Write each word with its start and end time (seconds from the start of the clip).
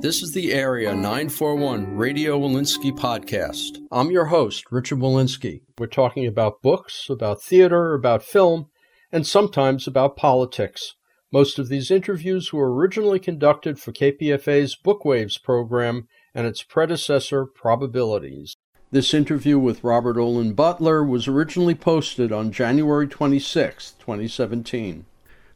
This 0.00 0.22
is 0.22 0.32
the 0.32 0.52
Area 0.52 0.94
941 0.94 1.96
Radio 1.96 2.38
Wolinsky 2.38 2.92
podcast. 2.92 3.78
I'm 3.90 4.10
your 4.10 4.26
host, 4.26 4.70
Richard 4.70 4.98
Wolinsky. 4.98 5.62
We're 5.78 5.86
talking 5.86 6.26
about 6.26 6.60
books, 6.60 7.08
about 7.08 7.42
theater, 7.42 7.94
about 7.94 8.22
film, 8.22 8.68
and 9.10 9.26
sometimes 9.26 9.86
about 9.86 10.16
politics. 10.16 10.94
Most 11.32 11.58
of 11.58 11.68
these 11.68 11.90
interviews 11.90 12.52
were 12.52 12.72
originally 12.72 13.18
conducted 13.18 13.80
for 13.80 13.90
KPFA's 13.90 14.76
Bookwaves 14.76 15.42
program 15.42 16.08
and 16.34 16.46
its 16.46 16.62
predecessor, 16.62 17.46
Probabilities. 17.46 18.54
This 18.90 19.14
interview 19.14 19.58
with 19.58 19.82
Robert 19.82 20.18
Olen 20.18 20.52
Butler 20.52 21.02
was 21.02 21.26
originally 21.26 21.74
posted 21.74 22.30
on 22.32 22.52
January 22.52 23.08
26, 23.08 23.92
2017. 23.92 25.06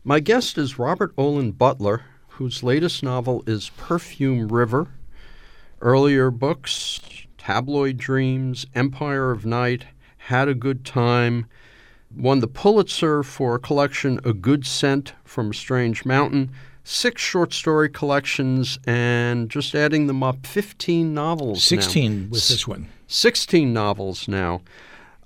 My 0.02 0.18
guest 0.18 0.56
is 0.56 0.78
Robert 0.78 1.12
Olen 1.18 1.52
Butler, 1.52 2.04
whose 2.40 2.62
latest 2.62 3.02
novel 3.02 3.44
is 3.46 3.68
Perfume 3.76 4.48
River. 4.48 4.88
Earlier 5.82 6.30
books, 6.30 6.98
Tabloid 7.36 7.98
Dreams, 7.98 8.64
Empire 8.74 9.30
of 9.30 9.44
Night, 9.44 9.84
Had 10.16 10.48
a 10.48 10.54
Good 10.54 10.82
Time, 10.82 11.44
won 12.16 12.40
the 12.40 12.48
Pulitzer 12.48 13.22
for 13.22 13.56
a 13.56 13.58
collection 13.58 14.20
A 14.24 14.32
Good 14.32 14.66
Scent 14.66 15.12
from 15.22 15.50
a 15.50 15.54
Strange 15.54 16.06
Mountain, 16.06 16.50
six 16.82 17.20
short 17.20 17.52
story 17.52 17.90
collections, 17.90 18.78
and 18.86 19.50
just 19.50 19.74
adding 19.74 20.06
them 20.06 20.22
up, 20.22 20.46
15 20.46 21.12
novels 21.12 21.62
16 21.62 22.22
now. 22.22 22.28
with 22.30 22.48
this 22.48 22.66
one. 22.66 22.88
16 23.06 23.70
novels 23.70 24.28
now. 24.28 24.62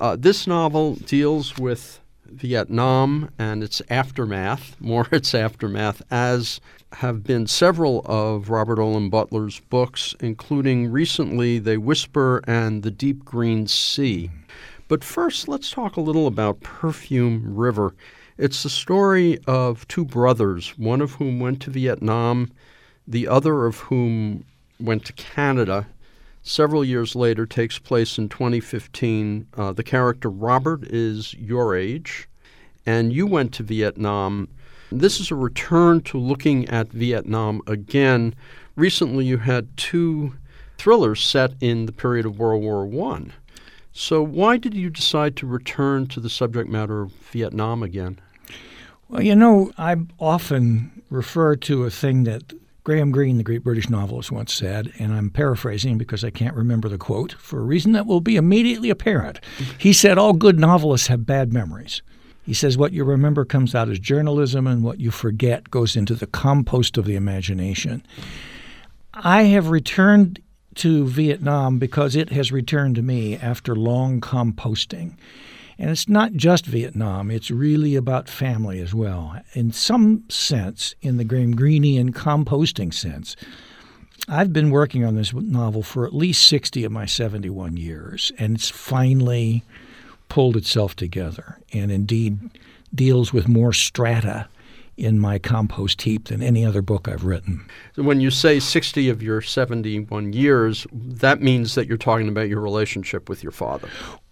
Uh, 0.00 0.16
this 0.16 0.48
novel 0.48 0.96
deals 0.96 1.56
with 1.58 2.00
Vietnam 2.26 3.30
and 3.38 3.62
its 3.62 3.80
aftermath, 3.88 4.74
more 4.80 5.06
its 5.12 5.32
aftermath, 5.32 6.02
as 6.10 6.60
have 6.94 7.24
been 7.24 7.46
several 7.46 8.02
of 8.06 8.50
Robert 8.50 8.78
Olen 8.78 9.10
Butler's 9.10 9.60
books, 9.60 10.14
including 10.20 10.90
recently 10.90 11.58
They 11.58 11.76
Whisper 11.76 12.42
and 12.46 12.82
The 12.82 12.90
Deep 12.90 13.24
Green 13.24 13.66
Sea. 13.66 14.30
But 14.86 15.02
first, 15.02 15.48
let's 15.48 15.70
talk 15.70 15.96
a 15.96 16.00
little 16.00 16.26
about 16.26 16.60
Perfume 16.60 17.56
River. 17.56 17.94
It's 18.38 18.62
the 18.62 18.70
story 18.70 19.38
of 19.46 19.86
two 19.88 20.04
brothers, 20.04 20.78
one 20.78 21.00
of 21.00 21.12
whom 21.12 21.40
went 21.40 21.60
to 21.62 21.70
Vietnam, 21.70 22.50
the 23.06 23.28
other 23.28 23.66
of 23.66 23.78
whom 23.78 24.44
went 24.78 25.04
to 25.06 25.12
Canada. 25.14 25.86
Several 26.42 26.84
years 26.84 27.16
later, 27.16 27.46
takes 27.46 27.78
place 27.78 28.18
in 28.18 28.28
2015. 28.28 29.46
Uh, 29.56 29.72
the 29.72 29.82
character 29.82 30.28
Robert 30.30 30.84
is 30.84 31.34
your 31.34 31.74
age, 31.74 32.28
and 32.84 33.12
you 33.12 33.26
went 33.26 33.52
to 33.54 33.62
Vietnam. 33.62 34.48
This 34.92 35.20
is 35.20 35.30
a 35.30 35.34
return 35.34 36.00
to 36.02 36.18
looking 36.18 36.68
at 36.68 36.88
Vietnam 36.88 37.62
again. 37.66 38.34
Recently, 38.76 39.24
you 39.24 39.38
had 39.38 39.76
two 39.76 40.34
thrillers 40.78 41.22
set 41.24 41.52
in 41.60 41.86
the 41.86 41.92
period 41.92 42.26
of 42.26 42.38
World 42.38 42.62
War 42.62 42.86
One. 42.86 43.32
So, 43.92 44.22
why 44.22 44.56
did 44.56 44.74
you 44.74 44.90
decide 44.90 45.36
to 45.36 45.46
return 45.46 46.06
to 46.08 46.20
the 46.20 46.28
subject 46.28 46.68
matter 46.68 47.02
of 47.02 47.12
Vietnam 47.12 47.82
again? 47.82 48.20
Well, 49.08 49.22
you 49.22 49.36
know, 49.36 49.70
I 49.78 49.96
often 50.18 51.02
refer 51.10 51.54
to 51.56 51.84
a 51.84 51.90
thing 51.90 52.24
that 52.24 52.52
Graham 52.84 53.12
Greene, 53.12 53.38
the 53.38 53.44
great 53.44 53.64
British 53.64 53.88
novelist, 53.88 54.30
once 54.30 54.52
said, 54.52 54.92
and 54.98 55.12
I'm 55.12 55.30
paraphrasing 55.30 55.96
because 55.96 56.22
I 56.22 56.30
can't 56.30 56.54
remember 56.54 56.88
the 56.88 56.98
quote 56.98 57.32
for 57.32 57.60
a 57.60 57.64
reason 57.64 57.92
that 57.92 58.06
will 58.06 58.20
be 58.20 58.36
immediately 58.36 58.90
apparent. 58.90 59.40
He 59.78 59.92
said, 59.92 60.18
All 60.18 60.32
good 60.32 60.58
novelists 60.58 61.06
have 61.06 61.24
bad 61.24 61.52
memories. 61.52 62.02
He 62.44 62.54
says 62.54 62.76
what 62.76 62.92
you 62.92 63.04
remember 63.04 63.44
comes 63.44 63.74
out 63.74 63.88
as 63.88 63.98
journalism, 63.98 64.66
and 64.66 64.82
what 64.82 65.00
you 65.00 65.10
forget 65.10 65.70
goes 65.70 65.96
into 65.96 66.14
the 66.14 66.26
compost 66.26 66.98
of 66.98 67.06
the 67.06 67.16
imagination. 67.16 68.04
I 69.14 69.44
have 69.44 69.70
returned 69.70 70.40
to 70.76 71.06
Vietnam 71.06 71.78
because 71.78 72.16
it 72.16 72.30
has 72.30 72.52
returned 72.52 72.96
to 72.96 73.02
me 73.02 73.36
after 73.36 73.74
long 73.74 74.20
composting. 74.20 75.14
And 75.78 75.90
it's 75.90 76.08
not 76.08 76.34
just 76.34 76.66
Vietnam, 76.66 77.30
it's 77.30 77.50
really 77.50 77.96
about 77.96 78.28
family 78.28 78.80
as 78.80 78.94
well. 78.94 79.40
In 79.54 79.72
some 79.72 80.24
sense, 80.28 80.94
in 81.02 81.16
the 81.16 81.24
Graham 81.24 81.54
Greenian 81.54 82.12
composting 82.12 82.94
sense, 82.94 83.34
I've 84.28 84.52
been 84.52 84.70
working 84.70 85.04
on 85.04 85.16
this 85.16 85.34
novel 85.34 85.82
for 85.82 86.06
at 86.06 86.14
least 86.14 86.46
60 86.46 86.84
of 86.84 86.92
my 86.92 87.06
71 87.06 87.76
years, 87.76 88.32
and 88.38 88.54
it's 88.54 88.70
finally 88.70 89.64
pulled 90.28 90.56
itself 90.56 90.96
together 90.96 91.58
and 91.72 91.90
indeed 91.90 92.38
deals 92.94 93.32
with 93.32 93.48
more 93.48 93.72
strata 93.72 94.48
in 94.96 95.18
my 95.18 95.38
compost 95.38 96.02
heap 96.02 96.28
than 96.28 96.42
any 96.42 96.64
other 96.64 96.82
book 96.82 97.08
I've 97.08 97.24
written. 97.24 97.64
So 97.96 98.02
when 98.02 98.20
you 98.20 98.30
say 98.30 98.60
60 98.60 99.08
of 99.08 99.22
your 99.22 99.40
71 99.40 100.32
years, 100.32 100.86
that 100.92 101.42
means 101.42 101.74
that 101.74 101.86
you're 101.86 101.96
talking 101.96 102.28
about 102.28 102.48
your 102.48 102.60
relationship 102.60 103.28
with 103.28 103.42
your 103.42 103.52
father. 103.52 103.88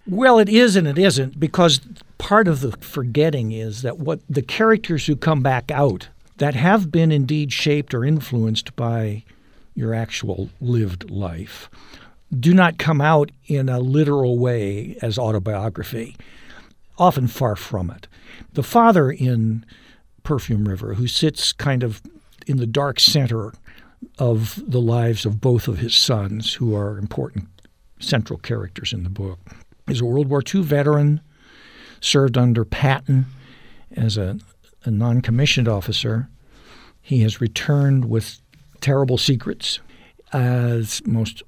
Well, 0.06 0.38
it 0.38 0.48
is 0.48 0.76
and 0.76 0.86
it 0.86 0.98
isn't 0.98 1.38
because 1.38 1.80
part 2.18 2.48
of 2.48 2.60
the 2.60 2.72
forgetting 2.72 3.52
is 3.52 3.82
that 3.82 3.98
what 3.98 4.20
the 4.28 4.42
characters 4.42 5.06
who 5.06 5.16
come 5.16 5.42
back 5.42 5.70
out 5.70 6.08
that 6.38 6.54
have 6.54 6.90
been 6.90 7.12
indeed 7.12 7.52
shaped 7.52 7.94
or 7.94 8.04
influenced 8.04 8.74
by 8.74 9.24
your 9.74 9.94
actual 9.94 10.50
lived 10.60 11.10
life 11.10 11.70
do 12.38 12.54
not 12.54 12.78
come 12.78 13.00
out 13.00 13.30
in 13.46 13.68
a 13.68 13.80
literal 13.80 14.38
way 14.38 14.96
as 15.02 15.18
autobiography, 15.18 16.16
often 16.98 17.26
far 17.26 17.56
from 17.56 17.90
it. 17.90 18.08
The 18.52 18.62
father 18.62 19.10
in 19.10 19.64
Perfume 20.22 20.68
River, 20.68 20.94
who 20.94 21.06
sits 21.06 21.52
kind 21.52 21.82
of 21.82 22.00
in 22.46 22.56
the 22.56 22.66
dark 22.66 23.00
center 23.00 23.52
of 24.18 24.62
the 24.66 24.80
lives 24.80 25.26
of 25.26 25.40
both 25.40 25.68
of 25.68 25.78
his 25.78 25.94
sons, 25.94 26.54
who 26.54 26.74
are 26.74 26.98
important 26.98 27.48
central 27.98 28.38
characters 28.38 28.92
in 28.92 29.04
the 29.04 29.10
book, 29.10 29.38
is 29.88 30.00
a 30.00 30.04
World 30.04 30.28
War 30.28 30.42
II 30.42 30.62
veteran, 30.62 31.20
served 32.00 32.36
under 32.36 32.64
Patton 32.64 33.26
as 33.94 34.16
a, 34.16 34.38
a 34.84 34.90
non 34.90 35.20
commissioned 35.20 35.68
officer. 35.68 36.28
He 37.00 37.20
has 37.22 37.40
returned 37.40 38.06
with 38.06 38.40
terrible 38.80 39.18
secrets, 39.18 39.80
as 40.32 41.02
most 41.06 41.42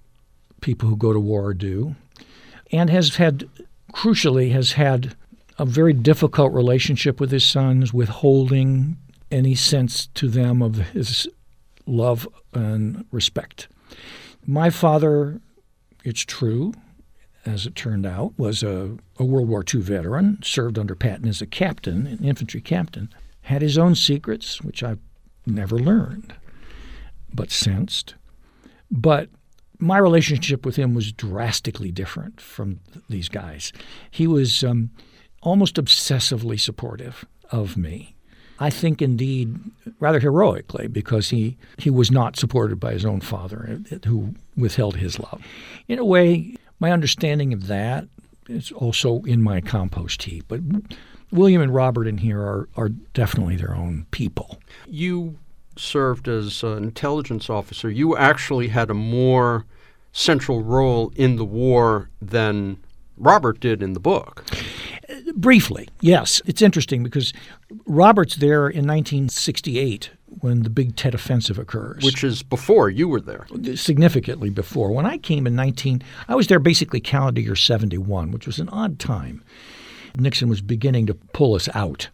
people 0.65 0.89
who 0.89 0.97
go 0.97 1.13
to 1.13 1.21
war 1.21 1.53
do, 1.53 1.95
and 2.73 2.89
has 2.89 3.17
had, 3.17 3.47
crucially, 3.93 4.51
has 4.51 4.73
had 4.73 5.15
a 5.59 5.67
very 5.67 5.93
difficult 5.93 6.55
relationship 6.55 7.21
with 7.21 7.31
his 7.31 7.45
sons, 7.45 7.93
withholding 7.93 8.97
any 9.31 9.55
sense 9.55 10.07
to 10.07 10.27
them 10.27 10.63
of 10.63 10.77
his 10.77 11.29
love 11.87 12.27
and 12.55 13.05
respect. 13.13 13.69
My 14.47 14.71
father, 14.71 15.39
it's 16.03 16.25
true, 16.25 16.73
as 17.45 17.67
it 17.67 17.75
turned 17.75 18.07
out, 18.07 18.33
was 18.39 18.63
a, 18.63 18.97
a, 19.19 19.25
World 19.25 19.49
War 19.49 19.63
II 19.73 19.83
veteran, 19.83 20.39
served 20.43 20.79
under 20.79 20.95
Patton 20.95 21.29
as 21.29 21.43
a 21.43 21.47
captain, 21.47 22.07
an 22.07 22.25
infantry 22.25 22.63
captain, 22.63 23.11
had 23.43 23.61
his 23.61 23.77
own 23.77 23.95
secrets, 23.95 24.63
which 24.63 24.83
I've 24.83 25.01
never 25.45 25.79
learned, 25.79 26.33
but 27.35 27.51
sensed. 27.51 28.15
But 28.91 29.29
my 29.79 29.99
relationship 29.99 30.65
with 30.65 30.77
him 30.77 30.95
was 30.95 31.13
drastically 31.13 31.91
different 31.91 32.41
from 32.41 32.81
these 33.09 33.29
guys. 33.29 33.73
He 34.11 34.27
was 34.27 34.63
um, 34.65 34.91
almost 35.43 35.77
obsessively 35.77 36.59
supportive 36.59 37.25
of 37.51 37.77
me. 37.77 38.15
I 38.61 38.71
think, 38.71 39.03
indeed, 39.03 39.59
rather 39.99 40.21
heroically, 40.21 40.87
because 40.87 41.31
he, 41.31 41.57
he 41.77 41.91
was 41.91 42.11
not 42.11 42.37
supported 42.37 42.79
by 42.79 42.93
his 42.93 43.05
own 43.05 43.21
father, 43.21 43.81
uh, 43.91 43.97
who 44.07 44.35
withheld 44.57 44.97
his 44.97 45.19
love. 45.19 45.43
In 45.89 45.99
a 45.99 46.05
way, 46.05 46.55
my 46.79 46.93
understanding 46.93 47.53
of 47.53 47.67
that 47.67 48.07
is 48.49 48.71
also 48.71 49.23
in 49.23 49.43
my 49.43 49.61
compost 49.61 50.23
heap. 50.23 50.45
But 50.47 50.61
William 51.33 51.63
and 51.63 51.75
Robert 51.75 52.07
in 52.07 52.19
here 52.19 52.41
are, 52.41 52.69
are 52.77 52.91
definitely 52.91 53.57
their 53.57 53.75
own 53.75 54.07
people. 54.13 54.61
You 54.87 55.37
served 55.77 56.29
as 56.29 56.63
an 56.63 56.85
intelligence 56.85 57.51
officer. 57.51 57.91
You 57.91 58.17
actually 58.17 58.69
had 58.69 58.91
a 58.91 58.95
more 58.95 59.65
central 60.13 60.63
role 60.63 61.13
in 61.17 61.37
the 61.37 61.45
war 61.45 62.09
than 62.23 62.79
Robert 63.17 63.61
did 63.61 63.83
in 63.83 63.93
the 63.93 64.01
book. 64.01 64.45
Briefly, 65.35 65.89
yes. 66.01 66.41
It's 66.47 66.63
interesting 66.63 67.03
because 67.03 67.33
Robert's 67.87 68.37
there 68.37 68.69
in 68.69 68.87
1968 68.87 70.11
when 70.41 70.63
the 70.63 70.71
big 70.71 70.97
Tet 70.97 71.15
Offensive 71.15 71.59
occurs. 71.59 72.03
Which 72.03 72.25
is 72.25 72.43
before 72.43 72.91
you 72.91 73.09
were 73.09 73.21
there. 73.21 73.47
Significantly 73.75 74.51
before. 74.51 74.91
When 74.93 75.07
I 75.07 75.19
came 75.19 75.47
in 75.47 75.55
19, 75.55 76.03
I 76.29 76.35
was 76.35 76.47
there 76.47 76.59
basically 76.59 77.01
calendar 77.01 77.41
year 77.41 77.57
71, 77.57 78.31
which 78.31 78.47
was 78.47 78.59
an 78.59 78.69
odd 78.71 78.99
time. 78.99 79.43
Nixon 80.17 80.49
was 80.49 80.61
beginning 80.61 81.07
to 81.07 81.15
pull 81.15 81.55
us 81.55 81.69
out. 81.75 82.09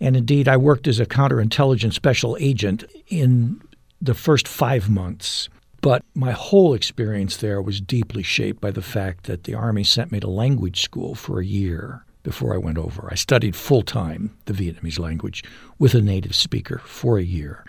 And 0.00 0.16
indeed, 0.16 0.48
I 0.48 0.56
worked 0.56 0.86
as 0.86 1.00
a 1.00 1.06
counterintelligence 1.06 1.94
special 1.94 2.36
agent 2.40 2.84
in 3.08 3.60
the 4.00 4.14
first 4.14 4.46
five 4.46 4.88
months. 4.88 5.48
But 5.80 6.02
my 6.14 6.32
whole 6.32 6.74
experience 6.74 7.36
there 7.36 7.62
was 7.62 7.80
deeply 7.80 8.22
shaped 8.22 8.60
by 8.60 8.70
the 8.70 8.82
fact 8.82 9.24
that 9.24 9.44
the 9.44 9.54
Army 9.54 9.84
sent 9.84 10.10
me 10.10 10.20
to 10.20 10.28
language 10.28 10.82
school 10.82 11.14
for 11.14 11.40
a 11.40 11.46
year 11.46 12.04
before 12.24 12.52
I 12.52 12.58
went 12.58 12.78
over. 12.78 13.08
I 13.10 13.14
studied 13.14 13.54
full 13.54 13.82
time 13.82 14.36
the 14.46 14.52
Vietnamese 14.52 14.98
language 14.98 15.44
with 15.78 15.94
a 15.94 16.00
native 16.00 16.34
speaker 16.34 16.78
for 16.84 17.18
a 17.18 17.22
year. 17.22 17.64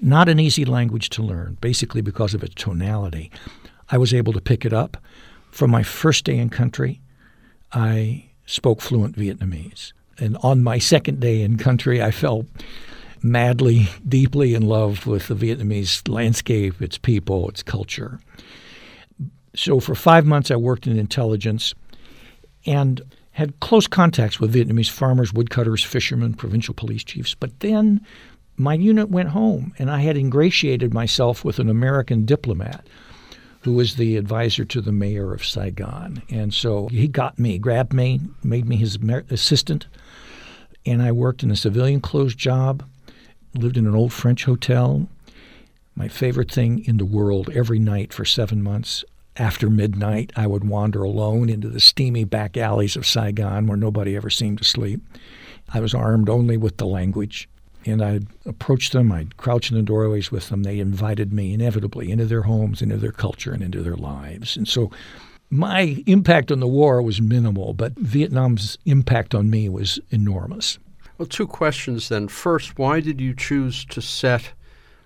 Not 0.00 0.28
an 0.28 0.38
easy 0.38 0.64
language 0.64 1.10
to 1.10 1.22
learn, 1.22 1.58
basically 1.60 2.00
because 2.00 2.32
of 2.32 2.44
its 2.44 2.54
tonality. 2.54 3.32
I 3.90 3.98
was 3.98 4.14
able 4.14 4.32
to 4.32 4.40
pick 4.40 4.64
it 4.64 4.72
up. 4.72 4.96
From 5.50 5.70
my 5.70 5.82
first 5.82 6.24
day 6.24 6.38
in 6.38 6.50
country, 6.50 7.00
I 7.72 8.30
spoke 8.46 8.80
fluent 8.80 9.16
Vietnamese. 9.16 9.92
And 10.18 10.36
on 10.42 10.62
my 10.64 10.78
second 10.78 11.20
day 11.20 11.42
in 11.42 11.58
country, 11.58 12.02
I 12.02 12.10
fell 12.10 12.46
madly, 13.22 13.88
deeply 14.06 14.54
in 14.54 14.62
love 14.62 15.06
with 15.06 15.28
the 15.28 15.34
Vietnamese 15.34 16.08
landscape, 16.08 16.80
its 16.80 16.98
people, 16.98 17.48
its 17.48 17.62
culture. 17.62 18.20
So 19.54 19.80
for 19.80 19.94
five 19.94 20.24
months, 20.26 20.50
I 20.50 20.56
worked 20.56 20.86
in 20.86 20.98
intelligence 20.98 21.74
and 22.66 23.02
had 23.32 23.58
close 23.60 23.86
contacts 23.86 24.40
with 24.40 24.54
Vietnamese 24.54 24.90
farmers, 24.90 25.32
woodcutters, 25.32 25.84
fishermen, 25.84 26.34
provincial 26.34 26.74
police 26.74 27.04
chiefs. 27.04 27.34
But 27.34 27.60
then 27.60 28.04
my 28.56 28.74
unit 28.74 29.08
went 29.10 29.28
home, 29.30 29.72
and 29.78 29.90
I 29.90 30.00
had 30.00 30.16
ingratiated 30.16 30.92
myself 30.92 31.44
with 31.44 31.60
an 31.60 31.68
American 31.68 32.24
diplomat 32.24 32.86
who 33.68 33.74
was 33.74 33.96
the 33.96 34.16
advisor 34.16 34.64
to 34.64 34.80
the 34.80 34.90
mayor 34.90 35.34
of 35.34 35.44
Saigon. 35.44 36.22
And 36.30 36.54
so 36.54 36.88
he 36.88 37.06
got 37.06 37.38
me, 37.38 37.58
grabbed 37.58 37.92
me, 37.92 38.18
made 38.42 38.66
me 38.66 38.76
his 38.76 38.98
assistant, 39.28 39.86
and 40.86 41.02
I 41.02 41.12
worked 41.12 41.42
in 41.42 41.50
a 41.50 41.56
civilian 41.56 42.00
clothes 42.00 42.34
job, 42.34 42.82
lived 43.54 43.76
in 43.76 43.86
an 43.86 43.94
old 43.94 44.10
French 44.10 44.46
hotel. 44.46 45.06
My 45.94 46.08
favorite 46.08 46.50
thing 46.50 46.82
in 46.86 46.96
the 46.96 47.04
world 47.04 47.50
every 47.50 47.78
night 47.78 48.14
for 48.14 48.24
seven 48.24 48.62
months 48.62 49.04
after 49.36 49.68
midnight, 49.68 50.32
I 50.34 50.46
would 50.46 50.64
wander 50.64 51.02
alone 51.02 51.50
into 51.50 51.68
the 51.68 51.78
steamy 51.78 52.24
back 52.24 52.56
alleys 52.56 52.96
of 52.96 53.06
Saigon 53.06 53.66
where 53.66 53.76
nobody 53.76 54.16
ever 54.16 54.30
seemed 54.30 54.56
to 54.58 54.64
sleep. 54.64 55.02
I 55.74 55.80
was 55.80 55.92
armed 55.92 56.30
only 56.30 56.56
with 56.56 56.78
the 56.78 56.86
language, 56.86 57.50
and 57.86 58.02
I'd 58.02 58.26
approach 58.44 58.90
them, 58.90 59.12
I'd 59.12 59.36
crouch 59.36 59.70
in 59.70 59.76
the 59.76 59.82
doorways 59.82 60.30
with 60.30 60.48
them. 60.48 60.62
They 60.62 60.78
invited 60.78 61.32
me 61.32 61.54
inevitably 61.54 62.10
into 62.10 62.26
their 62.26 62.42
homes, 62.42 62.82
into 62.82 62.96
their 62.96 63.12
culture, 63.12 63.52
and 63.52 63.62
into 63.62 63.82
their 63.82 63.96
lives. 63.96 64.56
And 64.56 64.68
so 64.68 64.90
my 65.50 66.02
impact 66.06 66.52
on 66.52 66.60
the 66.60 66.66
war 66.66 67.00
was 67.02 67.20
minimal, 67.20 67.72
but 67.72 67.94
Vietnam's 67.96 68.76
impact 68.84 69.34
on 69.34 69.48
me 69.48 69.68
was 69.68 69.98
enormous. 70.10 70.78
Well, 71.16 71.26
two 71.26 71.46
questions 71.46 72.08
then. 72.08 72.28
First, 72.28 72.78
why 72.78 73.00
did 73.00 73.20
you 73.20 73.34
choose 73.34 73.84
to 73.86 74.02
set 74.02 74.52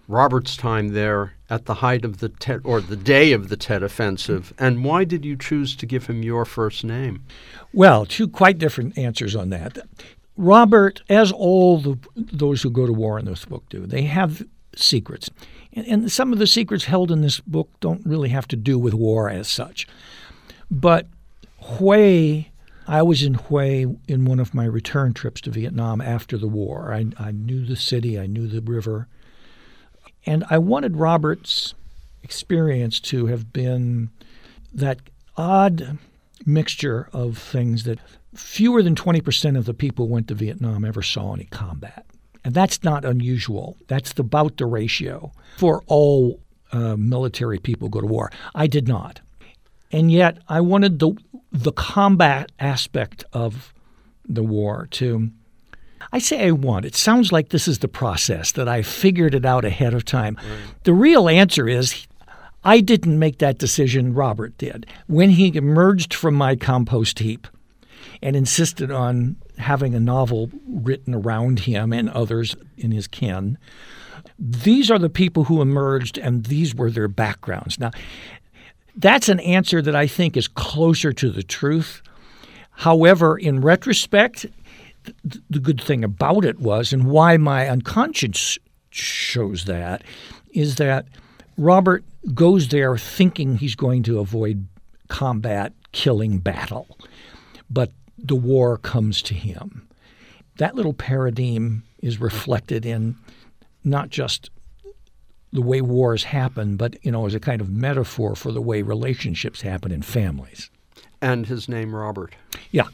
Robert's 0.08 0.56
time 0.56 0.88
there 0.88 1.34
at 1.48 1.66
the 1.66 1.74
height 1.74 2.04
of 2.04 2.18
the 2.18 2.28
Tet 2.28 2.60
or 2.64 2.80
the 2.80 2.96
day 2.96 3.32
of 3.32 3.48
the 3.48 3.56
Tet 3.56 3.82
Offensive, 3.82 4.52
and 4.58 4.84
why 4.84 5.04
did 5.04 5.24
you 5.24 5.36
choose 5.36 5.76
to 5.76 5.86
give 5.86 6.06
him 6.06 6.22
your 6.22 6.44
first 6.44 6.84
name? 6.84 7.22
Well, 7.72 8.04
two 8.04 8.28
quite 8.28 8.58
different 8.58 8.98
answers 8.98 9.36
on 9.36 9.50
that. 9.50 9.78
Robert, 10.36 11.02
as 11.08 11.30
all 11.30 11.78
the, 11.78 11.98
those 12.16 12.62
who 12.62 12.70
go 12.70 12.86
to 12.86 12.92
war 12.92 13.18
in 13.18 13.26
this 13.26 13.44
book 13.44 13.68
do, 13.68 13.86
they 13.86 14.02
have 14.02 14.42
secrets. 14.74 15.28
And, 15.72 15.86
and 15.86 16.12
some 16.12 16.32
of 16.32 16.38
the 16.38 16.46
secrets 16.46 16.84
held 16.84 17.10
in 17.10 17.20
this 17.20 17.40
book 17.40 17.68
don't 17.80 18.04
really 18.06 18.30
have 18.30 18.48
to 18.48 18.56
do 18.56 18.78
with 18.78 18.94
war 18.94 19.28
as 19.28 19.48
such. 19.48 19.86
But 20.70 21.06
Hue, 21.78 22.46
I 22.88 23.02
was 23.02 23.22
in 23.22 23.34
Hue 23.34 23.98
in 24.08 24.24
one 24.24 24.40
of 24.40 24.54
my 24.54 24.64
return 24.64 25.12
trips 25.12 25.40
to 25.42 25.50
Vietnam 25.50 26.00
after 26.00 26.36
the 26.38 26.48
war. 26.48 26.92
I, 26.92 27.06
I 27.18 27.30
knew 27.30 27.64
the 27.64 27.76
city, 27.76 28.18
I 28.18 28.26
knew 28.26 28.48
the 28.48 28.60
river, 28.60 29.08
and 30.24 30.44
I 30.50 30.58
wanted 30.58 30.96
Robert's 30.96 31.74
experience 32.22 33.00
to 33.00 33.26
have 33.26 33.52
been 33.52 34.10
that 34.72 35.00
odd 35.36 35.98
mixture 36.46 37.08
of 37.12 37.38
things 37.38 37.84
that 37.84 37.98
fewer 38.34 38.82
than 38.82 38.94
20% 38.94 39.56
of 39.56 39.64
the 39.64 39.74
people 39.74 40.06
who 40.06 40.12
went 40.12 40.28
to 40.28 40.34
Vietnam 40.34 40.84
ever 40.84 41.02
saw 41.02 41.34
any 41.34 41.44
combat. 41.46 42.06
And 42.44 42.54
that's 42.54 42.82
not 42.82 43.04
unusual. 43.04 43.76
That's 43.86 44.18
about 44.18 44.56
the 44.56 44.66
ratio 44.66 45.32
for 45.58 45.82
all 45.86 46.40
uh, 46.72 46.96
military 46.96 47.58
people 47.58 47.88
go 47.88 48.00
to 48.00 48.06
war. 48.06 48.30
I 48.54 48.66
did 48.66 48.88
not. 48.88 49.20
And 49.92 50.10
yet 50.10 50.38
I 50.48 50.60
wanted 50.60 50.98
the, 50.98 51.12
the 51.52 51.72
combat 51.72 52.50
aspect 52.58 53.24
of 53.32 53.74
the 54.26 54.42
war 54.42 54.88
to 54.92 55.30
I 56.12 56.18
say 56.18 56.46
I 56.46 56.50
want. 56.50 56.84
It 56.84 56.96
sounds 56.96 57.30
like 57.30 57.50
this 57.50 57.68
is 57.68 57.78
the 57.78 57.88
process, 57.88 58.52
that 58.52 58.68
I 58.68 58.82
figured 58.82 59.34
it 59.34 59.44
out 59.44 59.64
ahead 59.64 59.94
of 59.94 60.04
time. 60.04 60.36
Right. 60.36 60.74
The 60.84 60.94
real 60.94 61.28
answer 61.28 61.68
is 61.68 62.06
I 62.64 62.80
didn't 62.80 63.18
make 63.18 63.38
that 63.38 63.58
decision, 63.58 64.14
Robert 64.14 64.56
did. 64.58 64.86
When 65.06 65.30
he 65.30 65.56
emerged 65.56 66.14
from 66.14 66.34
my 66.34 66.56
compost 66.56 67.18
heap 67.18 67.48
and 68.22 68.36
insisted 68.36 68.90
on 68.90 69.36
having 69.58 69.94
a 69.94 70.00
novel 70.00 70.50
written 70.68 71.14
around 71.14 71.60
him 71.60 71.92
and 71.92 72.08
others 72.10 72.54
in 72.76 72.92
his 72.92 73.08
kin, 73.08 73.58
these 74.38 74.90
are 74.90 74.98
the 74.98 75.10
people 75.10 75.44
who 75.44 75.60
emerged 75.60 76.18
and 76.18 76.46
these 76.46 76.74
were 76.74 76.90
their 76.90 77.08
backgrounds. 77.08 77.78
Now, 77.78 77.90
that's 78.94 79.28
an 79.28 79.40
answer 79.40 79.82
that 79.82 79.96
I 79.96 80.06
think 80.06 80.36
is 80.36 80.48
closer 80.48 81.12
to 81.12 81.30
the 81.30 81.42
truth. 81.42 82.02
However, 82.70 83.36
in 83.36 83.60
retrospect, 83.60 84.46
the 85.50 85.58
good 85.58 85.80
thing 85.80 86.04
about 86.04 86.44
it 86.44 86.60
was, 86.60 86.92
and 86.92 87.06
why 87.06 87.36
my 87.36 87.68
unconscious 87.68 88.58
shows 88.90 89.64
that, 89.64 90.04
is 90.52 90.76
that 90.76 91.06
Robert 91.56 92.04
goes 92.34 92.68
there 92.68 92.96
thinking 92.96 93.56
he's 93.56 93.74
going 93.74 94.02
to 94.04 94.18
avoid 94.18 94.66
combat, 95.08 95.72
killing 95.92 96.38
battle, 96.38 96.96
but 97.68 97.92
the 98.18 98.36
war 98.36 98.78
comes 98.78 99.22
to 99.22 99.34
him. 99.34 99.88
That 100.58 100.74
little 100.74 100.92
paradigm 100.92 101.82
is 102.00 102.20
reflected 102.20 102.86
in 102.86 103.16
not 103.84 104.10
just 104.10 104.50
the 105.52 105.62
way 105.62 105.80
wars 105.80 106.24
happen, 106.24 106.76
but 106.76 106.96
you 107.04 107.12
know, 107.12 107.26
as 107.26 107.34
a 107.34 107.40
kind 107.40 107.60
of 107.60 107.70
metaphor 107.70 108.34
for 108.34 108.52
the 108.52 108.62
way 108.62 108.82
relationships 108.82 109.60
happen 109.60 109.92
in 109.92 110.02
families. 110.02 110.70
And 111.20 111.46
his 111.46 111.68
name, 111.68 111.94
Robert. 111.94 112.34
Yeah. 112.70 112.88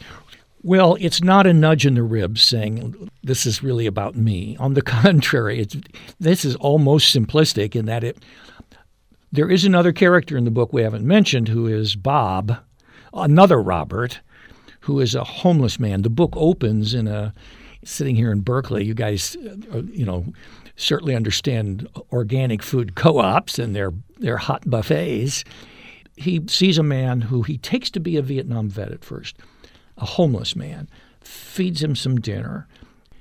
Well, 0.64 0.96
it's 1.00 1.22
not 1.22 1.46
a 1.46 1.54
nudge 1.54 1.86
in 1.86 1.94
the 1.94 2.02
ribs 2.02 2.42
saying 2.42 3.10
this 3.22 3.46
is 3.46 3.62
really 3.62 3.86
about 3.86 4.16
me. 4.16 4.56
On 4.58 4.74
the 4.74 4.82
contrary, 5.02 5.60
it's 5.60 5.76
this 6.18 6.44
is 6.44 6.56
almost 6.56 7.14
simplistic 7.14 7.76
in 7.76 7.86
that 7.86 8.02
it 8.02 8.18
there 9.32 9.50
is 9.50 9.64
another 9.64 9.92
character 9.92 10.36
in 10.36 10.44
the 10.44 10.50
book 10.50 10.72
we 10.72 10.82
haven't 10.82 11.06
mentioned 11.06 11.48
who 11.48 11.66
is 11.66 11.96
Bob, 11.96 12.56
another 13.12 13.60
Robert, 13.60 14.20
who 14.80 15.00
is 15.00 15.14
a 15.14 15.24
homeless 15.24 15.78
man. 15.78 16.02
The 16.02 16.10
book 16.10 16.32
opens 16.36 16.94
in 16.94 17.06
a 17.06 17.34
sitting 17.84 18.16
here 18.16 18.32
in 18.32 18.40
Berkeley. 18.40 18.84
You 18.84 18.94
guys, 18.94 19.36
uh, 19.72 19.82
you 19.90 20.04
know, 20.04 20.24
certainly 20.76 21.14
understand 21.14 21.88
organic 22.12 22.62
food 22.62 22.94
co-ops 22.94 23.58
and 23.58 23.74
their 23.74 23.92
their 24.18 24.38
hot 24.38 24.68
buffets. 24.68 25.44
He 26.16 26.42
sees 26.48 26.78
a 26.78 26.82
man 26.82 27.20
who 27.20 27.42
he 27.42 27.58
takes 27.58 27.90
to 27.90 28.00
be 28.00 28.16
a 28.16 28.22
Vietnam 28.22 28.68
vet 28.68 28.90
at 28.90 29.04
first 29.04 29.36
a 29.98 30.06
homeless 30.06 30.54
man, 30.54 30.88
feeds 31.20 31.82
him 31.82 31.96
some 31.96 32.20
dinner. 32.20 32.66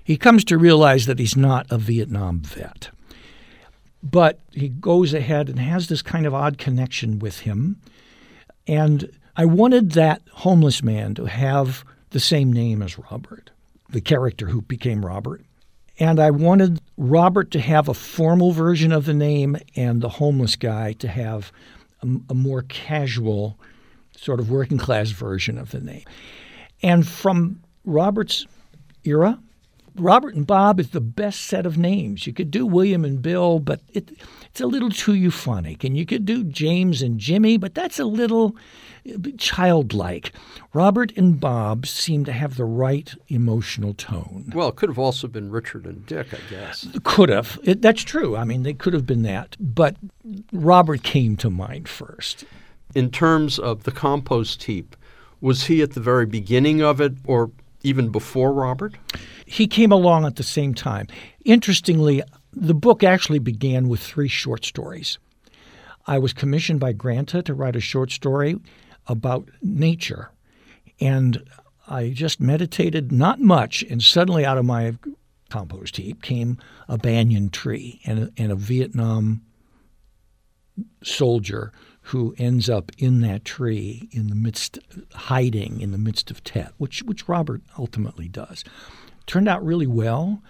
He 0.04 0.16
comes 0.16 0.44
to 0.46 0.58
realize 0.58 1.06
that 1.08 1.20
he's 1.20 1.36
not 1.36 1.66
a 1.70 1.78
Vietnam 1.78 2.40
vet. 2.40 2.90
But 4.04 4.40
he 4.52 4.70
goes 4.70 5.14
ahead 5.14 5.50
and 5.50 5.60
has 5.60 5.88
this 5.88 6.02
kind 6.02 6.26
of 6.26 6.34
odd 6.34 6.58
connection 6.58 7.20
with 7.20 7.40
him. 7.40 7.82
And 8.68 9.12
I 9.36 9.46
wanted 9.46 9.92
that 9.92 10.22
homeless 10.32 10.84
man 10.84 11.16
to 11.16 11.26
have 11.26 11.84
the 12.12 12.20
same 12.20 12.52
name 12.52 12.82
as 12.82 12.98
Robert, 12.98 13.52
the 13.90 14.02
character 14.02 14.48
who 14.48 14.62
became 14.62 15.06
Robert. 15.06 15.42
And 16.00 16.20
I 16.20 16.32
wanted 16.32 16.80
Robert 16.98 17.52
to 17.52 17.60
have 17.60 17.88
a 17.88 17.94
formal 17.94 18.52
version 18.52 18.92
of 18.92 19.06
the 19.06 19.14
name 19.14 19.58
and 19.76 20.02
the 20.02 20.10
homeless 20.10 20.56
guy 20.56 20.94
to 20.94 21.08
have 21.08 21.52
a, 22.04 22.08
a 22.30 22.34
more 22.34 22.64
casual, 22.64 23.58
sort 24.16 24.40
of 24.40 24.52
working 24.52 24.78
class 24.78 25.10
version 25.10 25.58
of 25.58 25.72
the 25.72 25.80
name. 25.82 26.04
And 26.84 27.08
from 27.08 27.62
Robert's 27.84 28.46
era, 29.04 29.40
Robert 30.00 30.36
and 30.36 30.46
Bob 30.46 30.80
is 30.80 30.92
the 30.92 31.02
best 31.02 31.42
set 31.42 31.66
of 31.66 31.78
names. 31.78 32.28
You 32.28 32.34
could 32.34 32.52
do 32.52 32.66
William 32.66 33.04
and 33.04 33.22
Bill, 33.22 33.60
but 33.60 33.82
it, 33.94 34.12
it's 34.46 34.62
a 34.62 34.68
little 34.68 34.90
too 34.90 35.14
euphonic. 35.14 35.84
And 35.84 35.98
you 35.98 36.06
could 36.06 36.26
do 36.26 36.44
James 36.44 37.02
and 37.02 37.20
Jimmy, 37.20 37.58
but 37.58 37.76
that's 37.76 38.00
a 38.00 38.06
little 38.06 38.56
uh, 39.08 39.18
childlike. 39.38 40.32
Robert 40.74 41.12
and 41.18 41.40
Bob 41.40 41.86
seem 41.86 42.26
to 42.26 42.32
have 42.32 42.58
the 42.58 42.66
right 42.66 43.14
emotional 43.28 43.94
tone. 43.94 44.52
Well, 44.54 44.70
it 44.70 44.76
could 44.76 44.90
have 44.90 45.00
also 45.00 45.28
been 45.28 45.52
Richard 45.52 45.86
and 45.86 46.06
Dick, 46.06 46.34
I 46.34 46.40
guess. 46.50 46.88
Could 47.04 47.30
have. 47.30 47.60
It, 47.64 47.82
that's 47.82 48.04
true. 48.04 48.36
I 48.38 48.44
mean, 48.44 48.64
they 48.64 48.74
could 48.74 48.94
have 48.94 49.06
been 49.06 49.24
that. 49.24 49.56
But 49.60 49.96
Robert 50.52 51.04
came 51.04 51.36
to 51.38 51.50
mind 51.50 51.90
first. 51.90 52.46
In 52.96 53.12
terms 53.12 53.60
of 53.60 53.84
the 53.84 53.92
compost 53.92 54.64
heap, 54.64 54.96
was 55.42 55.66
he 55.66 55.82
at 55.82 55.92
the 55.92 56.00
very 56.00 56.26
beginning 56.26 56.82
of 56.82 57.00
it 57.00 57.14
or 57.26 57.52
even 57.88 58.10
before 58.10 58.52
Robert? 58.52 58.96
He 59.46 59.68
came 59.68 59.92
along 59.92 60.26
at 60.26 60.36
the 60.36 60.44
same 60.44 60.74
time. 60.74 61.08
Interestingly, 61.46 62.22
the 62.52 62.74
book 62.74 63.04
actually 63.04 63.40
began 63.40 63.88
with 63.88 64.02
three 64.02 64.28
short 64.28 64.66
stories. 64.66 65.18
I 66.06 66.20
was 66.20 66.34
commissioned 66.34 66.80
by 66.80 66.94
Granta 66.94 67.42
to 67.44 67.54
write 67.54 67.76
a 67.76 67.82
short 67.82 68.12
story 68.12 68.60
about 69.08 69.50
nature. 69.62 70.32
And 71.00 71.44
I 71.88 72.10
just 72.10 72.42
meditated 72.42 73.12
not 73.12 73.40
much, 73.40 73.84
and 73.84 74.02
suddenly 74.02 74.46
out 74.46 74.58
of 74.58 74.66
my 74.66 74.96
compost 75.50 75.98
heap 75.98 76.22
came 76.22 76.58
a 76.90 76.98
banyan 76.98 77.50
tree 77.50 78.02
and 78.06 78.20
a, 78.20 78.32
and 78.38 78.52
a 78.52 78.56
Vietnam 78.56 79.42
soldier 81.04 81.72
who 82.08 82.34
ends 82.38 82.70
up 82.70 82.90
in 82.98 83.20
that 83.20 83.44
tree 83.44 84.08
in 84.12 84.28
the 84.28 84.36
midst, 84.36 84.80
hiding 85.14 85.82
in 85.82 85.92
the 85.92 85.98
midst 85.98 86.32
of 86.32 86.42
Tet, 86.44 86.72
which 86.78 87.04
which 87.04 87.28
Robert 87.28 87.62
ultimately 87.78 88.30
does. 88.30 88.64
Turned 89.26 89.50
out 89.50 89.66
really 89.66 89.88
well. 89.88 90.42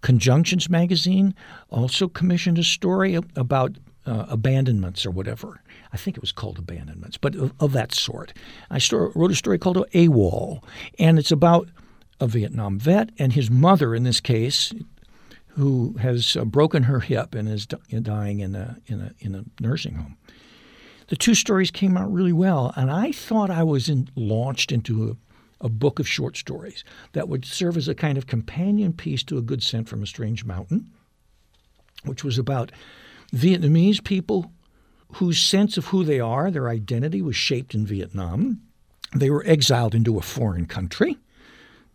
Conjunctions 0.00 0.70
magazine 0.70 1.34
also 1.70 2.06
commissioned 2.06 2.58
a 2.58 2.62
story 2.62 3.18
about 3.34 3.78
uh, 4.06 4.26
abandonments 4.28 5.04
or 5.04 5.10
whatever. 5.10 5.60
I 5.92 5.96
think 5.96 6.16
it 6.16 6.20
was 6.20 6.30
called 6.30 6.58
abandonments, 6.58 7.16
but 7.16 7.34
of, 7.34 7.52
of 7.58 7.72
that 7.72 7.92
sort. 7.92 8.32
I 8.70 8.80
wrote 8.92 9.32
a 9.32 9.34
story 9.34 9.58
called 9.58 9.78
AWOL, 9.92 10.62
and 11.00 11.18
it's 11.18 11.32
about 11.32 11.68
a 12.20 12.28
Vietnam 12.28 12.78
vet 12.78 13.10
and 13.18 13.32
his 13.32 13.50
mother, 13.50 13.92
in 13.92 14.04
this 14.04 14.20
case, 14.20 14.72
who 15.48 15.96
has 15.98 16.36
uh, 16.36 16.44
broken 16.44 16.84
her 16.84 17.00
hip 17.00 17.34
and 17.34 17.48
is 17.48 17.66
dying 17.66 18.38
in 18.38 18.54
a, 18.54 18.76
in, 18.86 19.00
a, 19.00 19.12
in 19.18 19.34
a 19.34 19.44
nursing 19.60 19.94
home. 19.94 20.16
The 21.08 21.16
two 21.16 21.34
stories 21.34 21.70
came 21.70 21.96
out 21.96 22.12
really 22.12 22.32
well, 22.32 22.72
and 22.76 22.90
I 22.90 23.12
thought 23.12 23.50
I 23.50 23.62
was 23.62 23.88
in, 23.88 24.08
launched 24.16 24.72
into 24.72 25.10
a, 25.60 25.66
a 25.66 25.68
book 25.68 25.98
of 25.98 26.08
short 26.08 26.36
stories 26.36 26.84
that 27.12 27.28
would 27.28 27.44
serve 27.44 27.76
as 27.76 27.88
a 27.88 27.94
kind 27.94 28.18
of 28.18 28.26
companion 28.26 28.92
piece 28.92 29.22
to 29.24 29.38
A 29.38 29.42
Good 29.42 29.62
Scent 29.62 29.88
from 29.88 30.02
a 30.02 30.06
Strange 30.06 30.44
Mountain, 30.44 30.90
which 32.04 32.24
was 32.24 32.38
about 32.38 32.72
Vietnamese 33.32 34.02
people 34.02 34.50
whose 35.14 35.38
sense 35.40 35.76
of 35.76 35.86
who 35.86 36.04
they 36.04 36.18
are, 36.18 36.50
their 36.50 36.68
identity, 36.68 37.22
was 37.22 37.36
shaped 37.36 37.74
in 37.74 37.86
Vietnam. 37.86 38.60
They 39.14 39.30
were 39.30 39.44
exiled 39.46 39.94
into 39.94 40.18
a 40.18 40.22
foreign 40.22 40.66
country, 40.66 41.16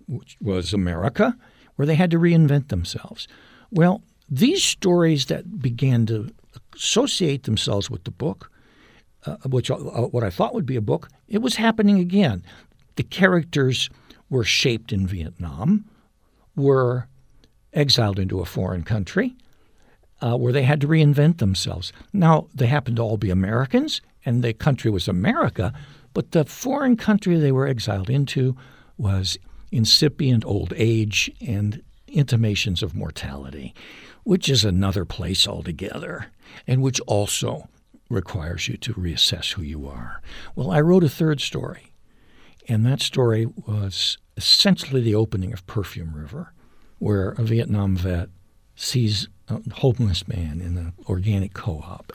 which 0.07 0.37
was 0.41 0.73
America, 0.73 1.37
where 1.75 1.85
they 1.85 1.95
had 1.95 2.11
to 2.11 2.19
reinvent 2.19 2.69
themselves. 2.69 3.27
Well, 3.69 4.01
these 4.29 4.63
stories 4.63 5.25
that 5.25 5.59
began 5.59 6.05
to 6.05 6.33
associate 6.73 7.43
themselves 7.43 7.89
with 7.89 8.05
the 8.05 8.11
book, 8.11 8.49
uh, 9.25 9.37
which 9.45 9.69
uh, 9.69 9.75
what 9.75 10.23
I 10.23 10.29
thought 10.29 10.53
would 10.53 10.65
be 10.65 10.75
a 10.75 10.81
book, 10.81 11.09
it 11.27 11.41
was 11.41 11.55
happening 11.55 11.99
again. 11.99 12.43
The 12.95 13.03
characters 13.03 13.89
were 14.29 14.43
shaped 14.43 14.91
in 14.91 15.07
Vietnam, 15.07 15.85
were 16.55 17.07
exiled 17.73 18.19
into 18.19 18.39
a 18.39 18.45
foreign 18.45 18.83
country, 18.83 19.35
uh, 20.21 20.37
where 20.37 20.53
they 20.53 20.63
had 20.63 20.81
to 20.81 20.87
reinvent 20.87 21.37
themselves. 21.37 21.91
Now, 22.13 22.47
they 22.53 22.67
happened 22.67 22.97
to 22.97 23.03
all 23.03 23.17
be 23.17 23.29
Americans, 23.29 24.01
and 24.25 24.43
the 24.43 24.53
country 24.53 24.91
was 24.91 25.07
America, 25.07 25.73
but 26.13 26.31
the 26.31 26.45
foreign 26.45 26.97
country 26.97 27.37
they 27.37 27.51
were 27.51 27.67
exiled 27.67 28.09
into 28.09 28.55
was 28.97 29.37
incipient 29.71 30.45
old 30.45 30.73
age 30.75 31.31
and 31.45 31.81
intimations 32.07 32.83
of 32.83 32.93
mortality, 32.93 33.73
which 34.23 34.49
is 34.49 34.65
another 34.65 35.05
place 35.05 35.47
altogether, 35.47 36.27
and 36.67 36.81
which 36.81 36.99
also 37.01 37.67
requires 38.11 38.67
you 38.67 38.77
to 38.77 38.93
reassess 38.93 39.53
who 39.53 39.61
you 39.61 39.87
are. 39.87 40.21
Well, 40.55 40.71
I 40.71 40.81
wrote 40.81 41.03
a 41.03 41.09
third 41.09 41.41
story, 41.41 41.93
and 42.67 42.85
that 42.85 43.01
story 43.01 43.45
was 43.45 44.17
essentially 44.37 45.01
the 45.01 45.15
opening 45.15 45.53
of 45.53 45.65
Perfume 45.67 46.13
River, 46.13 46.53
where 46.99 47.31
a 47.31 47.43
Vietnam 47.43 47.95
vet 47.95 48.29
sees 48.75 49.27
a 49.47 49.61
homeless 49.75 50.27
man 50.27 50.61
in 50.61 50.77
an 50.77 50.93
organic 51.07 51.53
co-op. 51.53 52.13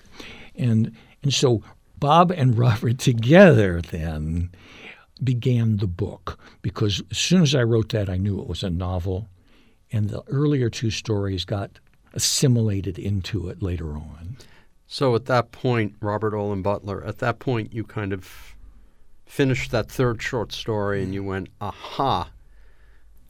And 0.54 0.92
and 1.22 1.32
so 1.32 1.62
Bob 1.98 2.30
and 2.30 2.58
Robert 2.58 2.98
together 3.10 3.80
then 3.80 4.50
began 5.22 5.78
the 5.78 5.86
book 5.86 6.38
because 6.60 7.02
as 7.10 7.18
soon 7.18 7.42
as 7.42 7.54
I 7.54 7.62
wrote 7.62 7.90
that 7.90 8.10
I 8.10 8.18
knew 8.18 8.38
it 8.40 8.46
was 8.46 8.62
a 8.62 8.70
novel 8.70 9.28
and 9.90 10.10
the 10.10 10.22
earlier 10.26 10.68
two 10.68 10.90
stories 10.90 11.44
got 11.44 11.78
assimilated 12.12 12.98
into 12.98 13.48
it 13.48 13.62
later 13.62 13.92
on. 13.92 14.36
So 14.86 15.14
at 15.14 15.26
that 15.26 15.52
point, 15.52 15.96
Robert 16.00 16.34
Olen 16.34 16.62
Butler, 16.62 17.04
at 17.04 17.18
that 17.18 17.38
point 17.38 17.72
you 17.72 17.84
kind 17.84 18.12
of 18.12 18.54
finished 19.26 19.70
that 19.72 19.90
third 19.90 20.22
short 20.22 20.52
story 20.52 21.02
and 21.02 21.12
you 21.12 21.20
mm-hmm. 21.20 21.28
went, 21.28 21.48
aha, 21.60 22.30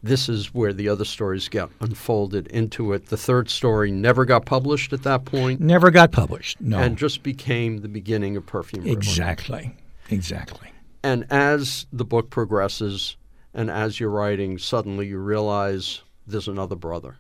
this 0.02 0.28
is 0.28 0.54
where 0.54 0.72
the 0.72 0.88
other 0.88 1.04
stories 1.04 1.48
get 1.48 1.68
unfolded 1.80 2.46
into 2.48 2.92
it. 2.92 3.06
The 3.06 3.16
third 3.16 3.48
story 3.48 3.90
never 3.90 4.24
got 4.24 4.44
published 4.44 4.92
at 4.92 5.02
that 5.02 5.24
point. 5.24 5.60
Never 5.60 5.90
got 5.90 6.12
published, 6.12 6.60
no. 6.60 6.78
And 6.78 6.96
just 6.96 7.22
became 7.22 7.78
the 7.78 7.88
beginning 7.88 8.36
of 8.36 8.46
Perfume 8.46 8.84
River. 8.84 8.96
Exactly. 8.96 9.74
Exactly. 10.10 10.70
And 11.02 11.26
as 11.30 11.86
the 11.92 12.04
book 12.04 12.30
progresses 12.30 13.16
and 13.54 13.70
as 13.70 13.98
you're 13.98 14.10
writing, 14.10 14.58
suddenly 14.58 15.06
you 15.06 15.18
realize 15.18 16.02
there's 16.26 16.48
another 16.48 16.76
brother. 16.76 17.16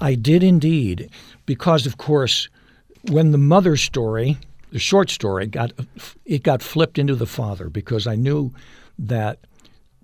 I 0.00 0.14
did 0.14 0.42
indeed, 0.42 1.10
because 1.46 1.86
of 1.86 1.96
course, 1.96 2.48
when 3.10 3.32
the 3.32 3.38
mother 3.38 3.76
story, 3.76 4.38
the 4.70 4.78
short 4.78 5.10
story, 5.10 5.46
got 5.46 5.72
it 6.24 6.42
got 6.42 6.62
flipped 6.62 6.98
into 6.98 7.14
the 7.14 7.26
father 7.26 7.68
because 7.68 8.06
I 8.06 8.14
knew 8.14 8.52
that 8.98 9.38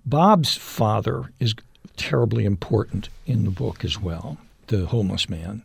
Bob's 0.05 0.55
father 0.55 1.31
is 1.39 1.55
terribly 1.97 2.45
important 2.45 3.09
in 3.25 3.45
the 3.45 3.51
book 3.51 3.83
as 3.83 3.99
well, 3.99 4.37
the 4.67 4.85
homeless 4.87 5.29
man. 5.29 5.63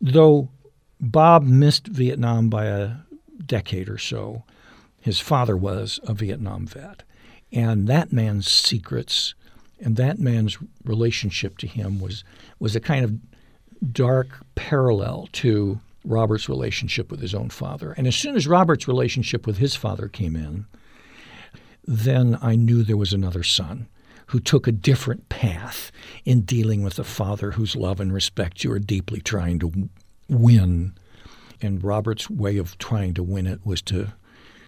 Though 0.00 0.48
Bob 1.00 1.44
missed 1.44 1.86
Vietnam 1.86 2.48
by 2.48 2.66
a 2.66 2.92
decade 3.44 3.88
or 3.88 3.98
so, 3.98 4.44
his 5.00 5.18
father 5.18 5.56
was 5.56 5.98
a 6.04 6.12
Vietnam 6.12 6.66
vet. 6.66 7.02
And 7.52 7.88
that 7.88 8.12
man's 8.12 8.50
secrets 8.50 9.34
and 9.80 9.96
that 9.96 10.18
man's 10.18 10.58
relationship 10.84 11.56
to 11.58 11.66
him 11.66 12.00
was, 12.00 12.22
was 12.58 12.76
a 12.76 12.80
kind 12.80 13.04
of 13.04 13.92
dark 13.92 14.44
parallel 14.54 15.28
to 15.32 15.80
Robert's 16.04 16.48
relationship 16.48 17.10
with 17.10 17.20
his 17.20 17.34
own 17.34 17.50
father. 17.50 17.92
And 17.92 18.06
as 18.06 18.16
soon 18.16 18.36
as 18.36 18.46
Robert's 18.46 18.88
relationship 18.88 19.46
with 19.46 19.58
his 19.58 19.76
father 19.76 20.08
came 20.08 20.36
in, 20.36 20.66
then 21.84 22.38
I 22.40 22.56
knew 22.56 22.82
there 22.82 22.96
was 22.96 23.12
another 23.12 23.42
son 23.42 23.88
who 24.26 24.40
took 24.40 24.66
a 24.66 24.72
different 24.72 25.28
path 25.28 25.90
in 26.24 26.42
dealing 26.42 26.82
with 26.82 26.98
a 26.98 27.04
father 27.04 27.52
whose 27.52 27.74
love 27.74 28.00
and 28.00 28.12
respect 28.12 28.62
you 28.62 28.70
are 28.72 28.78
deeply 28.78 29.20
trying 29.20 29.58
to 29.58 29.88
win. 30.28 30.94
And 31.60 31.82
Robert's 31.82 32.30
way 32.30 32.56
of 32.56 32.78
trying 32.78 33.14
to 33.14 33.22
win 33.22 33.46
it 33.46 33.66
was 33.66 33.82
to 33.82 34.12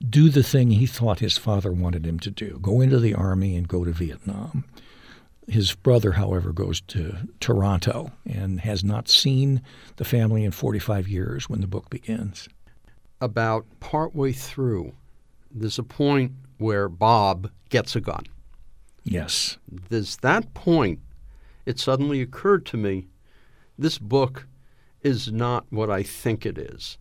do 0.08 0.30
the 0.30 0.42
thing 0.42 0.72
he 0.72 0.86
thought 0.86 1.20
his 1.20 1.38
father 1.38 1.70
wanted 1.70 2.04
him 2.04 2.18
to 2.18 2.30
do 2.30 2.58
go 2.60 2.80
into 2.80 2.98
the 2.98 3.14
army 3.14 3.56
and 3.56 3.68
go 3.68 3.84
to 3.84 3.92
Vietnam. 3.92 4.64
His 5.52 5.74
brother, 5.74 6.12
however, 6.12 6.50
goes 6.50 6.80
to 6.80 7.28
Toronto 7.38 8.10
and 8.26 8.60
has 8.60 8.82
not 8.82 9.06
seen 9.06 9.60
the 9.96 10.04
family 10.04 10.44
in 10.44 10.50
45 10.50 11.06
years 11.08 11.50
when 11.50 11.60
the 11.60 11.66
book 11.66 11.90
begins. 11.90 12.48
About 13.20 13.66
partway 13.78 14.32
through, 14.32 14.94
there's 15.50 15.78
a 15.78 15.82
point 15.82 16.32
where 16.56 16.88
Bob 16.88 17.50
gets 17.68 17.94
a 17.94 18.00
gun. 18.00 18.24
Yes. 19.04 19.58
There's 19.90 20.16
that 20.18 20.54
point, 20.54 21.00
it 21.66 21.78
suddenly 21.78 22.22
occurred 22.22 22.64
to 22.66 22.78
me 22.78 23.08
this 23.78 23.98
book 23.98 24.46
is 25.02 25.30
not 25.30 25.66
what 25.68 25.90
I 25.90 26.02
think 26.02 26.46
it 26.46 26.56
is. 26.56 26.96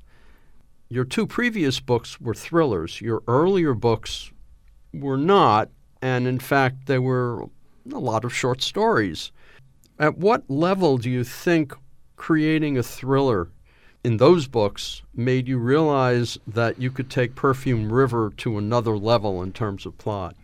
Your 0.89 1.05
two 1.05 1.25
previous 1.25 1.79
books 1.79 2.19
were 2.19 2.33
thrillers. 2.33 2.99
Your 2.99 3.23
earlier 3.29 3.73
books 3.73 4.29
were 4.93 5.17
not, 5.17 5.69
and 6.01 6.27
in 6.27 6.39
fact, 6.39 6.87
they 6.87 6.99
were 6.99 7.47
a 7.91 7.99
lot 7.99 8.25
of 8.25 8.33
short 8.33 8.61
stories. 8.61 9.31
At 9.99 10.17
what 10.17 10.49
level 10.49 10.97
do 10.97 11.09
you 11.09 11.23
think 11.23 11.73
creating 12.15 12.77
a 12.77 12.83
thriller 12.83 13.49
in 14.03 14.17
those 14.17 14.47
books 14.47 15.03
made 15.15 15.47
you 15.47 15.57
realize 15.57 16.37
that 16.47 16.79
you 16.81 16.89
could 16.89 17.09
take 17.09 17.35
Perfume 17.35 17.91
River 17.91 18.31
to 18.37 18.57
another 18.57 18.97
level 18.97 19.43
in 19.43 19.53
terms 19.53 19.85
of 19.85 19.97
plot? 19.97 20.35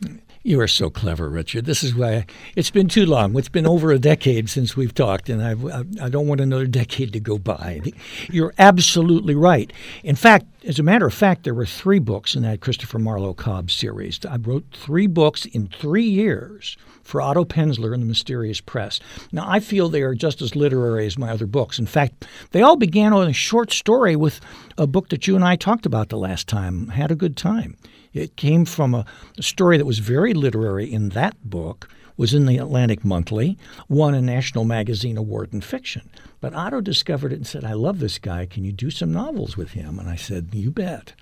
You 0.43 0.61
are 0.61 0.67
so 0.67 0.89
clever, 0.89 1.29
Richard. 1.29 1.65
This 1.65 1.83
is 1.83 1.93
why 1.93 2.13
I, 2.13 2.25
it's 2.55 2.69
been 2.69 2.87
too 2.87 3.05
long. 3.05 3.37
It's 3.37 3.49
been 3.49 3.67
over 3.67 3.91
a 3.91 3.99
decade 3.99 4.49
since 4.49 4.77
we've 4.77 4.93
talked, 4.93 5.27
and 5.27 5.43
I've, 5.43 5.65
I, 5.65 5.83
I 6.03 6.09
don't 6.09 6.27
want 6.27 6.39
another 6.39 6.67
decade 6.67 7.11
to 7.13 7.19
go 7.19 7.37
by. 7.37 7.81
You're 8.29 8.53
absolutely 8.57 9.35
right. 9.35 9.73
In 10.03 10.15
fact, 10.15 10.45
as 10.67 10.79
a 10.79 10.83
matter 10.83 11.07
of 11.07 11.13
fact, 11.13 11.45
there 11.45 11.53
were 11.53 11.65
three 11.65 11.99
books 11.99 12.35
in 12.35 12.43
that 12.43 12.59
Christopher 12.59 12.99
Marlowe 12.99 13.33
Cobb 13.33 13.71
series. 13.71 14.19
I 14.29 14.35
wrote 14.35 14.65
three 14.73 15.07
books 15.07 15.45
in 15.45 15.67
three 15.67 16.03
years 16.03 16.75
for 17.03 17.21
Otto 17.21 17.45
Penzler 17.45 17.93
and 17.93 18.03
the 18.03 18.07
Mysterious 18.07 18.59
Press. 18.59 18.99
Now, 19.31 19.45
I 19.49 19.61
feel 19.61 19.87
they 19.87 20.01
are 20.01 20.13
just 20.13 20.41
as 20.41 20.57
literary 20.57 21.05
as 21.05 21.17
my 21.17 21.29
other 21.29 21.45
books. 21.47 21.79
In 21.79 21.85
fact, 21.85 22.27
they 22.51 22.61
all 22.61 22.75
began 22.75 23.13
on 23.13 23.29
a 23.29 23.33
short 23.33 23.71
story 23.71 24.17
with 24.17 24.41
a 24.77 24.85
book 24.85 25.07
that 25.09 25.25
you 25.25 25.35
and 25.35 25.45
I 25.45 25.55
talked 25.55 25.85
about 25.85 26.09
the 26.09 26.17
last 26.17 26.49
time, 26.49 26.89
Had 26.89 27.11
a 27.11 27.15
Good 27.15 27.37
Time. 27.37 27.77
It 28.13 28.35
came 28.35 28.65
from 28.65 28.93
a 28.93 29.05
story 29.39 29.77
that 29.77 29.85
was 29.85 29.99
very 29.99 30.33
literary 30.33 30.91
in 30.91 31.09
that 31.09 31.41
book, 31.49 31.89
was 32.17 32.33
in 32.33 32.45
the 32.45 32.57
Atlantic 32.57 33.05
Monthly, 33.05 33.57
won 33.87 34.13
a 34.13 34.21
National 34.21 34.65
Magazine 34.65 35.17
Award 35.17 35.53
in 35.53 35.61
fiction. 35.61 36.09
But 36.41 36.53
Otto 36.53 36.81
discovered 36.81 37.31
it 37.31 37.37
and 37.37 37.47
said, 37.47 37.63
I 37.63 37.73
love 37.73 37.99
this 37.99 38.19
guy. 38.19 38.45
Can 38.45 38.65
you 38.65 38.71
do 38.71 38.89
some 38.89 39.13
novels 39.13 39.55
with 39.55 39.71
him? 39.71 39.99
And 39.99 40.09
I 40.09 40.15
said, 40.15 40.49
You 40.51 40.71
bet. 40.71 41.13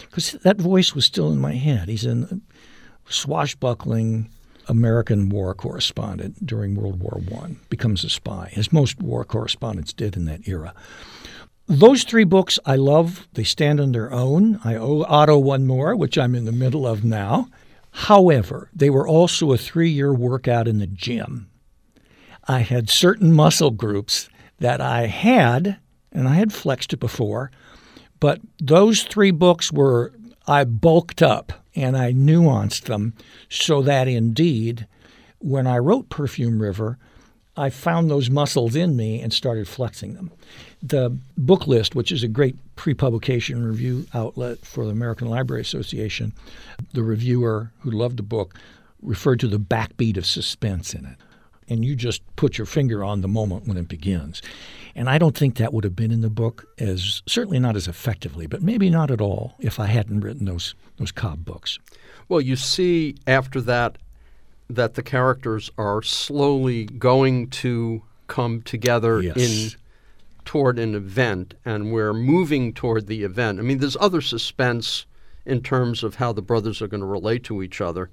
Because 0.00 0.32
that 0.32 0.56
voice 0.56 0.94
was 0.94 1.04
still 1.04 1.30
in 1.30 1.38
my 1.38 1.54
head. 1.54 1.88
He's 1.88 2.04
a 2.04 2.40
swashbuckling 3.08 4.28
American 4.68 5.28
war 5.28 5.54
correspondent 5.54 6.44
during 6.46 6.74
World 6.74 7.00
War 7.00 7.20
I, 7.42 7.56
becomes 7.68 8.04
a 8.04 8.10
spy, 8.10 8.52
as 8.56 8.72
most 8.72 9.00
war 9.00 9.24
correspondents 9.24 9.92
did 9.92 10.16
in 10.16 10.24
that 10.26 10.46
era. 10.46 10.74
Those 11.66 12.02
three 12.02 12.24
books 12.24 12.58
I 12.66 12.76
love. 12.76 13.28
They 13.34 13.44
stand 13.44 13.80
on 13.80 13.92
their 13.92 14.12
own. 14.12 14.60
I 14.64 14.74
owe 14.74 15.04
Otto 15.04 15.38
one 15.38 15.66
more, 15.66 15.94
which 15.94 16.18
I'm 16.18 16.34
in 16.34 16.44
the 16.44 16.52
middle 16.52 16.86
of 16.86 17.04
now. 17.04 17.48
However, 17.92 18.70
they 18.74 18.90
were 18.90 19.06
also 19.06 19.52
a 19.52 19.58
three 19.58 19.90
year 19.90 20.12
workout 20.12 20.68
in 20.68 20.78
the 20.78 20.86
gym. 20.86 21.50
I 22.46 22.60
had 22.60 22.88
certain 22.88 23.32
muscle 23.32 23.70
groups 23.70 24.28
that 24.58 24.80
I 24.80 25.06
had, 25.06 25.78
and 26.12 26.28
I 26.28 26.34
had 26.34 26.52
flexed 26.52 26.92
it 26.92 27.00
before, 27.00 27.50
but 28.18 28.40
those 28.60 29.02
three 29.02 29.30
books 29.30 29.72
were, 29.72 30.12
I 30.46 30.64
bulked 30.64 31.22
up 31.22 31.52
and 31.74 31.96
I 31.96 32.12
nuanced 32.12 32.82
them 32.84 33.14
so 33.48 33.82
that 33.82 34.08
indeed, 34.08 34.86
when 35.38 35.66
I 35.66 35.78
wrote 35.78 36.08
Perfume 36.08 36.60
River, 36.60 36.98
I 37.60 37.68
found 37.68 38.10
those 38.10 38.30
muscles 38.30 38.74
in 38.74 38.96
me 38.96 39.20
and 39.20 39.32
started 39.32 39.68
flexing 39.68 40.14
them. 40.14 40.32
The 40.82 41.14
Booklist, 41.38 41.94
which 41.94 42.10
is 42.10 42.22
a 42.22 42.28
great 42.28 42.56
pre 42.74 42.94
publication 42.94 43.62
review 43.62 44.06
outlet 44.14 44.64
for 44.64 44.86
the 44.86 44.90
American 44.90 45.28
Library 45.28 45.60
Association, 45.60 46.32
the 46.94 47.02
reviewer 47.02 47.70
who 47.80 47.90
loved 47.90 48.16
the 48.16 48.22
book 48.22 48.54
referred 49.02 49.40
to 49.40 49.46
the 49.48 49.60
backbeat 49.60 50.16
of 50.16 50.24
suspense 50.24 50.94
in 50.94 51.04
it. 51.04 51.16
And 51.68 51.84
you 51.84 51.94
just 51.94 52.22
put 52.36 52.56
your 52.56 52.66
finger 52.66 53.04
on 53.04 53.20
the 53.20 53.28
moment 53.28 53.66
when 53.66 53.76
it 53.76 53.88
begins. 53.88 54.40
And 54.94 55.10
I 55.10 55.18
don't 55.18 55.36
think 55.36 55.56
that 55.56 55.74
would 55.74 55.84
have 55.84 55.94
been 55.94 56.10
in 56.10 56.22
the 56.22 56.30
book 56.30 56.66
as 56.78 57.22
certainly 57.26 57.58
not 57.58 57.76
as 57.76 57.86
effectively, 57.86 58.46
but 58.46 58.62
maybe 58.62 58.88
not 58.88 59.10
at 59.10 59.20
all 59.20 59.54
if 59.60 59.78
I 59.78 59.86
hadn't 59.86 60.20
written 60.20 60.46
those 60.46 60.74
those 60.96 61.12
Cobb 61.12 61.44
books. 61.44 61.78
Well, 62.26 62.40
you 62.40 62.56
see 62.56 63.16
after 63.26 63.60
that 63.60 63.98
that 64.74 64.94
the 64.94 65.02
characters 65.02 65.70
are 65.76 66.02
slowly 66.02 66.84
going 66.84 67.48
to 67.50 68.02
come 68.26 68.62
together 68.62 69.20
yes. 69.20 69.36
in 69.36 69.80
toward 70.44 70.78
an 70.78 70.94
event 70.94 71.54
and 71.64 71.92
we're 71.92 72.12
moving 72.12 72.72
toward 72.72 73.06
the 73.06 73.22
event. 73.24 73.58
I 73.58 73.62
mean, 73.62 73.78
there's 73.78 73.96
other 74.00 74.20
suspense 74.20 75.06
in 75.44 75.62
terms 75.62 76.02
of 76.02 76.16
how 76.16 76.32
the 76.32 76.42
brothers 76.42 76.80
are 76.80 76.88
going 76.88 77.00
to 77.00 77.06
relate 77.06 77.44
to 77.44 77.62
each 77.62 77.80
other, 77.80 78.10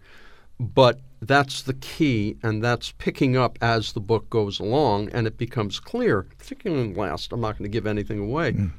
but 0.59 0.99
that's 1.21 1.63
the 1.63 1.73
key, 1.73 2.37
and 2.43 2.63
that's 2.63 2.91
picking 2.93 3.35
up 3.35 3.57
as 3.61 3.93
the 3.93 3.99
book 3.99 4.29
goes 4.29 4.59
along, 4.59 5.09
and 5.09 5.27
it 5.27 5.37
becomes 5.37 5.79
clear, 5.79 6.23
particularly 6.37 6.83
in 6.83 6.93
the 6.93 6.99
last, 6.99 7.31
I'm 7.31 7.41
not 7.41 7.57
going 7.57 7.69
to 7.69 7.73
give 7.73 7.87
anything 7.87 8.19
away, 8.19 8.53
mm. 8.53 8.71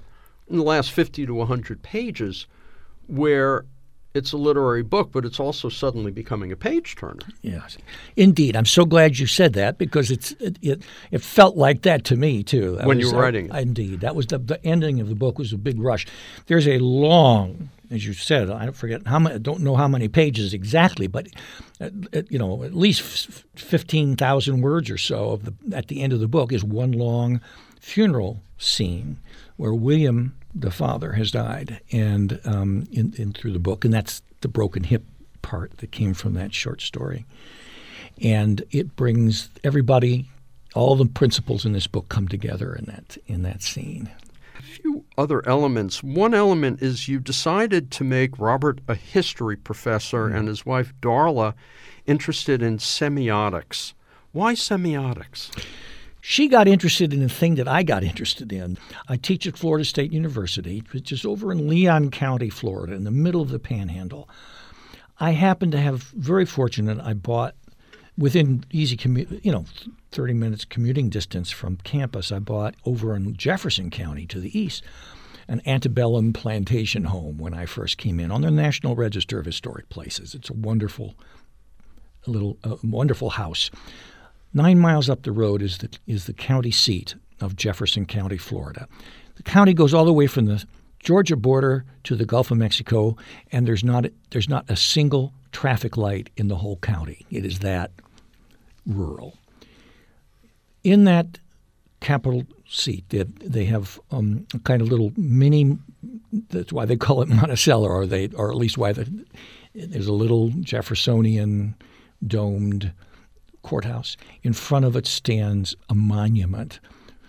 in 0.48 0.56
the 0.56 0.62
last 0.62 0.92
50 0.92 1.26
to 1.26 1.34
100 1.34 1.82
pages, 1.82 2.46
where 3.06 3.64
it's 4.14 4.32
a 4.32 4.36
literary 4.36 4.82
book, 4.82 5.10
but 5.12 5.24
it's 5.24 5.38
also 5.38 5.68
suddenly 5.68 6.10
becoming 6.10 6.50
a 6.50 6.56
page 6.56 6.96
turner. 6.96 7.20
Yes, 7.42 7.78
indeed. 8.16 8.56
I'm 8.56 8.66
so 8.66 8.84
glad 8.84 9.18
you 9.18 9.26
said 9.26 9.52
that 9.54 9.78
because 9.78 10.10
it's 10.10 10.32
it 10.32 10.58
it, 10.62 10.82
it 11.10 11.22
felt 11.22 11.56
like 11.56 11.82
that 11.82 12.04
to 12.04 12.16
me 12.16 12.42
too. 12.42 12.76
That 12.76 12.86
when 12.86 12.98
was, 12.98 13.06
you 13.06 13.14
were 13.14 13.22
writing, 13.22 13.52
uh, 13.52 13.58
indeed, 13.58 14.00
that 14.00 14.16
was 14.16 14.26
the 14.26 14.38
the 14.38 14.64
ending 14.64 15.00
of 15.00 15.08
the 15.08 15.14
book 15.14 15.38
was 15.38 15.52
a 15.52 15.58
big 15.58 15.80
rush. 15.80 16.06
There's 16.46 16.66
a 16.66 16.78
long 16.78 17.70
as 17.90 18.06
you 18.06 18.12
said, 18.12 18.50
I 18.50 18.64
don't 18.64 18.76
forget 18.76 19.06
how 19.06 19.18
many, 19.18 19.36
I 19.36 19.38
don't 19.38 19.60
know 19.60 19.74
how 19.74 19.88
many 19.88 20.08
pages 20.08 20.52
exactly, 20.52 21.06
but 21.06 21.26
uh, 21.80 21.88
you 22.28 22.38
know, 22.38 22.62
at 22.62 22.74
least 22.74 23.02
fifteen 23.56 24.16
thousand 24.16 24.60
words 24.60 24.90
or 24.90 24.98
so 24.98 25.30
of 25.30 25.44
the 25.44 25.76
at 25.76 25.88
the 25.88 26.02
end 26.02 26.12
of 26.12 26.20
the 26.20 26.28
book 26.28 26.52
is 26.52 26.64
one 26.64 26.92
long 26.92 27.40
funeral 27.80 28.42
scene 28.58 29.18
where 29.56 29.74
William, 29.74 30.34
the 30.54 30.70
father, 30.70 31.12
has 31.12 31.30
died, 31.30 31.80
and 31.92 32.40
um, 32.44 32.86
in, 32.90 33.14
in 33.16 33.32
through 33.32 33.52
the 33.52 33.58
book, 33.58 33.84
and 33.84 33.92
that's 33.92 34.22
the 34.40 34.48
broken 34.48 34.84
hip 34.84 35.04
part 35.42 35.76
that 35.78 35.92
came 35.92 36.14
from 36.14 36.34
that 36.34 36.54
short 36.54 36.80
story, 36.80 37.26
and 38.22 38.62
it 38.70 38.96
brings 38.96 39.50
everybody. 39.64 40.28
All 40.74 40.96
the 40.96 41.06
principals 41.06 41.64
in 41.64 41.72
this 41.72 41.86
book 41.86 42.08
come 42.08 42.28
together 42.28 42.74
in 42.74 42.84
that 42.84 43.16
in 43.26 43.42
that 43.42 43.62
scene 43.62 44.10
A 44.58 44.62
few 44.62 45.04
other 45.16 45.46
elements. 45.48 46.02
One 46.02 46.34
element 46.34 46.82
is 46.82 47.08
you 47.08 47.20
decided 47.20 47.90
to 47.92 48.04
make 48.04 48.38
Robert 48.38 48.80
a 48.86 48.94
history 48.94 49.56
professor 49.56 50.26
mm-hmm. 50.26 50.36
and 50.36 50.48
his 50.48 50.66
wife 50.66 50.92
Darla 51.00 51.54
interested 52.06 52.62
in 52.62 52.78
semiotics. 52.78 53.94
Why 54.32 54.54
semiotics? 54.54 55.50
She 56.30 56.46
got 56.46 56.68
interested 56.68 57.14
in 57.14 57.20
the 57.20 57.28
thing 57.30 57.54
that 57.54 57.66
I 57.66 57.82
got 57.82 58.04
interested 58.04 58.52
in. 58.52 58.76
I 59.08 59.16
teach 59.16 59.46
at 59.46 59.56
Florida 59.56 59.82
State 59.82 60.12
University, 60.12 60.82
which 60.92 61.10
is 61.10 61.24
over 61.24 61.50
in 61.50 61.66
Leon 61.66 62.10
County, 62.10 62.50
Florida, 62.50 62.92
in 62.92 63.04
the 63.04 63.10
middle 63.10 63.40
of 63.40 63.48
the 63.48 63.58
panhandle. 63.58 64.28
I 65.18 65.30
happen 65.30 65.70
to 65.70 65.80
have 65.80 66.02
very 66.02 66.44
fortunate. 66.44 67.00
I 67.00 67.14
bought 67.14 67.54
within 68.18 68.62
easy 68.70 68.94
commute, 68.94 69.42
you 69.42 69.50
know, 69.50 69.64
30 70.12 70.34
minutes 70.34 70.66
commuting 70.66 71.08
distance 71.08 71.50
from 71.50 71.78
campus, 71.78 72.30
I 72.30 72.40
bought 72.40 72.74
over 72.84 73.16
in 73.16 73.34
Jefferson 73.34 73.88
County 73.88 74.26
to 74.26 74.38
the 74.38 74.56
east 74.56 74.84
an 75.48 75.62
antebellum 75.64 76.34
plantation 76.34 77.04
home 77.04 77.38
when 77.38 77.54
I 77.54 77.64
first 77.64 77.96
came 77.96 78.20
in 78.20 78.30
on 78.30 78.42
the 78.42 78.50
National 78.50 78.94
Register 78.94 79.38
of 79.38 79.46
Historic 79.46 79.88
Places. 79.88 80.34
It's 80.34 80.50
a 80.50 80.52
wonderful 80.52 81.14
little 82.26 82.58
uh, 82.64 82.76
wonderful 82.84 83.30
house. 83.30 83.70
9 84.58 84.78
miles 84.78 85.08
up 85.08 85.22
the 85.22 85.30
road 85.30 85.62
is 85.62 85.78
the 85.78 85.88
is 86.08 86.26
the 86.26 86.32
county 86.32 86.72
seat 86.72 87.14
of 87.40 87.54
Jefferson 87.54 88.04
County, 88.04 88.36
Florida. 88.36 88.88
The 89.36 89.44
county 89.44 89.72
goes 89.72 89.94
all 89.94 90.04
the 90.04 90.12
way 90.12 90.26
from 90.26 90.46
the 90.46 90.64
Georgia 90.98 91.36
border 91.36 91.84
to 92.02 92.16
the 92.16 92.26
Gulf 92.26 92.50
of 92.50 92.58
Mexico 92.58 93.16
and 93.52 93.68
there's 93.68 93.84
not 93.84 94.06
there's 94.30 94.48
not 94.48 94.68
a 94.68 94.74
single 94.74 95.32
traffic 95.52 95.96
light 95.96 96.30
in 96.36 96.48
the 96.48 96.56
whole 96.56 96.76
county. 96.78 97.24
It 97.30 97.44
is 97.44 97.60
that 97.60 97.92
rural. 98.84 99.38
In 100.82 101.04
that 101.04 101.38
capital 102.00 102.44
seat, 102.68 103.04
they, 103.10 103.22
they 103.22 103.64
have 103.66 104.00
um, 104.10 104.44
a 104.54 104.58
kind 104.58 104.82
of 104.82 104.88
little 104.88 105.12
mini. 105.16 105.78
That's 106.50 106.72
why 106.72 106.84
they 106.84 106.96
call 107.06 107.22
it 107.22 107.28
Monticello, 107.28 107.88
or 107.88 108.06
they, 108.06 108.26
or 108.28 108.50
at 108.50 108.56
least 108.56 108.76
why 108.76 108.92
the, 108.92 109.08
there's 109.72 110.08
a 110.08 110.12
little 110.12 110.48
Jeffersonian 110.60 111.76
domed 112.26 112.92
courthouse. 113.62 114.16
In 114.42 114.52
front 114.52 114.84
of 114.84 114.96
it 114.96 115.06
stands 115.06 115.76
a 115.88 115.94
monument 115.94 116.80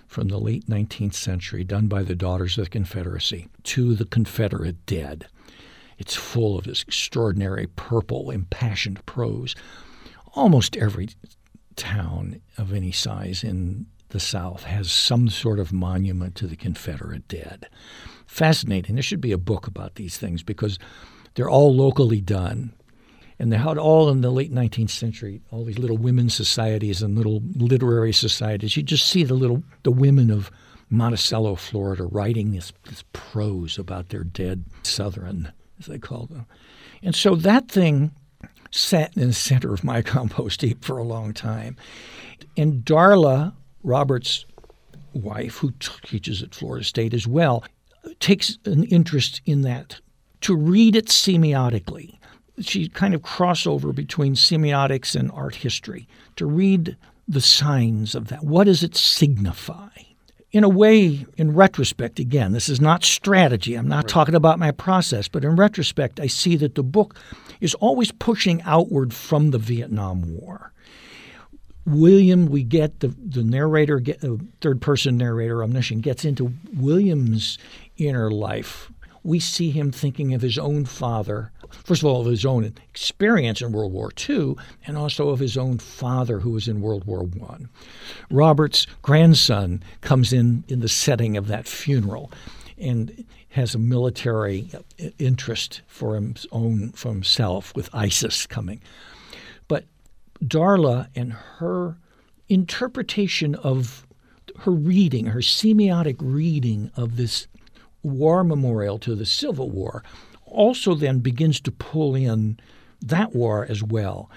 from 0.07 0.27
the 0.29 0.39
late 0.39 0.67
19th 0.67 1.13
century, 1.13 1.63
done 1.63 1.87
by 1.87 2.03
the 2.03 2.15
Daughters 2.15 2.57
of 2.57 2.65
the 2.65 2.69
Confederacy, 2.69 3.47
to 3.63 3.93
the 3.93 4.05
Confederate 4.05 4.85
dead. 4.85 5.27
It's 5.97 6.15
full 6.15 6.57
of 6.57 6.63
this 6.63 6.81
extraordinary 6.81 7.67
purple, 7.67 8.31
impassioned 8.31 9.05
prose. 9.05 9.55
Almost 10.33 10.77
every 10.77 11.09
town 11.75 12.41
of 12.57 12.73
any 12.73 12.91
size 12.91 13.43
in 13.43 13.85
the 14.09 14.19
South 14.19 14.63
has 14.63 14.91
some 14.91 15.29
sort 15.29 15.59
of 15.59 15.71
monument 15.71 16.35
to 16.35 16.47
the 16.47 16.55
Confederate 16.55 17.27
dead. 17.27 17.67
Fascinating. 18.25 18.95
There 18.95 19.03
should 19.03 19.21
be 19.21 19.31
a 19.31 19.37
book 19.37 19.67
about 19.67 19.95
these 19.95 20.17
things 20.17 20.41
because 20.41 20.79
they're 21.35 21.49
all 21.49 21.75
locally 21.75 22.21
done. 22.21 22.73
And 23.39 23.52
they 23.54 23.58
had 23.58 23.78
all 23.78 24.10
in 24.10 24.19
the 24.19 24.32
late 24.32 24.54
19th 24.54 24.89
century, 24.89 25.41
all 25.49 25.63
these 25.63 25.80
little 25.80 25.97
women's 25.97 26.34
societies 26.34 27.02
and 27.02 27.17
little 27.17 27.41
literary 27.56 28.12
societies. 28.12 28.75
You 28.75 28.84
just 28.84 29.08
see 29.08 29.23
the 29.23 29.34
little 29.34 29.63
the 29.84 29.91
women 29.91 30.30
of 30.30 30.52
Monticello, 30.89 31.56
Florida, 31.56 32.04
writing 32.04 32.52
this, 32.52 32.73
this 32.89 33.04
prose 33.13 33.78
about 33.78 34.10
their 34.10 34.23
dead 34.23 34.65
Southern, 34.84 35.54
as 35.80 35.86
they 35.86 35.99
call 35.99 36.25
them. 36.25 36.45
And 37.02 37.15
so 37.15 37.36
that 37.36 37.69
thing 37.69 38.12
sat 38.71 39.15
in 39.15 39.28
the 39.28 39.34
center 39.34 39.73
of 39.73 39.84
my 39.84 40.02
compost 40.04 40.62
heap 40.62 40.84
for 40.84 40.97
a 40.97 41.04
long 41.04 41.34
time. 41.34 41.78
And 42.58 42.84
Darla, 42.84 43.54
Robert's 43.84 44.45
wife, 45.13 45.58
who 45.58 45.71
teaches 46.04 46.43
at 46.43 46.56
Florida 46.56 46.84
State 46.84 47.13
as 47.13 47.28
well, 47.28 47.63
takes 48.19 48.58
an 48.65 48.84
interest 48.86 49.41
in 49.45 49.62
that 49.62 49.99
to 50.41 50.56
read 50.56 50.95
it 50.95 51.08
semiotically. 51.08 52.18
She 52.62 52.89
kind 52.89 53.13
of 53.13 53.22
crossover 53.22 53.93
between 53.93 54.36
semiotics 54.36 55.15
and 55.15 55.32
art 55.32 55.56
history 55.56 56.08
to 56.36 56.45
read 56.45 56.98
the 57.28 57.41
signs 57.41 58.15
of 58.15 58.28
that. 58.28 58.43
What 58.43 58.65
does 58.65 58.84
it 58.84 58.95
signify? 58.95 59.89
in 60.52 60.63
a 60.63 60.69
way, 60.69 61.26
in 61.38 61.54
retrospect, 61.54 62.19
again, 62.19 62.54
this 62.54 62.69
is 62.69 62.82
not 62.82 63.04
strategy. 63.04 63.76
I'm 63.76 63.88
not 63.88 64.06
right. 64.06 64.08
talking 64.08 64.36
about 64.36 64.58
my 64.58 64.72
process, 64.72 65.28
but 65.28 65.45
in 65.45 65.56
retrospect, 65.56 66.19
I 66.19 66.28
see 66.28 66.56
that 66.58 66.76
the 66.76 66.84
book 66.84 67.15
is 67.62 67.76
always 67.76 68.12
pushing 68.12 68.62
outward 68.63 69.13
from 69.13 69.52
the 69.52 69.60
Vietnam 69.60 70.36
War. 70.36 70.74
William, 71.86 72.48
we 72.48 72.63
get 72.63 73.00
the, 73.00 73.08
the 73.08 73.43
narrator, 73.43 74.00
get, 74.00 74.24
uh, 74.24 74.38
third 74.62 74.82
person 74.82 75.17
narrator, 75.17 75.63
omniscient, 75.63 76.02
gets 76.02 76.26
into 76.26 76.54
William's 76.76 77.58
inner 77.98 78.32
life. 78.32 78.91
We 79.24 79.39
see 79.39 79.69
him 79.69 79.91
thinking 79.91 80.34
of 80.34 80.41
his 80.41 80.58
own 80.58 80.86
father 80.86 81.52
first 81.71 82.01
of 82.01 82.08
all, 82.08 82.21
of 82.21 82.27
his 82.27 82.45
own 82.45 82.63
experience 82.63 83.62
in 83.62 83.71
World 83.71 83.93
War 83.93 84.12
II 84.29 84.55
and 84.86 84.97
also 84.97 85.29
of 85.29 85.39
his 85.39 85.58
own 85.58 85.77
father 85.77 86.39
who 86.39 86.51
was 86.51 86.67
in 86.67 86.82
World 86.82 87.05
War 87.05 87.27
I. 87.49 87.58
Robert's 88.29 88.86
grandson 89.01 89.84
comes 90.01 90.34
in 90.34 90.63
in 90.67 90.79
the 90.79 90.89
setting 90.89 91.38
of 91.38 91.47
that 91.47 91.67
funeral 91.67 92.32
and 92.77 93.25
has 93.49 93.73
a 93.73 93.79
military 93.79 94.69
uh, 94.73 95.10
interest 95.17 95.82
for 95.88 96.15
his 96.15 96.45
own 96.51 96.91
for 96.91 97.10
himself 97.10 97.75
with 97.75 97.89
ISIS 97.93 98.45
coming. 98.45 98.82
But 99.67 99.86
Darla 100.43 101.08
and 101.15 101.34
her 101.34 101.97
interpretation 102.47 103.55
of 103.55 104.05
her 104.60 104.71
reading, 104.71 105.27
her 105.27 105.39
semiotic 105.39 106.17
reading 106.19 106.91
of 106.95 107.17
this 107.17 107.47
war 108.03 108.43
memorial 108.43 108.97
to 108.99 109.15
the 109.15 109.25
Civil 109.25 109.69
War, 109.69 110.03
also 110.51 110.95
then 110.95 111.19
begins 111.19 111.59
to 111.62 111.71
pull 111.71 112.15
in 112.15 112.59
that 113.01 113.35
war 113.35 113.65
as 113.69 113.83
well, 113.83 114.29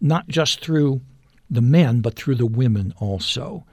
not 0.00 0.28
just 0.28 0.60
through 0.60 1.00
the 1.48 1.60
men, 1.60 2.00
but 2.00 2.14
through 2.14 2.36
the 2.36 2.46
women 2.46 2.94
also. 2.98 3.64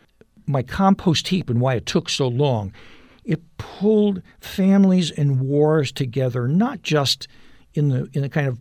My 0.45 0.63
compost 0.63 1.27
heap 1.27 1.49
and 1.49 1.61
why 1.61 1.75
it 1.75 1.85
took 1.85 2.09
so 2.09 2.27
long, 2.27 2.73
it 3.23 3.41
pulled 3.57 4.21
families 4.39 5.11
and 5.11 5.41
wars 5.41 5.91
together, 5.91 6.47
not 6.47 6.81
just 6.81 7.27
in 7.73 7.89
the 7.89 8.09
in 8.13 8.23
a 8.23 8.29
kind 8.29 8.47
of 8.47 8.57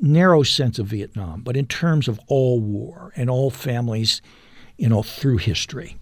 narrow 0.00 0.42
sense 0.42 0.78
of 0.78 0.86
Vietnam, 0.86 1.42
but 1.42 1.56
in 1.56 1.66
terms 1.66 2.08
of 2.08 2.20
all 2.26 2.60
war 2.60 3.12
and 3.16 3.28
all 3.28 3.50
families, 3.50 4.22
you 4.78 4.88
know, 4.88 5.02
through 5.02 5.38
history. 5.38 5.96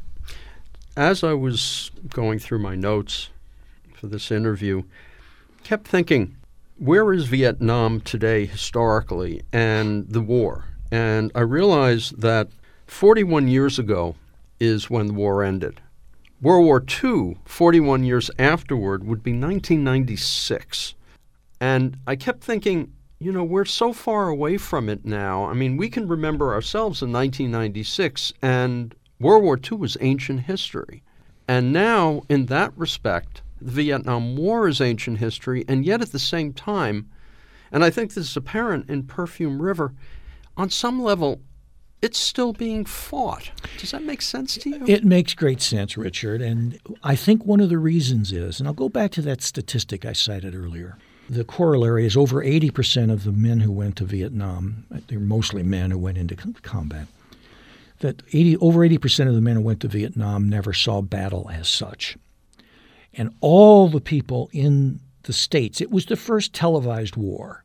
As 0.97 1.25
I 1.25 1.33
was 1.33 1.91
going 2.09 2.39
through 2.39 2.59
my 2.59 2.75
notes 2.75 3.31
for 3.95 4.07
this 4.07 4.31
interview, 4.31 4.83
kept 5.63 5.87
thinking, 5.89 6.37
where 6.83 7.13
is 7.13 7.27
Vietnam 7.27 8.01
today 8.01 8.45
historically 8.45 9.41
and 9.53 10.09
the 10.09 10.21
war? 10.21 10.65
And 10.91 11.31
I 11.33 11.43
realized 11.43 12.21
that 12.23 12.49
41 12.89 13.47
years 13.47 13.79
ago 13.79 14.17
is 14.59 14.91
when 14.91 15.07
the 15.07 15.13
war 15.13 15.45
ended. 15.45 15.81
World 16.41 16.65
War 16.65 16.85
II, 17.05 17.39
41 17.45 18.03
years 18.03 18.33
afterward, 18.37 19.05
would 19.05 19.23
be 19.23 19.31
1996. 19.31 20.97
And 21.61 21.99
I 22.05 22.17
kept 22.17 22.43
thinking, 22.43 22.93
you 23.21 23.31
know, 23.31 23.45
we're 23.45 23.65
so 23.65 23.93
far 23.93 24.29
away 24.29 24.57
from 24.57 24.89
it 24.89 25.05
now. 25.05 25.45
I 25.45 25.55
mean, 25.55 25.77
we 25.77 25.89
can 25.89 26.09
remember 26.09 26.53
ourselves 26.53 27.01
in 27.01 27.13
1996, 27.13 28.33
and 28.43 28.93
World 29.21 29.45
War 29.45 29.57
II 29.57 29.79
was 29.79 29.97
ancient 30.01 30.41
history. 30.41 31.05
And 31.47 31.73
now, 31.73 32.23
in 32.29 32.47
that 32.47 32.73
respect, 32.77 33.42
the 33.65 33.71
Vietnam 33.71 34.37
War 34.37 34.69
is 34.69 34.81
ancient 34.81 35.19
history, 35.19 35.65
and 35.69 35.85
yet 35.85 36.03
at 36.03 36.13
the 36.13 36.19
same 36.19 36.53
time, 36.53 37.11
and 37.71 37.85
I 37.85 37.91
think 37.91 38.15
this 38.15 38.31
is 38.31 38.37
apparent 38.37 38.89
in 38.91 39.05
Perfume 39.05 39.61
River, 39.61 39.95
on 40.57 40.71
some 40.71 41.03
level, 41.03 41.41
it's 42.03 42.19
still 42.19 42.53
being 42.53 42.85
fought. 42.85 43.53
Does 43.79 43.93
that 43.93 44.03
make 44.03 44.21
sense 44.23 44.57
to 44.59 44.71
you? 44.71 44.85
It 44.87 45.05
makes 45.05 45.35
great 45.35 45.63
sense, 45.63 45.97
Richard. 45.97 46.43
And 46.43 46.79
I 47.05 47.15
think 47.15 47.47
one 47.47 47.61
of 47.61 47.69
the 47.69 47.79
reasons 47.79 48.33
is, 48.33 48.59
and 48.59 48.67
I'll 48.67 48.75
go 48.75 48.89
back 48.89 49.13
to 49.13 49.23
that 49.23 49.41
statistic 49.41 50.05
I 50.05 50.13
cited 50.13 50.55
earlier. 50.55 50.99
The 51.31 51.45
corollary 51.45 52.05
is 52.05 52.17
over 52.17 52.45
80% 52.45 53.13
of 53.13 53.23
the 53.23 53.33
men 53.33 53.61
who 53.61 53.71
went 53.71 53.97
to 53.97 54.05
Vietnam, 54.05 54.85
they're 55.07 55.21
mostly 55.21 55.63
men 55.63 55.93
who 55.93 55.99
went 55.99 56.19
into 56.19 56.35
combat, 56.63 57.07
that 58.01 58.23
80, 58.33 58.57
over 58.57 58.81
80% 58.81 59.29
of 59.29 59.35
the 59.35 59.41
men 59.41 59.55
who 59.55 59.63
went 59.63 59.81
to 59.81 59.89
Vietnam 59.89 60.49
never 60.49 60.73
saw 60.73 61.01
battle 61.01 61.49
as 61.53 61.69
such. 61.69 62.19
And 63.15 63.35
all 63.41 63.89
the 63.89 64.01
people 64.01 64.49
in 64.53 65.01
the 65.25 65.33
States, 65.33 65.81
it 65.81 65.91
was 65.91 66.07
the 66.07 66.17
first 66.17 66.53
televised 66.53 67.17
war. 67.17 67.65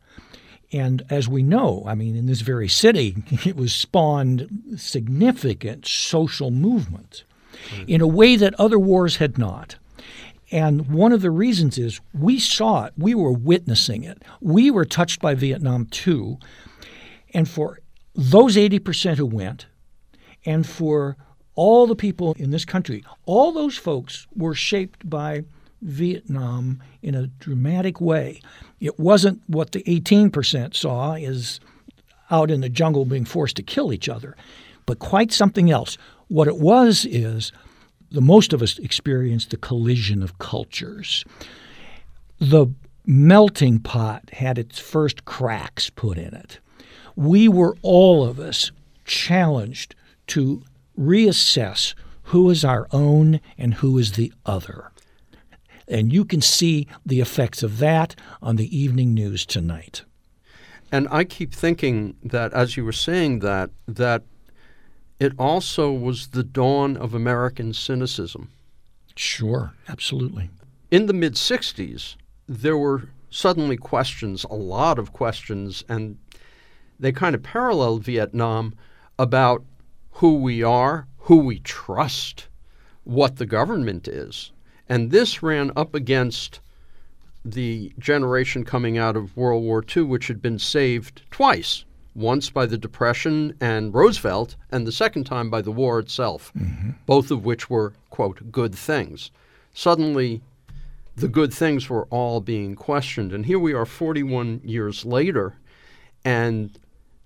And 0.74 1.04
as 1.10 1.30
we 1.30 1.44
know, 1.44 1.84
I 1.88 1.96
mean, 1.96 2.16
in 2.16 2.26
this 2.26 2.42
very 2.42 2.68
city, 2.68 3.16
it 3.46 3.56
was 3.56 3.74
spawned 3.74 4.76
significant 4.76 5.86
social 5.86 6.52
movement 6.52 7.24
hmm. 7.74 7.84
in 7.88 8.02
a 8.02 8.08
way 8.08 8.36
that 8.36 8.54
other 8.56 8.80
wars 8.80 9.18
had 9.18 9.38
not. 9.38 9.78
And 10.52 10.90
one 10.90 11.12
of 11.12 11.22
the 11.22 11.32
reasons 11.32 11.78
is 11.78 12.00
we 12.14 12.40
saw 12.40 12.86
it, 12.86 12.94
we 12.98 13.14
were 13.14 13.32
witnessing 13.32 14.04
it. 14.04 14.24
We 14.40 14.72
were 14.72 14.86
touched 14.86 15.22
by 15.22 15.36
Vietnam 15.36 15.88
too. 15.88 16.38
And 17.34 17.50
for 17.50 17.80
those 18.16 18.56
80% 18.56 19.18
who 19.18 19.26
went, 19.26 19.66
and 20.46 20.66
for 20.66 21.18
all 21.58 21.88
the 21.88 21.96
people 21.96 22.34
in 22.38 22.52
this 22.52 22.64
country, 22.64 23.04
all 23.26 23.52
those 23.52 23.78
folks 23.78 24.28
were 24.36 24.54
shaped 24.54 25.10
by 25.10 25.44
Vietnam 25.82 26.82
in 27.02 27.16
a 27.16 27.28
dramatic 27.28 28.00
way. 28.00 28.40
It 28.80 29.00
wasn't 29.00 29.42
what 29.48 29.72
the 29.72 29.84
18% 29.84 30.76
saw 30.76 31.16
is 31.16 31.60
out 32.30 32.52
in 32.52 32.62
the 32.62 32.70
jungle 32.70 33.06
being 33.06 33.26
forced 33.26 33.56
to 33.58 33.64
kill 33.64 33.92
each 33.92 34.08
other, 34.08 34.38
but 34.86 35.00
quite 35.00 35.32
something 35.32 35.72
else. 35.72 35.98
What 36.28 36.48
it 36.48 36.58
was 36.58 37.06
is 37.06 37.52
the 38.12 38.22
most 38.22 38.54
of 38.54 38.62
us 38.62 38.78
experienced 38.78 39.50
the 39.50 39.58
collision 39.58 40.22
of 40.22 40.38
cultures. 40.38 41.26
The 42.40 42.68
melting 43.06 43.80
pot 43.80 44.30
had 44.32 44.60
its 44.60 44.78
first 44.78 45.26
cracks 45.26 45.90
put 45.90 46.20
in 46.20 46.36
it. 46.36 46.60
We 47.16 47.48
were 47.48 47.76
all 47.82 48.24
of 48.24 48.40
us 48.40 48.72
challenged 49.06 49.96
to 50.28 50.62
reassess 50.98 51.94
who 52.24 52.50
is 52.50 52.66
our 52.66 52.88
own 52.92 53.40
and 53.58 53.76
who 53.76 53.98
is 53.98 54.14
the 54.14 54.34
other. 54.46 54.92
And 55.88 56.12
you 56.12 56.26
can 56.26 56.42
see 56.42 56.88
the 57.06 57.22
effects 57.22 57.64
of 57.64 57.78
that 57.78 58.16
on 58.42 58.58
the 58.58 58.78
evening 58.78 59.14
news 59.14 59.46
tonight. 59.46 60.04
And 60.92 61.08
I 61.10 61.24
keep 61.24 61.54
thinking 61.54 62.16
that 62.24 62.54
as 62.54 62.76
you 62.76 62.84
were 62.84 62.92
saying 62.92 63.40
that, 63.40 63.70
that 63.88 64.24
it 65.20 65.34
also 65.40 65.92
was 65.92 66.28
the 66.28 66.44
dawn 66.44 66.98
of 66.98 67.14
American 67.14 67.74
cynicism. 67.74 68.50
Sure, 69.16 69.74
absolutely. 69.88 70.50
In 70.92 71.08
the 71.08 71.14
mid 71.14 71.34
60s, 71.34 72.16
there 72.48 72.78
were 72.78 73.10
suddenly 73.30 73.78
questions, 73.78 74.46
a 74.50 74.56
lot 74.56 75.00
of 75.00 75.14
questions, 75.14 75.84
and 75.90 76.18
they 77.00 77.12
kind 77.12 77.36
of 77.36 77.44
paralleled 77.44 78.04
Vietnam 78.04 78.74
about 79.20 79.64
who 80.18 80.36
we 80.36 80.64
are, 80.64 81.08
who 81.20 81.38
we 81.38 81.60
trust, 81.60 82.48
what 83.04 83.36
the 83.36 83.46
government 83.46 84.08
is. 84.08 84.52
And 84.90 85.12
this 85.12 85.44
ran 85.44 85.72
up 85.76 85.94
against 85.94 86.60
the 87.46 87.94
generation 88.00 88.64
coming 88.64 88.98
out 88.98 89.16
of 89.16 89.38
World 89.38 89.64
War 89.64 89.84
II, 89.96 90.04
which 90.04 90.28
had 90.28 90.42
been 90.42 90.58
saved 90.58 91.22
twice 91.30 91.86
once 92.16 92.50
by 92.50 92.66
the 92.66 92.80
Depression 92.80 93.56
and 93.62 93.94
Roosevelt, 93.94 94.56
and 94.72 94.88
the 94.88 94.92
second 94.92 95.26
time 95.26 95.52
by 95.52 95.62
the 95.62 95.72
war 95.72 96.00
itself, 96.00 96.52
mm-hmm. 96.58 96.92
both 97.06 97.30
of 97.30 97.46
which 97.46 97.70
were, 97.70 97.94
quote, 98.10 98.52
good 98.52 98.74
things. 98.74 99.30
Suddenly, 99.76 100.42
the 101.16 101.28
good 101.28 101.54
things 101.54 101.92
were 101.92 102.06
all 102.06 102.42
being 102.42 102.76
questioned. 102.76 103.32
And 103.32 103.46
here 103.46 103.60
we 103.60 103.74
are 103.74 103.86
41 103.86 104.62
years 104.64 105.06
later, 105.06 105.54
and 106.26 106.72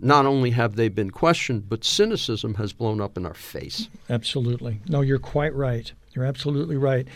not 0.02 0.26
only 0.26 0.52
have 0.52 0.76
they 0.76 0.90
been 0.90 1.12
questioned, 1.12 1.70
but 1.70 1.84
cynicism 1.84 2.56
has 2.56 2.74
blown 2.74 3.00
up 3.00 3.18
in 3.18 3.26
our 3.26 3.34
face. 3.34 3.88
Absolutely. 4.10 4.80
No, 4.88 5.02
you're 5.02 5.20
quite 5.20 5.54
right. 5.54 5.92
You're 6.14 6.26
absolutely 6.26 6.78
right. 6.78 7.08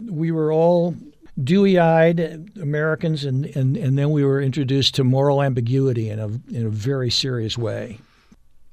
We 0.00 0.30
were 0.30 0.52
all 0.52 0.94
dewy 1.42 1.78
eyed 1.78 2.50
Americans, 2.60 3.24
and, 3.24 3.46
and, 3.56 3.76
and 3.76 3.98
then 3.98 4.10
we 4.10 4.24
were 4.24 4.40
introduced 4.40 4.94
to 4.96 5.04
moral 5.04 5.42
ambiguity 5.42 6.10
in 6.10 6.18
a, 6.18 6.26
in 6.26 6.66
a 6.66 6.70
very 6.70 7.10
serious 7.10 7.58
way. 7.58 7.98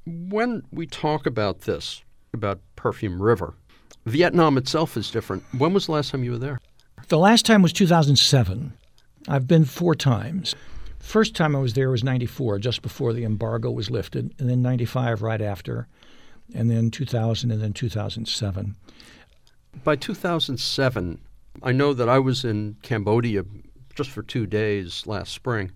When 0.06 0.64
we 0.72 0.86
talk 0.86 1.26
about 1.26 1.62
this, 1.62 2.04
about 2.34 2.60
Perfume 2.76 3.22
River, 3.22 3.54
Vietnam 4.06 4.58
itself 4.58 4.98
is 4.98 5.10
different. 5.12 5.44
When 5.58 5.74
was 5.74 5.86
the 5.86 5.94
last 5.94 6.12
time 6.12 6.24
you 6.24 6.32
were 6.32 6.38
there? 6.38 6.60
The 7.08 7.18
last 7.18 7.46
time 7.46 7.62
was 7.62 7.74
2007. 7.74 8.74
I've 9.28 9.48
been 9.48 9.66
four 9.66 9.96
times. 9.96 10.56
First 11.12 11.36
time 11.36 11.58
I 11.58 11.60
was 11.60 11.74
there 11.74 11.90
was 11.90 12.06
94, 12.06 12.60
just 12.60 12.82
before 12.82 13.12
the 13.12 13.26
embargo 13.26 13.70
was 13.70 13.92
lifted, 13.92 14.34
and 14.40 14.50
then 14.50 14.62
95 14.62 15.22
right 15.22 15.42
after, 15.42 15.90
and 16.56 16.72
then 16.72 16.90
2000, 16.90 17.52
and 17.52 17.62
then 17.62 17.74
2007. 17.74 18.78
By 19.84 19.98
2007, 19.98 21.22
I 21.62 21.74
know 21.74 21.94
that 21.94 22.08
I 22.08 22.18
was 22.18 22.46
in 22.46 22.78
Cambodia 22.82 23.44
just 23.94 24.10
for 24.10 24.24
two 24.24 24.46
days 24.46 25.06
last 25.06 25.34
spring. 25.34 25.74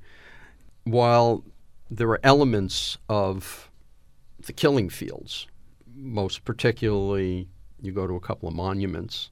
While 0.86 1.44
there 1.92 2.08
were 2.08 2.22
elements 2.24 2.98
of 3.10 3.70
the 4.46 4.54
killing 4.54 4.88
fields, 4.88 5.48
most 5.98 6.46
particularly, 6.46 7.50
you 7.82 7.92
go 7.92 8.08
to 8.08 8.16
a 8.16 8.22
couple 8.22 8.48
of 8.48 8.56
monuments. 8.56 9.32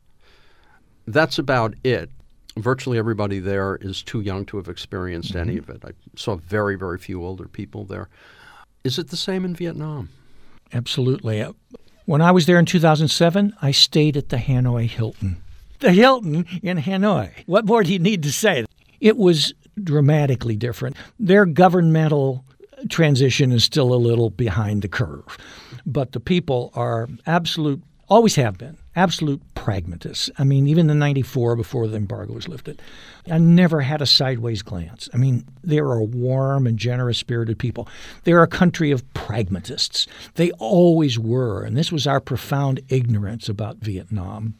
That's 1.07 1.39
about 1.39 1.75
it 1.85 2.09
virtually 2.57 2.97
everybody 2.97 3.39
there 3.39 3.77
is 3.81 4.03
too 4.03 4.21
young 4.21 4.45
to 4.45 4.57
have 4.57 4.67
experienced 4.67 5.31
mm-hmm. 5.31 5.49
any 5.49 5.57
of 5.57 5.69
it. 5.69 5.83
I 5.85 5.91
saw 6.15 6.35
very, 6.35 6.75
very 6.75 6.97
few 6.97 7.23
older 7.23 7.47
people 7.47 7.85
there. 7.85 8.09
Is 8.83 8.99
it 8.99 9.09
the 9.09 9.17
same 9.17 9.45
in 9.45 9.55
Vietnam? 9.55 10.09
Absolutely. 10.73 11.45
When 12.05 12.21
I 12.21 12.31
was 12.31 12.45
there 12.45 12.59
in 12.59 12.65
2007, 12.65 13.53
I 13.61 13.71
stayed 13.71 14.17
at 14.17 14.29
the 14.29 14.37
Hanoi 14.37 14.89
Hilton. 14.89 15.37
The 15.79 15.91
Hilton 15.91 16.45
in 16.61 16.77
Hanoi. 16.77 17.31
What 17.45 17.65
more 17.65 17.83
do 17.83 17.93
you 17.93 17.99
need 17.99 18.23
to 18.23 18.31
say? 18.31 18.65
It 18.99 19.17
was 19.17 19.53
dramatically 19.81 20.55
different. 20.55 20.97
Their 21.19 21.45
governmental 21.45 22.45
transition 22.89 23.51
is 23.51 23.63
still 23.63 23.93
a 23.93 23.95
little 23.95 24.29
behind 24.29 24.81
the 24.81 24.87
curve, 24.87 25.37
but 25.85 26.11
the 26.11 26.19
people 26.19 26.71
are 26.75 27.07
absolute, 27.25 27.81
always 28.09 28.35
have 28.35 28.57
been, 28.57 28.77
absolute 28.95 29.41
pragmatists. 29.55 30.29
I 30.37 30.43
mean, 30.43 30.67
even 30.67 30.89
in 30.89 30.99
94, 30.99 31.55
before 31.55 31.87
the 31.87 31.97
embargo 31.97 32.33
was 32.33 32.47
lifted, 32.47 32.81
I 33.29 33.37
never 33.37 33.81
had 33.81 34.01
a 34.01 34.05
sideways 34.05 34.61
glance. 34.61 35.09
I 35.13 35.17
mean, 35.17 35.45
they 35.63 35.79
are 35.79 36.01
warm 36.01 36.67
and 36.67 36.77
generous 36.77 37.17
spirited 37.17 37.57
people. 37.57 37.87
They're 38.23 38.43
a 38.43 38.47
country 38.47 38.91
of 38.91 39.11
pragmatists. 39.13 40.07
They 40.35 40.51
always 40.51 41.17
were. 41.17 41.63
And 41.63 41.77
this 41.77 41.91
was 41.91 42.05
our 42.05 42.19
profound 42.19 42.81
ignorance 42.89 43.49
about 43.49 43.77
Vietnam. 43.77 44.55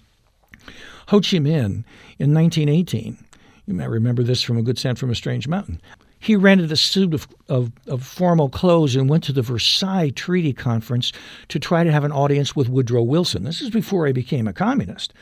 Ho 1.08 1.20
Chi 1.20 1.38
Minh 1.38 1.84
in 2.18 2.34
1918, 2.34 3.18
you 3.66 3.74
might 3.74 3.90
remember 3.90 4.24
this 4.24 4.42
from 4.42 4.58
A 4.58 4.62
Good 4.62 4.78
Scent 4.78 4.98
from 4.98 5.10
a 5.10 5.16
Strange 5.16 5.48
Mountain. 5.48 5.82
He 6.24 6.38
rented 6.38 6.72
a 6.72 6.78
suit 6.78 7.14
of, 7.14 7.28
of, 7.50 7.74
of, 7.88 8.02
formal 8.02 8.48
clothes 8.48 8.96
and 8.96 9.10
went 9.10 9.26
to 9.26 9.34
the 9.34 9.42
Versailles 9.42 10.10
Treaty 10.10 10.54
Conference 10.54 11.12
to 11.50 11.60
try 11.60 11.84
to 11.84 11.92
have 11.92 12.06
an 12.06 12.14
audience 12.14 12.56
with 12.56 12.70
Woodrow 12.70 13.04
Wilson. 13.04 13.44
This 13.44 13.62
is 13.62 13.70
before 13.70 14.08
he 14.08 14.14
became 14.14 14.48
a 14.48 14.54
communist, 14.54 15.14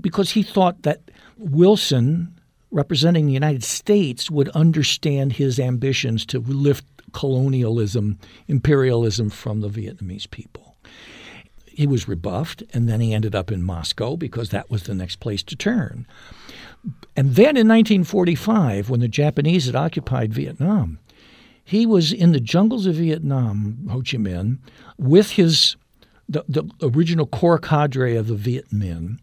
because 0.00 0.30
he 0.30 0.44
thought 0.44 0.84
that 0.84 1.10
Wilson, 1.36 2.40
representing 2.70 3.26
the 3.26 3.32
United 3.32 3.64
States, 3.64 4.30
would 4.30 4.48
understand 4.50 5.32
his 5.32 5.58
ambitions 5.58 6.24
to 6.26 6.38
lift 6.38 6.84
colonialism, 7.12 8.16
imperialism 8.46 9.30
from 9.30 9.62
the 9.62 9.68
Vietnamese 9.68 10.30
people. 10.30 10.76
He 11.72 11.86
was 11.86 12.08
rebuffed, 12.08 12.62
and 12.72 12.88
then 12.88 13.00
he 13.00 13.14
ended 13.14 13.34
up 13.34 13.50
in 13.50 13.62
Moscow 13.62 14.16
because 14.16 14.50
that 14.50 14.70
was 14.70 14.84
the 14.84 14.94
next 14.94 15.16
place 15.16 15.42
to 15.44 15.56
turn. 15.56 16.06
And 17.16 17.34
then 17.34 17.56
in 17.56 17.68
1945, 17.68 18.90
when 18.90 19.00
the 19.00 19.08
Japanese 19.08 19.66
had 19.66 19.76
occupied 19.76 20.32
Vietnam, 20.32 20.98
he 21.62 21.86
was 21.86 22.12
in 22.12 22.32
the 22.32 22.40
jungles 22.40 22.86
of 22.86 22.96
Vietnam, 22.96 23.86
Ho 23.90 23.98
Chi 23.98 24.16
Minh, 24.16 24.58
with 24.98 25.32
his 25.32 25.76
the, 26.30 26.44
the 26.48 26.64
original 26.82 27.26
core 27.26 27.58
cadre 27.58 28.16
of 28.16 28.28
the 28.28 28.36
Viet 28.36 28.70
Minh. 28.70 29.18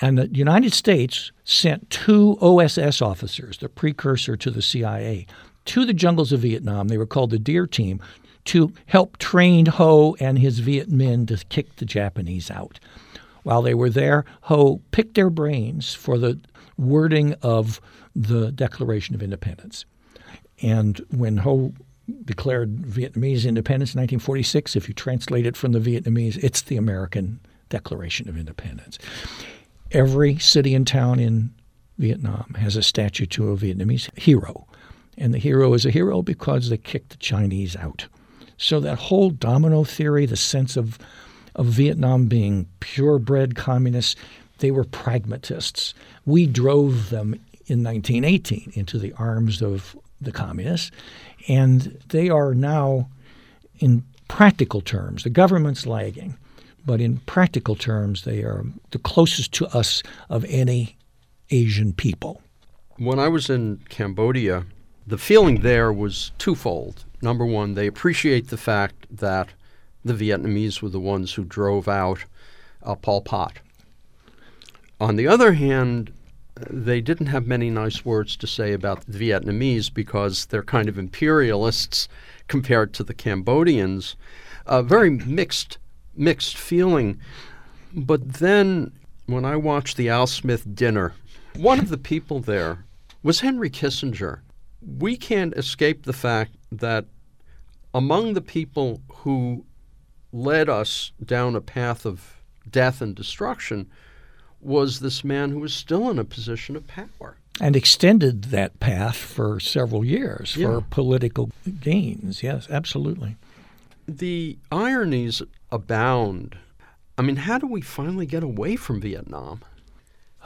And 0.00 0.18
the 0.18 0.28
United 0.28 0.72
States 0.72 1.32
sent 1.44 1.90
two 1.90 2.38
OSS 2.40 3.02
officers, 3.02 3.58
the 3.58 3.68
precursor 3.68 4.36
to 4.36 4.50
the 4.50 4.62
CIA, 4.62 5.26
to 5.64 5.84
the 5.84 5.94
jungles 5.94 6.32
of 6.32 6.40
Vietnam. 6.40 6.88
They 6.88 6.98
were 6.98 7.06
called 7.06 7.30
the 7.30 7.38
Deer 7.38 7.66
Team 7.66 8.00
to 8.46 8.72
help 8.86 9.18
train 9.18 9.66
Ho 9.66 10.16
and 10.20 10.38
his 10.38 10.60
Viet 10.60 10.90
Minh 10.90 11.26
to 11.28 11.44
kick 11.46 11.76
the 11.76 11.84
Japanese 11.84 12.50
out. 12.50 12.80
While 13.42 13.62
they 13.62 13.74
were 13.74 13.90
there, 13.90 14.24
Ho 14.42 14.80
picked 14.90 15.14
their 15.14 15.30
brains 15.30 15.94
for 15.94 16.18
the 16.18 16.40
wording 16.76 17.34
of 17.42 17.80
the 18.14 18.50
Declaration 18.50 19.14
of 19.14 19.22
Independence. 19.22 19.84
And 20.62 20.98
when 21.10 21.38
Ho 21.38 21.72
declared 22.24 22.76
Vietnamese 22.78 23.46
independence 23.46 23.94
in 23.94 24.00
1946, 24.00 24.76
if 24.76 24.88
you 24.88 24.94
translate 24.94 25.46
it 25.46 25.56
from 25.56 25.72
the 25.72 25.80
Vietnamese, 25.80 26.42
it's 26.42 26.62
the 26.62 26.76
American 26.76 27.40
Declaration 27.68 28.28
of 28.28 28.36
Independence. 28.36 28.98
Every 29.92 30.38
city 30.38 30.74
and 30.74 30.86
town 30.86 31.18
in 31.20 31.52
Vietnam 31.98 32.54
has 32.58 32.76
a 32.76 32.82
statue 32.82 33.26
to 33.26 33.50
a 33.50 33.56
Vietnamese 33.56 34.16
hero. 34.18 34.66
And 35.18 35.32
the 35.32 35.38
hero 35.38 35.72
is 35.74 35.86
a 35.86 35.90
hero 35.90 36.22
because 36.22 36.68
they 36.68 36.76
kicked 36.76 37.10
the 37.10 37.16
Chinese 37.16 37.74
out. 37.76 38.06
So 38.58 38.80
that 38.80 38.98
whole 38.98 39.30
domino 39.30 39.84
theory, 39.84 40.26
the 40.26 40.36
sense 40.36 40.76
of, 40.76 40.98
of 41.54 41.66
Vietnam 41.66 42.26
being 42.26 42.66
purebred 42.80 43.54
communists, 43.54 44.16
they 44.58 44.70
were 44.70 44.84
pragmatists. 44.84 45.94
We 46.24 46.46
drove 46.46 47.10
them 47.10 47.34
in 47.66 47.82
1918 47.82 48.72
into 48.74 48.98
the 48.98 49.12
arms 49.14 49.60
of 49.60 49.96
the 50.20 50.32
communists, 50.32 50.90
and 51.48 51.98
they 52.08 52.28
are 52.28 52.54
now, 52.54 53.08
in 53.78 54.04
practical 54.28 54.80
terms, 54.80 55.24
the 55.24 55.30
government's 55.30 55.86
lagging, 55.86 56.36
but 56.84 57.00
in 57.00 57.18
practical 57.18 57.74
terms, 57.74 58.24
they 58.24 58.42
are 58.42 58.64
the 58.92 58.98
closest 58.98 59.52
to 59.52 59.66
us 59.76 60.02
of 60.30 60.44
any 60.48 60.96
Asian 61.50 61.92
people. 61.92 62.40
When 62.96 63.18
I 63.18 63.28
was 63.28 63.50
in 63.50 63.80
Cambodia, 63.88 64.64
the 65.06 65.18
feeling 65.18 65.60
there 65.60 65.92
was 65.92 66.32
twofold. 66.38 67.04
Number 67.26 67.44
one, 67.44 67.74
they 67.74 67.88
appreciate 67.88 68.50
the 68.50 68.56
fact 68.56 69.04
that 69.10 69.48
the 70.04 70.14
Vietnamese 70.14 70.80
were 70.80 70.90
the 70.90 71.00
ones 71.00 71.34
who 71.34 71.44
drove 71.44 71.88
out 71.88 72.24
uh, 72.84 72.94
Pol 72.94 73.20
Pot. 73.20 73.54
On 75.00 75.16
the 75.16 75.26
other 75.26 75.54
hand, 75.54 76.12
they 76.70 77.00
didn't 77.00 77.26
have 77.26 77.44
many 77.44 77.68
nice 77.68 78.04
words 78.04 78.36
to 78.36 78.46
say 78.46 78.72
about 78.72 79.04
the 79.08 79.18
Vietnamese 79.18 79.92
because 79.92 80.46
they're 80.46 80.62
kind 80.62 80.88
of 80.88 80.98
imperialists 80.98 82.06
compared 82.46 82.94
to 82.94 83.02
the 83.02 83.12
Cambodians. 83.12 84.14
A 84.64 84.80
very 84.84 85.10
mixed, 85.10 85.78
mixed 86.14 86.56
feeling. 86.56 87.18
But 87.92 88.34
then, 88.34 88.92
when 89.26 89.44
I 89.44 89.56
watched 89.56 89.96
the 89.96 90.10
Al 90.10 90.28
Smith 90.28 90.76
dinner, 90.76 91.12
one 91.56 91.80
of 91.80 91.88
the 91.88 91.98
people 91.98 92.38
there 92.38 92.84
was 93.24 93.40
Henry 93.40 93.68
Kissinger. 93.68 94.42
We 94.80 95.16
can't 95.16 95.54
escape 95.54 96.04
the 96.04 96.12
fact 96.12 96.52
that 96.70 97.06
among 97.96 98.34
the 98.34 98.42
people 98.42 99.00
who 99.08 99.64
led 100.30 100.68
us 100.68 101.12
down 101.24 101.56
a 101.56 101.62
path 101.62 102.04
of 102.04 102.36
death 102.70 103.00
and 103.00 103.14
destruction 103.14 103.90
was 104.60 105.00
this 105.00 105.24
man 105.24 105.50
who 105.50 105.60
was 105.60 105.72
still 105.72 106.10
in 106.10 106.18
a 106.18 106.24
position 106.24 106.76
of 106.76 106.86
power. 106.86 107.38
And 107.58 107.74
extended 107.74 108.44
that 108.44 108.80
path 108.80 109.16
for 109.16 109.58
several 109.60 110.04
years 110.04 110.58
yeah. 110.58 110.66
for 110.66 110.80
political 110.82 111.50
gains. 111.80 112.42
Yes, 112.42 112.68
absolutely. 112.68 113.36
The 114.06 114.58
ironies 114.70 115.40
abound. 115.72 116.58
I 117.16 117.22
mean, 117.22 117.36
how 117.36 117.56
do 117.56 117.66
we 117.66 117.80
finally 117.80 118.26
get 118.26 118.42
away 118.42 118.76
from 118.76 119.00
Vietnam? 119.00 119.62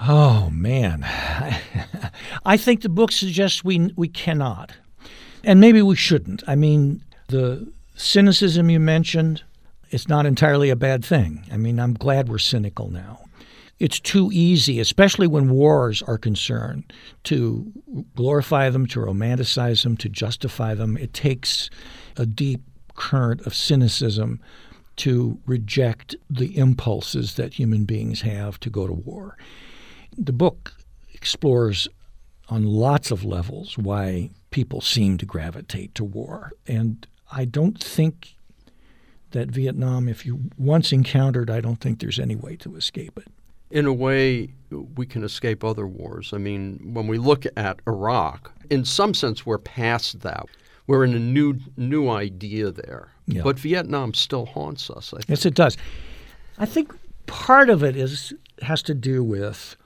Oh 0.00 0.50
man, 0.50 1.02
I 2.44 2.56
think 2.56 2.82
the 2.82 2.88
book 2.88 3.10
suggests 3.10 3.64
we 3.64 3.92
we 3.96 4.08
cannot, 4.08 4.72
and 5.44 5.60
maybe 5.60 5.82
we 5.82 5.94
shouldn't. 5.94 6.42
I 6.46 6.54
mean, 6.54 7.02
the 7.30 7.70
cynicism 7.94 8.70
you 8.70 8.80
mentioned, 8.80 9.42
it's 9.90 10.08
not 10.08 10.26
entirely 10.26 10.70
a 10.70 10.76
bad 10.76 11.04
thing. 11.04 11.44
I 11.52 11.56
mean, 11.56 11.80
I'm 11.80 11.94
glad 11.94 12.28
we're 12.28 12.38
cynical 12.38 12.88
now 12.90 13.24
it's 13.80 13.98
too 13.98 14.30
easy, 14.30 14.78
especially 14.78 15.26
when 15.26 15.48
wars 15.48 16.02
are 16.02 16.18
concerned, 16.18 16.92
to 17.24 17.72
glorify 18.14 18.68
them, 18.68 18.86
to 18.86 19.00
romanticize 19.00 19.82
them, 19.82 19.96
to 19.96 20.08
justify 20.08 20.74
them. 20.74 20.98
It 20.98 21.14
takes 21.14 21.70
a 22.18 22.26
deep 22.26 22.60
current 22.94 23.40
of 23.46 23.54
cynicism 23.54 24.38
to 24.96 25.40
reject 25.46 26.14
the 26.28 26.56
impulses 26.58 27.34
that 27.36 27.54
human 27.54 27.86
beings 27.86 28.20
have 28.20 28.60
to 28.60 28.68
go 28.68 28.86
to 28.86 28.92
war. 28.92 29.38
The 30.16 30.34
book 30.34 30.74
explores 31.14 31.88
on 32.50 32.66
lots 32.66 33.10
of 33.10 33.24
levels 33.24 33.78
why 33.78 34.28
people 34.50 34.82
seem 34.82 35.16
to 35.16 35.24
gravitate 35.24 35.94
to 35.94 36.04
war. 36.04 36.52
And 36.66 37.06
I 37.32 37.44
don't 37.44 37.82
think 37.82 38.36
that 39.30 39.48
Vietnam, 39.48 40.08
if 40.08 40.26
you 40.26 40.50
once 40.58 40.92
encountered, 40.92 41.50
I 41.50 41.60
don't 41.60 41.80
think 41.80 42.00
there's 42.00 42.18
any 42.18 42.34
way 42.34 42.56
to 42.56 42.76
escape 42.76 43.18
it 43.18 43.28
in 43.70 43.86
a 43.86 43.92
way, 43.92 44.52
we 44.96 45.06
can 45.06 45.22
escape 45.24 45.62
other 45.62 45.86
wars. 45.86 46.32
I 46.32 46.38
mean, 46.38 46.92
when 46.92 47.06
we 47.06 47.18
look 47.18 47.44
at 47.56 47.80
Iraq, 47.86 48.52
in 48.68 48.84
some 48.84 49.14
sense, 49.14 49.46
we're 49.46 49.58
past 49.58 50.20
that. 50.20 50.46
We're 50.86 51.04
in 51.04 51.14
a 51.14 51.20
new 51.20 51.58
new 51.76 52.08
idea 52.08 52.72
there. 52.72 53.12
Yeah. 53.26 53.42
But 53.42 53.58
Vietnam 53.60 54.12
still 54.12 54.46
haunts 54.46 54.90
us. 54.90 55.14
Yes, 55.28 55.46
it 55.46 55.54
does. 55.54 55.76
I 56.58 56.66
think 56.66 56.92
part 57.26 57.70
of 57.70 57.84
it 57.84 57.94
is 57.94 58.32
has 58.62 58.82
to 58.82 58.94
do 58.94 59.22
with 59.22 59.76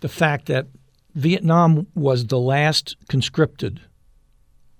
the 0.00 0.08
fact 0.08 0.46
that 0.46 0.66
Vietnam 1.14 1.86
was 1.94 2.26
the 2.26 2.40
last 2.40 2.96
conscripted 3.08 3.80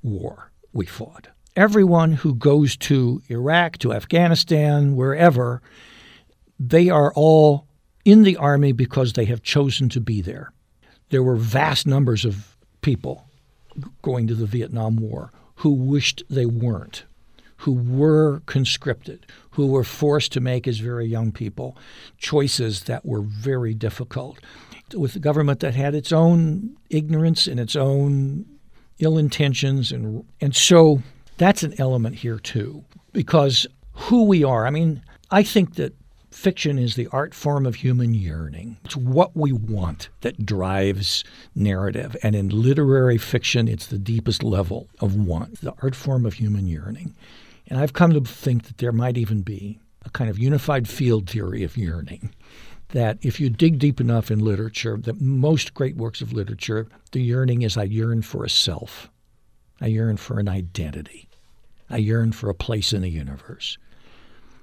war 0.02 0.50
we 0.72 0.85
fought. 0.85 1.28
Everyone 1.59 2.12
who 2.12 2.37
goes 2.37 2.77
to 2.77 3.21
Iraq, 3.29 3.79
to 3.79 3.92
Afghanistan, 3.92 4.94
wherever, 4.94 5.61
they 6.61 6.88
are 6.88 7.12
all 7.16 7.66
in 8.05 8.23
the 8.23 8.37
Army 8.37 8.71
because 8.71 9.14
they 9.14 9.25
have 9.25 9.42
chosen 9.42 9.88
to 9.88 10.01
be 10.01 10.23
there. 10.23 10.53
There 11.11 11.25
were 11.25 11.35
vast 11.35 11.85
numbers 11.85 12.25
of 12.25 12.57
people 12.81 13.27
going 14.03 14.29
to 14.29 14.37
the 14.37 14.47
Vietnam 14.47 14.99
War 14.99 15.33
who 15.57 15.71
wished 15.71 16.23
they 16.31 16.47
weren't, 16.47 17.03
who 17.57 17.73
were 17.73 18.40
conscripted, 18.47 19.27
who 19.51 19.66
were 19.66 19.83
forced 19.83 20.31
to 20.35 20.40
make, 20.40 20.68
as 20.68 20.79
very 20.79 21.07
young 21.07 21.33
people, 21.33 21.77
choices 22.18 22.85
that 22.85 23.05
were 23.05 23.23
very 23.23 23.75
difficult. 23.75 24.38
With 24.94 25.16
a 25.16 25.18
government 25.18 25.59
that 25.59 25.75
had 25.75 25.97
its 25.97 26.12
own 26.12 26.77
ignorance 26.88 27.49
and 27.49 27.59
its 27.59 27.75
own 27.75 28.47
ill 29.01 29.18
intentions. 29.18 29.90
And, 29.90 30.25
and 30.40 30.55
so 30.55 31.03
that's 31.38 31.62
an 31.62 31.74
element 31.79 32.16
here, 32.16 32.38
too, 32.38 32.85
because 33.12 33.66
who 33.92 34.24
we 34.24 34.44
are. 34.44 34.66
I 34.66 34.70
mean, 34.70 35.03
I 35.31 35.42
think 35.42 35.74
that 35.77 35.94
Fiction 36.31 36.79
is 36.79 36.94
the 36.94 37.09
art 37.11 37.35
form 37.35 37.64
of 37.64 37.77
human 37.77 38.12
yearning. 38.12 38.77
It's 38.85 38.96
what 38.96 39.35
we 39.35 39.51
want 39.51 40.11
that 40.20 40.44
drives 40.44 41.24
narrative. 41.55 42.16
And 42.22 42.37
in 42.37 42.51
literary 42.51 43.18
fiction, 43.18 43.66
it's 43.66 43.87
the 43.87 43.98
deepest 43.98 44.42
level 44.42 44.88
of 45.01 45.16
want, 45.16 45.62
the 45.62 45.74
art 45.83 45.94
form 45.94 46.27
of 46.27 46.35
human 46.35 46.66
yearning. 46.66 47.16
And 47.66 47.81
I've 47.81 47.94
come 47.94 48.12
to 48.12 48.20
think 48.20 48.64
that 48.64 48.79
there 48.79 48.92
might 48.92 49.16
even 49.16 49.40
be 49.40 49.81
a 50.05 50.11
kind 50.11 50.29
of 50.29 50.38
unified 50.38 50.87
field 50.87 51.29
theory 51.29 51.64
of 51.64 51.77
yearning 51.77 52.35
that 52.90 53.18
if 53.20 53.40
you 53.40 53.51
dig 53.51 53.79
deep 53.79 54.01
enough 54.01 54.31
in 54.31 54.38
literature, 54.38 54.96
that 54.96 55.20
most 55.20 55.74
great 55.74 55.96
works 55.96 56.20
of 56.20 56.33
literature, 56.33 56.87
the 57.12 57.20
yearning 57.20 57.62
is 57.62 57.77
I 57.77 57.85
yearn 57.85 58.22
for 58.22 58.44
a 58.44 58.51
self. 58.51 59.11
I 59.81 59.87
yearn 59.87 60.18
for 60.18 60.38
an 60.38 60.48
identity. 60.48 61.27
I 61.90 61.98
yearn 61.98 62.33
for 62.33 62.51
a 62.51 62.55
place 62.55 62.92
in 62.92 63.03
the 63.03 63.11
universe. 63.11 63.79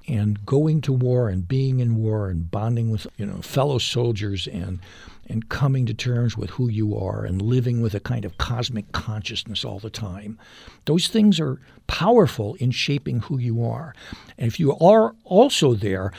And 0.07 0.45
going 0.45 0.81
to 0.81 0.93
war 0.93 1.29
and 1.29 1.47
being 1.47 1.79
in 1.79 1.95
war 1.95 2.29
and 2.29 2.49
bonding 2.51 2.91
with 2.91 3.07
you 3.17 3.25
know 3.25 3.41
fellow 3.41 3.79
soldiers 3.79 4.47
and 4.47 4.79
and 5.27 5.49
coming 5.49 5.87
to 5.87 5.93
terms 5.95 6.37
with 6.37 6.51
who 6.51 6.69
you 6.69 6.95
are 6.95 7.25
and 7.25 7.41
living 7.41 7.81
with 7.81 7.95
a 7.95 7.99
kind 7.99 8.25
of 8.25 8.37
cosmic 8.37 8.91
consciousness 8.91 9.65
all 9.65 9.79
the 9.79 9.89
time. 9.89 10.37
Those 10.85 11.07
things 11.07 11.39
are 11.39 11.59
powerful 11.87 12.53
in 12.55 12.69
shaping 12.69 13.21
who 13.21 13.39
you 13.39 13.65
are. 13.65 13.95
And 14.37 14.47
if 14.47 14.59
you 14.59 14.77
are 14.77 15.15
also 15.23 15.73
there, 15.73 16.11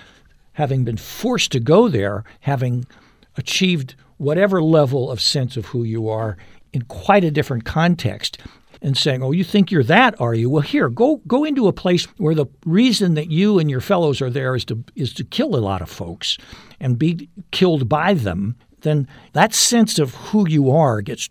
having 0.54 0.82
been 0.82 0.96
forced 0.96 1.52
to 1.52 1.60
go 1.60 1.88
there, 1.88 2.24
having 2.40 2.86
achieved 3.36 3.94
whatever 4.18 4.62
level 4.62 5.10
of 5.10 5.20
sense 5.20 5.56
of 5.56 5.66
who 5.66 5.84
you 5.84 6.08
are 6.08 6.36
in 6.72 6.82
quite 6.82 7.24
a 7.24 7.30
different 7.30 7.64
context, 7.64 8.38
and 8.86 8.96
saying, 8.96 9.20
"Oh, 9.20 9.32
you 9.32 9.42
think 9.42 9.72
you're 9.72 9.82
that, 9.82 10.18
are 10.20 10.32
you? 10.32 10.48
Well, 10.48 10.62
here, 10.62 10.88
go 10.88 11.16
go 11.26 11.42
into 11.42 11.66
a 11.66 11.72
place 11.72 12.04
where 12.18 12.36
the 12.36 12.46
reason 12.64 13.14
that 13.14 13.32
you 13.32 13.58
and 13.58 13.68
your 13.68 13.80
fellows 13.80 14.22
are 14.22 14.30
there 14.30 14.54
is 14.54 14.64
to 14.66 14.84
is 14.94 15.12
to 15.14 15.24
kill 15.24 15.56
a 15.56 15.58
lot 15.58 15.82
of 15.82 15.90
folks 15.90 16.38
and 16.78 16.96
be 16.96 17.28
killed 17.50 17.88
by 17.88 18.14
them." 18.14 18.54
Then 18.82 19.08
that 19.32 19.52
sense 19.52 19.98
of 19.98 20.14
who 20.14 20.48
you 20.48 20.70
are 20.70 21.02
gets 21.02 21.28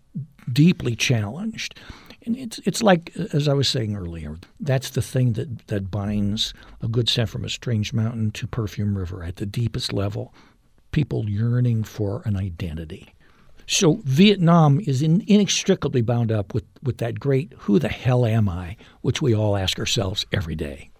deeply 0.52 0.94
challenged. 0.94 1.80
And 2.26 2.36
it's 2.36 2.60
it's 2.66 2.82
like 2.82 3.10
as 3.32 3.48
I 3.48 3.54
was 3.54 3.68
saying 3.68 3.96
earlier, 3.96 4.36
that's 4.60 4.90
the 4.90 5.00
thing 5.00 5.32
that 5.32 5.68
that 5.68 5.90
binds 5.90 6.52
a 6.82 6.88
good 6.88 7.08
scent 7.08 7.30
from 7.30 7.42
a 7.42 7.48
strange 7.48 7.94
mountain 7.94 8.32
to 8.32 8.46
Perfume 8.46 8.98
River 8.98 9.24
at 9.24 9.36
the 9.36 9.46
deepest 9.46 9.94
level. 9.94 10.34
People 10.92 11.30
yearning 11.30 11.84
for 11.84 12.20
an 12.26 12.36
identity. 12.36 13.14
So 13.66 14.00
Vietnam 14.04 14.80
is 14.80 15.02
in, 15.02 15.24
inextricably 15.26 16.00
bound 16.00 16.30
up 16.30 16.54
with, 16.54 16.64
with 16.82 16.98
that 16.98 17.18
great 17.18 17.52
who 17.58 17.78
the 17.78 17.88
hell 17.88 18.24
am 18.24 18.48
I, 18.48 18.76
which 19.00 19.20
we 19.20 19.34
all 19.34 19.56
ask 19.56 19.78
ourselves 19.78 20.24
every 20.32 20.54
day. 20.54 20.90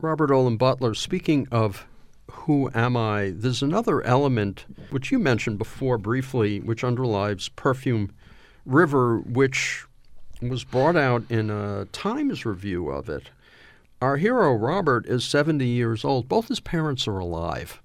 Robert 0.00 0.30
Olen 0.30 0.56
Butler, 0.56 0.94
speaking 0.94 1.48
of 1.50 1.86
who 2.30 2.70
am 2.74 2.96
I, 2.96 3.32
there's 3.34 3.62
another 3.62 4.02
element 4.02 4.64
which 4.90 5.10
you 5.10 5.18
mentioned 5.18 5.58
before 5.58 5.98
briefly, 5.98 6.60
which 6.60 6.84
underlies 6.84 7.48
Perfume 7.48 8.12
River, 8.64 9.18
which 9.18 9.84
was 10.40 10.62
brought 10.62 10.96
out 10.96 11.24
in 11.30 11.50
a 11.50 11.86
Times 11.86 12.44
review 12.44 12.90
of 12.90 13.08
it. 13.08 13.30
Our 14.00 14.18
hero, 14.18 14.54
Robert, 14.54 15.06
is 15.06 15.24
70 15.24 15.66
years 15.66 16.04
old. 16.04 16.28
Both 16.28 16.48
his 16.48 16.60
parents 16.60 17.08
are 17.08 17.18
alive. 17.18 17.80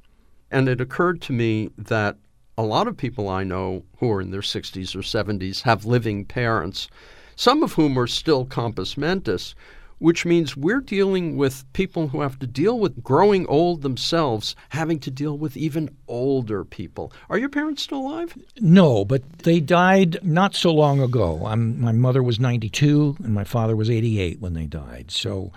And 0.51 0.67
it 0.67 0.81
occurred 0.81 1.21
to 1.23 1.33
me 1.33 1.69
that 1.77 2.17
a 2.60 2.63
lot 2.63 2.89
of 2.89 2.98
people 2.98 3.30
I 3.30 3.45
know 3.45 3.86
who 4.00 4.12
are 4.12 4.19
in 4.19 4.32
their 4.32 4.41
60s 4.41 4.93
or 4.93 5.00
70s 5.00 5.62
have 5.62 5.86
living 5.86 6.26
parents, 6.26 6.89
some 7.38 7.63
of 7.63 7.72
whom 7.72 7.98
are 7.98 8.06
still 8.06 8.45
compos 8.45 8.98
mentis, 8.98 9.56
which 10.00 10.26
means 10.26 10.58
we're 10.58 10.82
dealing 10.82 11.38
with 11.38 11.63
people 11.72 12.10
who 12.10 12.19
have 12.19 12.38
to 12.39 12.45
deal 12.45 12.78
with 12.78 13.02
growing 13.02 13.48
old 13.48 13.82
themselves, 13.82 14.58
having 14.69 15.00
to 15.00 15.10
deal 15.10 15.38
with 15.38 15.56
even 15.56 15.89
older 16.10 16.65
people. 16.65 17.13
Are 17.30 17.38
your 17.38 17.48
parents 17.48 17.84
still 17.84 18.00
alive? 18.00 18.38
No, 18.60 19.06
but 19.06 19.22
they 19.39 19.62
died 19.62 20.17
not 20.22 20.54
so 20.54 20.74
long 20.74 21.00
ago. 21.00 21.45
I'm, 21.45 21.80
my 21.80 21.93
mother 21.93 22.22
was 22.22 22.41
92 22.41 23.19
and 23.24 23.34
my 23.34 23.45
father 23.45 23.78
was 23.78 23.89
88 23.89 24.41
when 24.41 24.54
they 24.54 24.65
died. 24.65 25.12
So 25.12 25.54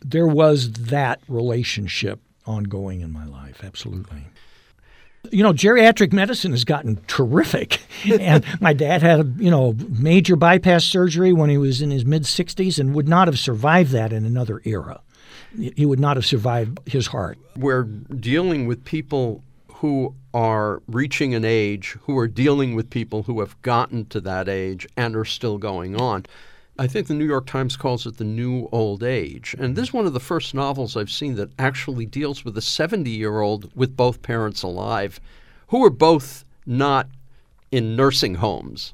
there 0.00 0.28
was 0.28 0.70
that 0.74 1.20
relationship 1.26 2.20
ongoing 2.46 3.00
in 3.00 3.12
my 3.12 3.26
life, 3.26 3.64
absolutely. 3.64 4.26
You 5.32 5.42
know, 5.42 5.52
geriatric 5.52 6.12
medicine 6.12 6.52
has 6.52 6.64
gotten 6.64 6.98
terrific. 7.06 7.80
and 8.20 8.44
my 8.60 8.72
dad 8.72 9.02
had, 9.02 9.20
a, 9.20 9.24
you 9.36 9.50
know, 9.50 9.74
major 9.88 10.36
bypass 10.36 10.84
surgery 10.84 11.32
when 11.32 11.50
he 11.50 11.58
was 11.58 11.82
in 11.82 11.90
his 11.90 12.04
mid 12.04 12.22
60s 12.22 12.78
and 12.78 12.94
would 12.94 13.08
not 13.08 13.28
have 13.28 13.38
survived 13.38 13.92
that 13.92 14.12
in 14.12 14.24
another 14.24 14.60
era. 14.64 15.00
He 15.56 15.86
would 15.86 16.00
not 16.00 16.16
have 16.16 16.26
survived 16.26 16.80
his 16.86 17.06
heart. 17.06 17.38
We're 17.56 17.84
dealing 17.84 18.66
with 18.66 18.84
people 18.84 19.42
who 19.76 20.14
are 20.34 20.82
reaching 20.86 21.34
an 21.34 21.44
age, 21.44 21.96
who 22.02 22.18
are 22.18 22.28
dealing 22.28 22.74
with 22.74 22.90
people 22.90 23.22
who 23.22 23.40
have 23.40 23.60
gotten 23.62 24.06
to 24.06 24.20
that 24.22 24.48
age 24.48 24.86
and 24.96 25.16
are 25.16 25.24
still 25.24 25.58
going 25.58 25.98
on. 26.00 26.26
I 26.78 26.86
think 26.86 27.06
the 27.06 27.14
New 27.14 27.26
York 27.26 27.46
Times 27.46 27.76
calls 27.76 28.06
it 28.06 28.18
the 28.18 28.24
new 28.24 28.68
old 28.70 29.02
age. 29.02 29.56
And 29.58 29.76
this 29.76 29.88
is 29.88 29.94
one 29.94 30.06
of 30.06 30.12
the 30.12 30.20
first 30.20 30.54
novels 30.54 30.96
I've 30.96 31.10
seen 31.10 31.36
that 31.36 31.50
actually 31.58 32.04
deals 32.04 32.44
with 32.44 32.56
a 32.58 32.62
70 32.62 33.10
year 33.10 33.40
old 33.40 33.70
with 33.74 33.96
both 33.96 34.20
parents 34.20 34.62
alive 34.62 35.18
who 35.68 35.82
are 35.84 35.90
both 35.90 36.44
not 36.66 37.08
in 37.72 37.96
nursing 37.96 38.36
homes. 38.36 38.92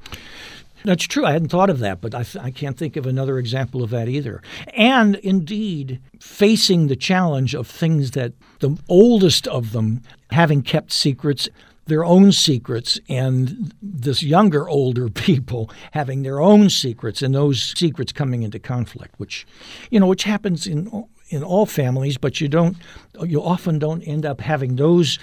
That's 0.83 1.05
true. 1.05 1.25
I 1.25 1.31
hadn't 1.31 1.49
thought 1.49 1.69
of 1.69 1.79
that, 1.79 2.01
but 2.01 2.13
I, 2.13 2.25
I, 2.41 2.51
can't 2.51 2.77
think 2.77 2.97
of 2.97 3.05
another 3.05 3.37
example 3.37 3.83
of 3.83 3.89
that 3.91 4.09
either. 4.09 4.41
And 4.73 5.15
indeed, 5.15 6.01
facing 6.19 6.87
the 6.87 6.95
challenge 6.95 7.55
of 7.55 7.67
things 7.67 8.11
that 8.11 8.33
the 8.59 8.77
oldest 8.89 9.47
of 9.47 9.71
them 9.71 10.01
having 10.31 10.61
kept 10.61 10.91
secrets 10.91 11.47
their 11.85 12.05
own 12.05 12.31
secrets 12.31 12.99
and 13.09 13.73
this 13.81 14.23
younger 14.23 14.69
older 14.69 15.09
people 15.09 15.69
having 15.91 16.23
their 16.23 16.39
own 16.39 16.69
secrets 16.69 17.21
and 17.21 17.35
those 17.35 17.73
secrets 17.77 18.11
coming 18.11 18.43
into 18.43 18.57
conflict 18.59 19.13
which 19.17 19.45
you 19.89 19.99
know 19.99 20.07
which 20.07 20.23
happens 20.23 20.65
in 20.65 21.05
in 21.29 21.43
all 21.43 21.65
families 21.65 22.17
but 22.17 22.39
you 22.39 22.47
don't 22.47 22.77
you 23.25 23.41
often 23.41 23.79
don't 23.79 24.01
end 24.03 24.25
up 24.25 24.39
having 24.39 24.75
those 24.77 25.19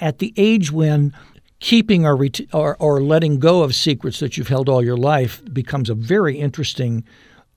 at 0.00 0.18
the 0.18 0.34
age 0.36 0.72
when 0.72 1.14
keeping 1.62 2.04
or, 2.04 2.16
ret- 2.16 2.52
or, 2.52 2.76
or 2.78 3.00
letting 3.00 3.38
go 3.38 3.62
of 3.62 3.74
secrets 3.74 4.20
that 4.20 4.36
you've 4.36 4.48
held 4.48 4.68
all 4.68 4.84
your 4.84 4.96
life 4.96 5.42
becomes 5.52 5.88
a 5.88 5.94
very 5.94 6.38
interesting 6.38 7.04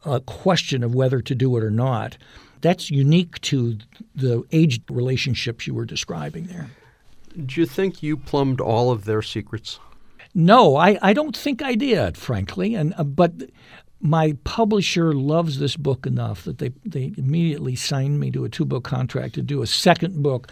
uh, 0.05 0.19
question 0.19 0.83
of 0.83 0.95
whether 0.95 1.21
to 1.21 1.35
do 1.35 1.57
it 1.57 1.63
or 1.63 1.71
not 1.71 2.17
that's 2.61 2.89
unique 2.89 3.39
to 3.41 3.77
the 4.15 4.43
age 4.51 4.79
relationships 4.89 5.67
you 5.67 5.73
were 5.73 5.85
describing 5.85 6.45
there 6.45 6.69
do 7.43 7.59
you 7.59 7.65
think 7.65 8.01
you 8.01 8.17
plumbed 8.17 8.61
all 8.61 8.91
of 8.91 9.05
their 9.05 9.21
secrets? 9.21 9.79
No, 10.33 10.75
I, 10.75 10.97
I 11.01 11.13
don't 11.13 11.35
think 11.35 11.61
I 11.61 11.75
did, 11.75 12.17
frankly. 12.17 12.75
And 12.75 12.93
uh, 12.97 13.03
but 13.03 13.33
my 14.01 14.37
publisher 14.43 15.13
loves 15.13 15.59
this 15.59 15.75
book 15.75 16.05
enough 16.05 16.43
that 16.43 16.59
they 16.59 16.71
they 16.85 17.13
immediately 17.17 17.75
signed 17.75 18.19
me 18.19 18.31
to 18.31 18.45
a 18.45 18.49
two 18.49 18.65
book 18.65 18.83
contract 18.83 19.35
to 19.35 19.41
do 19.41 19.61
a 19.61 19.67
second 19.67 20.21
book 20.21 20.51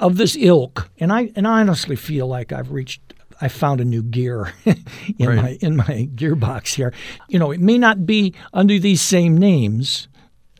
of 0.00 0.16
this 0.16 0.36
ilk. 0.36 0.90
And 0.98 1.12
I 1.12 1.30
and 1.36 1.46
I 1.46 1.60
honestly 1.60 1.96
feel 1.96 2.26
like 2.26 2.52
I've 2.52 2.72
reached 2.72 3.14
I 3.40 3.48
found 3.48 3.80
a 3.80 3.84
new 3.84 4.02
gear 4.02 4.52
in 4.64 5.28
right. 5.28 5.36
my 5.36 5.58
in 5.60 5.76
my 5.76 6.08
gearbox 6.14 6.74
here. 6.74 6.92
You 7.28 7.38
know, 7.38 7.50
it 7.50 7.60
may 7.60 7.78
not 7.78 8.04
be 8.04 8.34
under 8.52 8.78
these 8.78 9.00
same 9.00 9.36
names, 9.36 10.08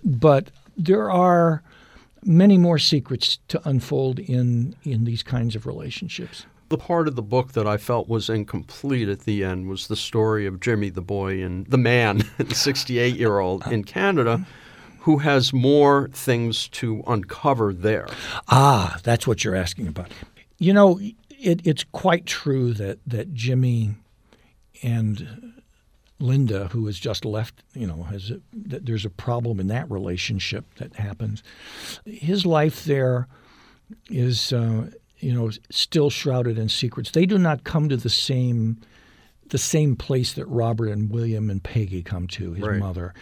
but 0.05 0.51
there 0.77 1.11
are 1.11 1.63
many 2.25 2.59
more 2.59 2.79
secrets 2.79 3.39
to 3.49 3.61
unfold 3.69 4.19
in 4.19 4.77
in 4.85 5.05
these 5.05 5.23
kinds 5.23 5.57
of 5.57 5.67
relationships. 5.67 6.47
The 6.69 6.79
part 6.79 7.09
of 7.09 7.17
the 7.17 7.23
book 7.23 7.53
that 7.53 7.67
I 7.67 7.79
felt 7.79 8.09
was 8.09 8.31
incomplete 8.31 9.09
at 9.09 9.21
the 9.21 9.43
end 9.43 9.69
was 9.69 9.89
the 9.89 9.97
story 9.97 10.47
of 10.47 10.61
Jimmy 10.61 10.89
the 10.89 11.03
boy 11.03 11.43
and 11.43 11.67
the 11.67 11.79
man, 11.79 12.23
the 12.39 12.55
68 12.55 13.17
year 13.17 13.41
old 13.41 13.67
in 13.67 13.85
Canada, 13.85 14.47
who 15.01 15.19
has 15.19 15.53
more 15.53 16.09
things 16.13 16.69
to 16.69 17.03
uncover 17.07 17.73
there. 17.73 18.07
Ah, 18.49 18.99
that's 19.03 19.27
what 19.27 19.45
you're 19.45 19.57
asking 19.57 19.89
about. 19.89 20.11
You 20.59 20.73
know, 20.73 21.01
it, 21.31 21.67
it's 21.67 21.85
quite 21.93 22.27
true 22.27 22.73
that 22.75 22.99
that 23.07 23.33
Jimmy 23.33 23.95
and 24.83 25.55
Linda, 26.19 26.69
who 26.69 26.87
has 26.87 26.99
just 26.99 27.25
left, 27.25 27.63
you 27.75 27.87
know, 27.87 28.03
has 28.05 28.31
a, 28.31 28.41
there's 28.53 29.07
a 29.07 29.11
problem 29.11 29.59
in 29.59 29.69
that 29.69 29.91
relationship 29.91 30.67
that 30.77 30.95
happens. 30.97 31.43
His 32.05 32.45
life 32.45 32.85
there 32.85 33.27
is, 34.11 34.53
uh, 34.53 34.91
you 35.19 35.33
know, 35.33 35.51
still 35.71 36.11
shrouded 36.11 36.59
in 36.59 36.69
secrets. 36.69 37.11
They 37.11 37.27
do 37.27 37.39
not 37.39 37.65
come 37.65 37.89
to 37.89 37.97
the 37.97 38.11
same 38.11 38.81
the 39.49 39.59
same 39.59 39.97
place 39.97 40.35
that 40.35 40.47
Robert 40.47 40.89
and 40.91 41.11
William 41.11 41.51
and 41.51 41.61
Peggy 41.61 42.03
come 42.03 42.29
to, 42.29 42.53
his 42.53 42.65
right. 42.65 42.79
mother. 42.79 43.13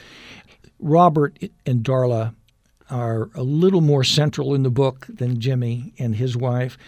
Robert 0.79 1.38
and 1.66 1.83
Darla 1.83 2.35
are 2.90 3.31
a 3.35 3.42
little 3.42 3.81
more 3.81 4.04
central 4.04 4.54
in 4.54 4.62
the 4.62 4.70
book 4.70 5.06
than 5.08 5.40
Jimmy 5.40 5.92
and 5.98 6.16
his 6.16 6.37
wife. 6.37 6.79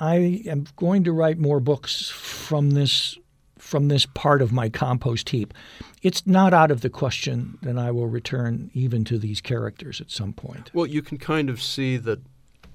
I 0.00 0.42
am 0.46 0.66
going 0.76 1.04
to 1.04 1.12
write 1.12 1.38
more 1.38 1.60
books 1.60 2.08
from 2.08 2.70
this 2.70 3.18
from 3.58 3.86
this 3.86 4.06
part 4.06 4.42
of 4.42 4.52
my 4.52 4.68
compost 4.68 5.28
heap. 5.30 5.54
It's 6.02 6.26
not 6.26 6.52
out 6.52 6.72
of 6.72 6.80
the 6.80 6.90
question 6.90 7.58
that 7.62 7.78
I 7.78 7.92
will 7.92 8.08
return 8.08 8.72
even 8.74 9.04
to 9.04 9.18
these 9.18 9.40
characters 9.40 10.00
at 10.00 10.10
some 10.10 10.32
point. 10.32 10.72
Well, 10.74 10.86
you 10.86 11.00
can 11.00 11.16
kind 11.16 11.48
of 11.48 11.62
see 11.62 11.96
that 11.98 12.20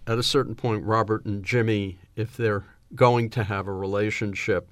at 0.08 0.18
a 0.18 0.24
certain 0.24 0.56
point, 0.56 0.86
Robert 0.86 1.26
and 1.26 1.44
Jimmy, 1.44 2.00
if 2.16 2.38
they're 2.38 2.64
going 2.96 3.30
to 3.32 3.44
have 3.44 3.68
a 3.68 3.74
relationship, 3.74 4.72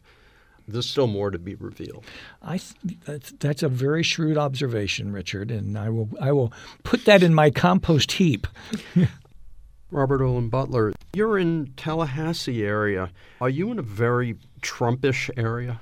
there's 0.68 0.90
still 0.90 1.08
more 1.08 1.32
to 1.32 1.40
be 1.40 1.56
revealed. 1.56 2.06
I 2.42 2.58
th- 2.58 3.00
that's, 3.06 3.32
that's 3.40 3.64
a 3.64 3.70
very 3.70 4.04
shrewd 4.04 4.38
observation, 4.38 5.12
Richard, 5.12 5.52
and 5.52 5.78
I 5.78 5.90
will 5.90 6.10
I 6.20 6.32
will 6.32 6.52
put 6.84 7.06
that 7.06 7.24
in 7.24 7.34
my 7.34 7.50
compost 7.50 8.14
heap. 8.14 8.48
Robert 9.92 10.22
Olen 10.22 10.50
Butler, 10.50 10.94
You're 11.14 11.38
in 11.38 11.72
Tallahassee 11.78 12.66
area. 12.66 13.12
Are 13.40 13.50
you 13.50 13.72
in 13.72 13.80
a 13.80 13.84
very 13.84 14.36
Trumpish 14.62 15.30
area? 15.38 15.80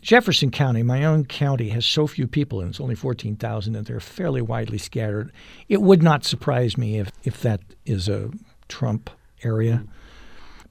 Jefferson 0.00 0.50
County, 0.50 0.82
my 0.82 1.04
own 1.04 1.24
county, 1.24 1.70
has 1.70 1.84
so 1.84 2.06
few 2.06 2.26
people, 2.26 2.60
and 2.60 2.70
it's 2.70 2.80
only 2.80 2.94
14,000, 2.94 3.74
and 3.74 3.86
they're 3.86 4.00
fairly 4.00 4.42
widely 4.42 4.76
scattered. 4.76 5.32
It 5.68 5.80
would 5.80 6.02
not 6.02 6.24
surprise 6.24 6.76
me 6.76 6.98
if, 6.98 7.10
if 7.24 7.40
that 7.40 7.60
is 7.86 8.08
a 8.08 8.30
Trump 8.68 9.10
area. 9.42 9.76
Mm-hmm. 9.76 9.90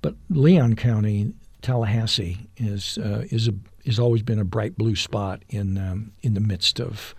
But 0.04 0.16
Leon 0.30 0.76
County, 0.76 1.34
Tallahassee, 1.64 2.50
is 2.58 3.00
uh, 3.00 3.26
is 3.32 3.48
a, 3.48 3.54
is 3.86 3.98
always 3.98 4.22
been 4.22 4.38
a 4.38 4.46
bright 4.46 4.78
blue 4.78 4.96
spot 4.96 5.42
in 5.50 5.78
um, 5.78 6.12
in 6.22 6.36
the 6.36 6.42
midst 6.42 6.80
of 6.80 7.16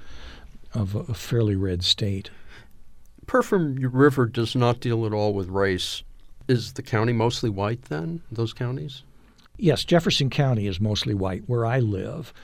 of 0.75 0.95
a 0.95 1.15
fairly 1.15 1.57
red 1.57 1.83
state. 1.83 2.31
Perfume 3.27 3.77
River 3.77 4.27
does 4.27 4.55
not 4.55 4.81
deal 4.81 5.07
at 5.07 5.13
all 5.15 5.33
with 5.33 5.49
race. 5.49 6.05
Is 6.47 6.75
the 6.75 6.83
county 6.83 7.15
mostly 7.15 7.49
white 7.49 7.83
then? 7.83 8.21
Those 8.31 8.53
counties? 8.53 9.03
Yes, 9.57 9.83
Jefferson 9.83 10.29
County 10.29 10.67
is 10.67 10.79
mostly 10.79 11.15
white 11.15 11.45
where 11.47 11.65
I 11.65 11.79
live. 11.79 12.35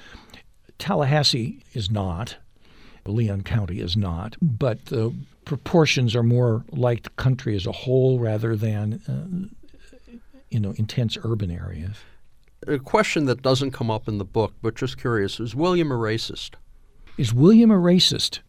Tallahassee 0.78 1.62
is 1.74 1.90
not. 1.90 2.36
Leon 3.04 3.42
County 3.42 3.80
is 3.80 3.96
not. 3.96 4.36
But 4.40 4.86
the 4.86 5.12
proportions 5.44 6.16
are 6.16 6.22
more 6.22 6.64
like 6.70 7.02
the 7.02 7.10
country 7.10 7.56
as 7.56 7.66
a 7.66 7.72
whole 7.72 8.18
rather 8.18 8.56
than, 8.56 9.02
uh, 9.06 9.59
you 10.50 10.60
know, 10.60 10.72
intense 10.76 11.16
urban 11.22 11.50
areas. 11.50 11.96
A 12.66 12.78
question 12.78 13.24
that 13.26 13.42
doesn't 13.42 13.70
come 13.70 13.90
up 13.90 14.08
in 14.08 14.18
the 14.18 14.24
book, 14.24 14.52
but 14.60 14.74
just 14.74 14.98
curious 14.98 15.40
is 15.40 15.54
William 15.54 15.90
a 15.90 15.96
racist? 15.96 16.54
Is 17.16 17.32
William 17.32 17.70
a 17.70 17.76
racist? 17.76 18.40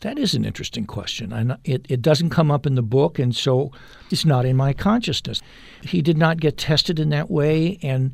That 0.00 0.18
is 0.18 0.34
an 0.34 0.44
interesting 0.44 0.86
question. 0.86 1.32
And 1.32 1.56
it, 1.64 1.84
it 1.88 2.00
doesn't 2.02 2.30
come 2.30 2.50
up 2.50 2.66
in 2.66 2.76
the 2.76 2.82
book, 2.82 3.18
and 3.18 3.34
so 3.34 3.72
it's 4.10 4.24
not 4.24 4.46
in 4.46 4.56
my 4.56 4.72
consciousness. 4.72 5.42
He 5.82 6.02
did 6.02 6.16
not 6.16 6.38
get 6.38 6.56
tested 6.56 7.00
in 7.00 7.08
that 7.08 7.30
way, 7.30 7.78
and 7.82 8.12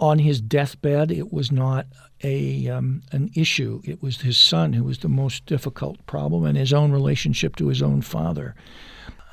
on 0.00 0.18
his 0.18 0.40
deathbed, 0.40 1.12
it 1.12 1.32
was 1.32 1.52
not 1.52 1.86
a 2.24 2.68
um, 2.68 3.02
an 3.12 3.30
issue. 3.34 3.80
It 3.84 4.02
was 4.02 4.22
his 4.22 4.36
son 4.36 4.72
who 4.72 4.82
was 4.82 4.98
the 4.98 5.08
most 5.08 5.46
difficult 5.46 6.04
problem, 6.06 6.44
and 6.44 6.58
his 6.58 6.72
own 6.72 6.90
relationship 6.90 7.54
to 7.56 7.68
his 7.68 7.82
own 7.82 8.02
father. 8.02 8.56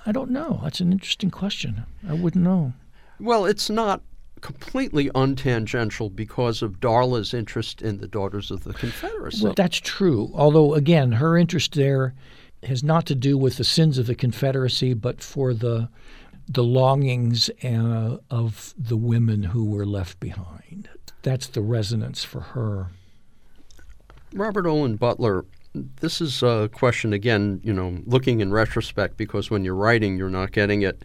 I 0.05 0.11
don't 0.11 0.31
know. 0.31 0.59
That's 0.63 0.79
an 0.79 0.91
interesting 0.91 1.31
question. 1.31 1.83
I 2.07 2.13
wouldn't 2.13 2.43
know. 2.43 2.73
Well, 3.19 3.45
it's 3.45 3.69
not 3.69 4.01
completely 4.41 5.09
untangential 5.15 6.09
because 6.09 6.61
of 6.61 6.79
Darla's 6.79 7.33
interest 7.33 7.81
in 7.81 7.97
the 7.97 8.07
Daughters 8.07 8.51
of 8.51 8.63
the 8.63 8.73
Confederacy. 8.73 9.43
Well, 9.43 9.53
that's 9.55 9.79
true. 9.79 10.31
Although, 10.33 10.75
again, 10.75 11.13
her 11.13 11.37
interest 11.37 11.73
there 11.73 12.13
has 12.63 12.83
not 12.83 13.05
to 13.07 13.15
do 13.15 13.37
with 13.37 13.57
the 13.57 13.63
sins 13.63 13.97
of 13.97 14.07
the 14.07 14.15
Confederacy, 14.15 14.93
but 14.93 15.21
for 15.21 15.53
the 15.53 15.89
the 16.49 16.63
longings 16.63 17.49
uh, 17.61 18.17
of 18.31 18.73
the 18.77 18.95
women 18.95 19.43
who 19.43 19.65
were 19.65 19.85
left 19.85 20.17
behind. 20.21 20.87
That's 21.21 21.47
the 21.47 21.61
resonance 21.61 22.23
for 22.23 22.39
her. 22.39 22.87
Robert 24.33 24.65
Olen 24.65 24.95
Butler, 24.95 25.43
this 25.73 26.21
is 26.21 26.41
a 26.43 26.69
question 26.73 27.11
again, 27.11 27.59
you 27.63 27.73
know, 27.73 27.99
looking 28.05 28.39
in 28.39 28.53
retrospect 28.53 29.17
because 29.17 29.51
when 29.51 29.65
you're 29.65 29.75
writing, 29.75 30.17
you're 30.17 30.29
not 30.29 30.53
getting 30.53 30.83
it. 30.83 31.03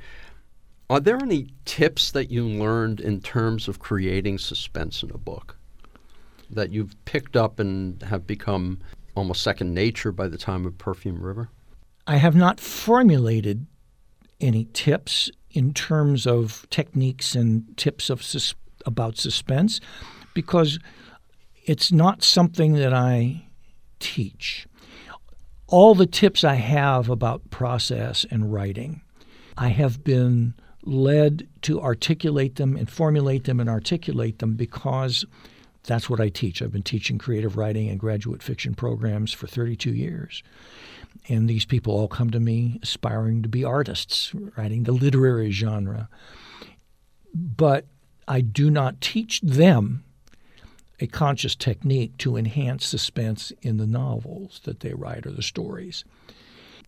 Are 0.92 1.00
there 1.00 1.16
any 1.22 1.46
tips 1.64 2.10
that 2.10 2.30
you 2.30 2.44
learned 2.46 3.00
in 3.00 3.22
terms 3.22 3.66
of 3.66 3.78
creating 3.78 4.36
suspense 4.36 5.02
in 5.02 5.10
a 5.10 5.16
book 5.16 5.56
that 6.50 6.70
you've 6.70 7.02
picked 7.06 7.34
up 7.34 7.58
and 7.58 8.02
have 8.02 8.26
become 8.26 8.78
almost 9.14 9.42
second 9.42 9.72
nature 9.72 10.12
by 10.12 10.28
the 10.28 10.36
time 10.36 10.66
of 10.66 10.76
Perfume 10.76 11.22
River? 11.22 11.48
I 12.06 12.16
have 12.16 12.36
not 12.36 12.60
formulated 12.60 13.66
any 14.38 14.66
tips 14.74 15.30
in 15.52 15.72
terms 15.72 16.26
of 16.26 16.66
techniques 16.68 17.34
and 17.34 17.74
tips 17.78 18.10
of 18.10 18.22
sus- 18.22 18.54
about 18.84 19.16
suspense 19.16 19.80
because 20.34 20.78
it's 21.64 21.90
not 21.90 22.22
something 22.22 22.74
that 22.74 22.92
I 22.92 23.46
teach. 23.98 24.66
All 25.68 25.94
the 25.94 26.04
tips 26.04 26.44
I 26.44 26.56
have 26.56 27.08
about 27.08 27.48
process 27.48 28.26
and 28.30 28.52
writing, 28.52 29.00
I 29.56 29.68
have 29.68 30.04
been 30.04 30.52
led 30.84 31.48
to 31.62 31.80
articulate 31.80 32.56
them 32.56 32.76
and 32.76 32.90
formulate 32.90 33.44
them 33.44 33.60
and 33.60 33.68
articulate 33.68 34.38
them 34.38 34.54
because 34.54 35.24
that's 35.84 36.08
what 36.08 36.20
I 36.20 36.28
teach. 36.28 36.62
I've 36.62 36.72
been 36.72 36.82
teaching 36.82 37.18
creative 37.18 37.56
writing 37.56 37.88
and 37.88 37.98
graduate 37.98 38.42
fiction 38.42 38.74
programs 38.74 39.32
for 39.32 39.46
32 39.46 39.92
years. 39.92 40.42
And 41.28 41.48
these 41.48 41.64
people 41.64 41.94
all 41.94 42.08
come 42.08 42.30
to 42.30 42.40
me 42.40 42.78
aspiring 42.82 43.42
to 43.42 43.48
be 43.48 43.64
artists, 43.64 44.32
writing 44.56 44.84
the 44.84 44.92
literary 44.92 45.50
genre. 45.50 46.08
But 47.34 47.86
I 48.28 48.40
do 48.40 48.70
not 48.70 49.00
teach 49.00 49.40
them 49.40 50.04
a 51.00 51.06
conscious 51.06 51.56
technique 51.56 52.16
to 52.18 52.36
enhance 52.36 52.86
suspense 52.86 53.52
in 53.62 53.76
the 53.76 53.86
novels 53.86 54.60
that 54.64 54.80
they 54.80 54.94
write 54.94 55.26
or 55.26 55.32
the 55.32 55.42
stories. 55.42 56.04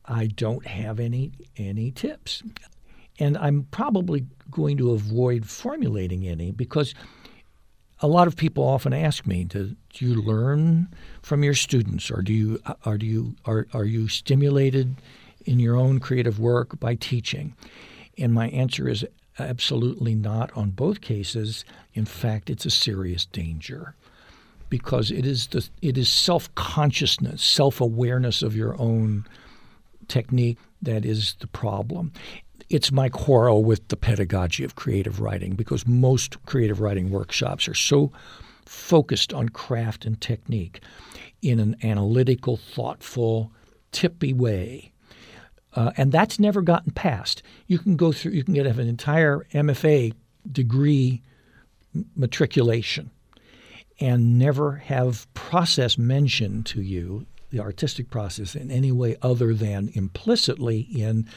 I 0.06 0.26
don't 0.26 0.66
have 0.66 1.00
any 1.00 1.32
any 1.56 1.90
tips. 1.90 2.42
And 3.18 3.38
I'm 3.38 3.66
probably 3.70 4.26
going 4.50 4.76
to 4.78 4.92
avoid 4.92 5.46
formulating 5.46 6.26
any 6.26 6.50
because 6.50 6.94
a 8.00 8.08
lot 8.08 8.26
of 8.26 8.36
people 8.36 8.64
often 8.64 8.92
ask 8.92 9.26
me, 9.26 9.44
do, 9.44 9.76
do 9.92 10.06
you 10.06 10.20
learn 10.20 10.88
from 11.22 11.44
your 11.44 11.54
students 11.54 12.10
or 12.10 12.22
do 12.22 12.32
you 12.32 12.60
uh, 12.66 12.74
are 12.84 12.98
do 12.98 13.06
you 13.06 13.36
are, 13.44 13.66
are 13.72 13.84
you 13.84 14.08
stimulated 14.08 14.96
in 15.46 15.60
your 15.60 15.76
own 15.76 16.00
creative 16.00 16.40
work 16.40 16.78
by 16.80 16.96
teaching? 16.96 17.54
And 18.18 18.34
my 18.34 18.48
answer 18.48 18.88
is 18.88 19.06
absolutely 19.38 20.14
not 20.14 20.50
on 20.56 20.70
both 20.70 21.00
cases. 21.00 21.64
In 21.94 22.04
fact, 22.04 22.50
it's 22.50 22.66
a 22.66 22.70
serious 22.70 23.26
danger 23.26 23.94
because 24.68 25.10
it 25.10 25.24
is 25.24 25.46
the 25.48 25.68
it 25.80 25.96
is 25.96 26.08
self-consciousness, 26.08 27.42
self-awareness 27.42 28.42
of 28.42 28.56
your 28.56 28.78
own 28.80 29.24
technique 30.08 30.58
that 30.82 31.04
is 31.04 31.36
the 31.40 31.46
problem 31.46 32.12
it's 32.70 32.92
my 32.92 33.08
quarrel 33.08 33.64
with 33.64 33.88
the 33.88 33.96
pedagogy 33.96 34.64
of 34.64 34.74
creative 34.74 35.20
writing 35.20 35.54
because 35.54 35.86
most 35.86 36.44
creative 36.46 36.80
writing 36.80 37.10
workshops 37.10 37.68
are 37.68 37.74
so 37.74 38.12
focused 38.64 39.32
on 39.32 39.48
craft 39.50 40.04
and 40.04 40.20
technique 40.20 40.80
in 41.42 41.60
an 41.60 41.76
analytical, 41.82 42.56
thoughtful, 42.56 43.52
tippy 43.92 44.32
way. 44.32 44.92
Uh, 45.74 45.92
and 45.96 46.12
that's 46.12 46.38
never 46.38 46.62
gotten 46.62 46.92
past. 46.92 47.42
You 47.66 47.78
can 47.78 47.96
go 47.96 48.12
through, 48.12 48.32
you 48.32 48.44
can 48.44 48.54
get 48.54 48.66
an 48.66 48.88
entire 48.88 49.46
MFA 49.52 50.14
degree 50.50 51.22
matriculation 52.16 53.10
and 54.00 54.38
never 54.38 54.76
have 54.76 55.32
process 55.34 55.98
mentioned 55.98 56.66
to 56.66 56.82
you, 56.82 57.26
the 57.50 57.60
artistic 57.60 58.10
process, 58.10 58.54
in 58.54 58.70
any 58.70 58.90
way 58.90 59.16
other 59.22 59.54
than 59.54 59.90
implicitly 59.94 60.80
in 60.80 61.28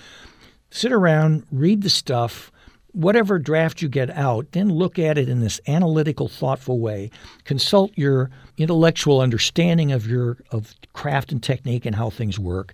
sit 0.70 0.91
around, 0.91 1.45
read 1.51 1.82
the 1.82 1.89
stuff, 1.89 2.51
whatever 2.91 3.38
draft 3.38 3.82
you 3.82 3.88
get 3.88 4.09
out, 4.09 4.51
then 4.53 4.70
look 4.70 4.97
at 4.97 5.18
it 5.18 5.30
in 5.30 5.39
this 5.39 5.61
analytical, 5.68 6.28
thoughtful 6.28 6.80
way. 6.80 7.11
Consult 7.43 7.91
your 7.95 8.32
intellectual 8.57 9.22
understanding 9.22 9.91
of 9.91 10.07
your 10.07 10.38
of 10.51 10.74
craft 10.93 11.32
and 11.32 11.43
technique 11.43 11.86
and 11.86 11.95
how 11.95 12.09
things 12.09 12.39
work. 12.39 12.74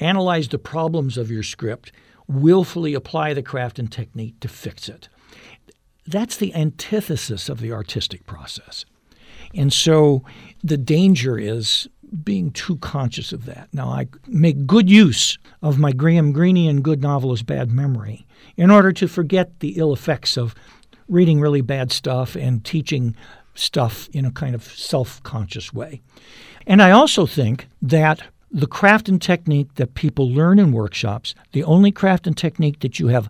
Analyze 0.00 0.48
the 0.48 0.58
problems 0.58 1.16
of 1.16 1.30
your 1.30 1.42
script. 1.42 1.92
Willfully 2.28 2.94
apply 2.94 3.34
the 3.34 3.42
craft 3.42 3.78
and 3.78 3.90
technique 3.90 4.38
to 4.40 4.48
fix 4.48 4.88
it. 4.88 5.08
That's 6.06 6.36
the 6.36 6.54
antithesis 6.54 7.48
of 7.48 7.60
the 7.60 7.72
artistic 7.72 8.26
process. 8.26 8.84
And 9.54 9.72
so 9.72 10.24
the 10.62 10.76
danger 10.76 11.38
is 11.38 11.88
being 12.24 12.50
too 12.50 12.76
conscious 12.76 13.32
of 13.32 13.46
that. 13.46 13.68
Now, 13.72 13.88
I 13.88 14.08
make 14.26 14.66
good 14.66 14.90
use 14.90 15.38
of 15.62 15.78
my 15.78 15.92
Graham 15.92 16.32
Greenian 16.32 16.82
good 16.82 17.00
novelist 17.00 17.46
bad 17.46 17.70
memory 17.72 18.26
in 18.56 18.70
order 18.70 18.92
to 18.92 19.08
forget 19.08 19.60
the 19.60 19.78
ill 19.78 19.92
effects 19.92 20.36
of 20.36 20.54
reading 21.08 21.40
really 21.40 21.60
bad 21.60 21.92
stuff 21.92 22.36
and 22.36 22.64
teaching 22.64 23.16
stuff 23.54 24.08
in 24.12 24.24
a 24.24 24.30
kind 24.30 24.54
of 24.54 24.64
self 24.64 25.22
conscious 25.22 25.72
way. 25.72 26.00
And 26.66 26.82
I 26.82 26.90
also 26.90 27.26
think 27.26 27.68
that 27.80 28.22
the 28.50 28.66
craft 28.66 29.08
and 29.08 29.20
technique 29.20 29.74
that 29.76 29.94
people 29.94 30.30
learn 30.30 30.58
in 30.58 30.72
workshops, 30.72 31.34
the 31.52 31.64
only 31.64 31.90
craft 31.90 32.26
and 32.26 32.36
technique 32.36 32.80
that 32.80 32.98
you 32.98 33.08
have 33.08 33.28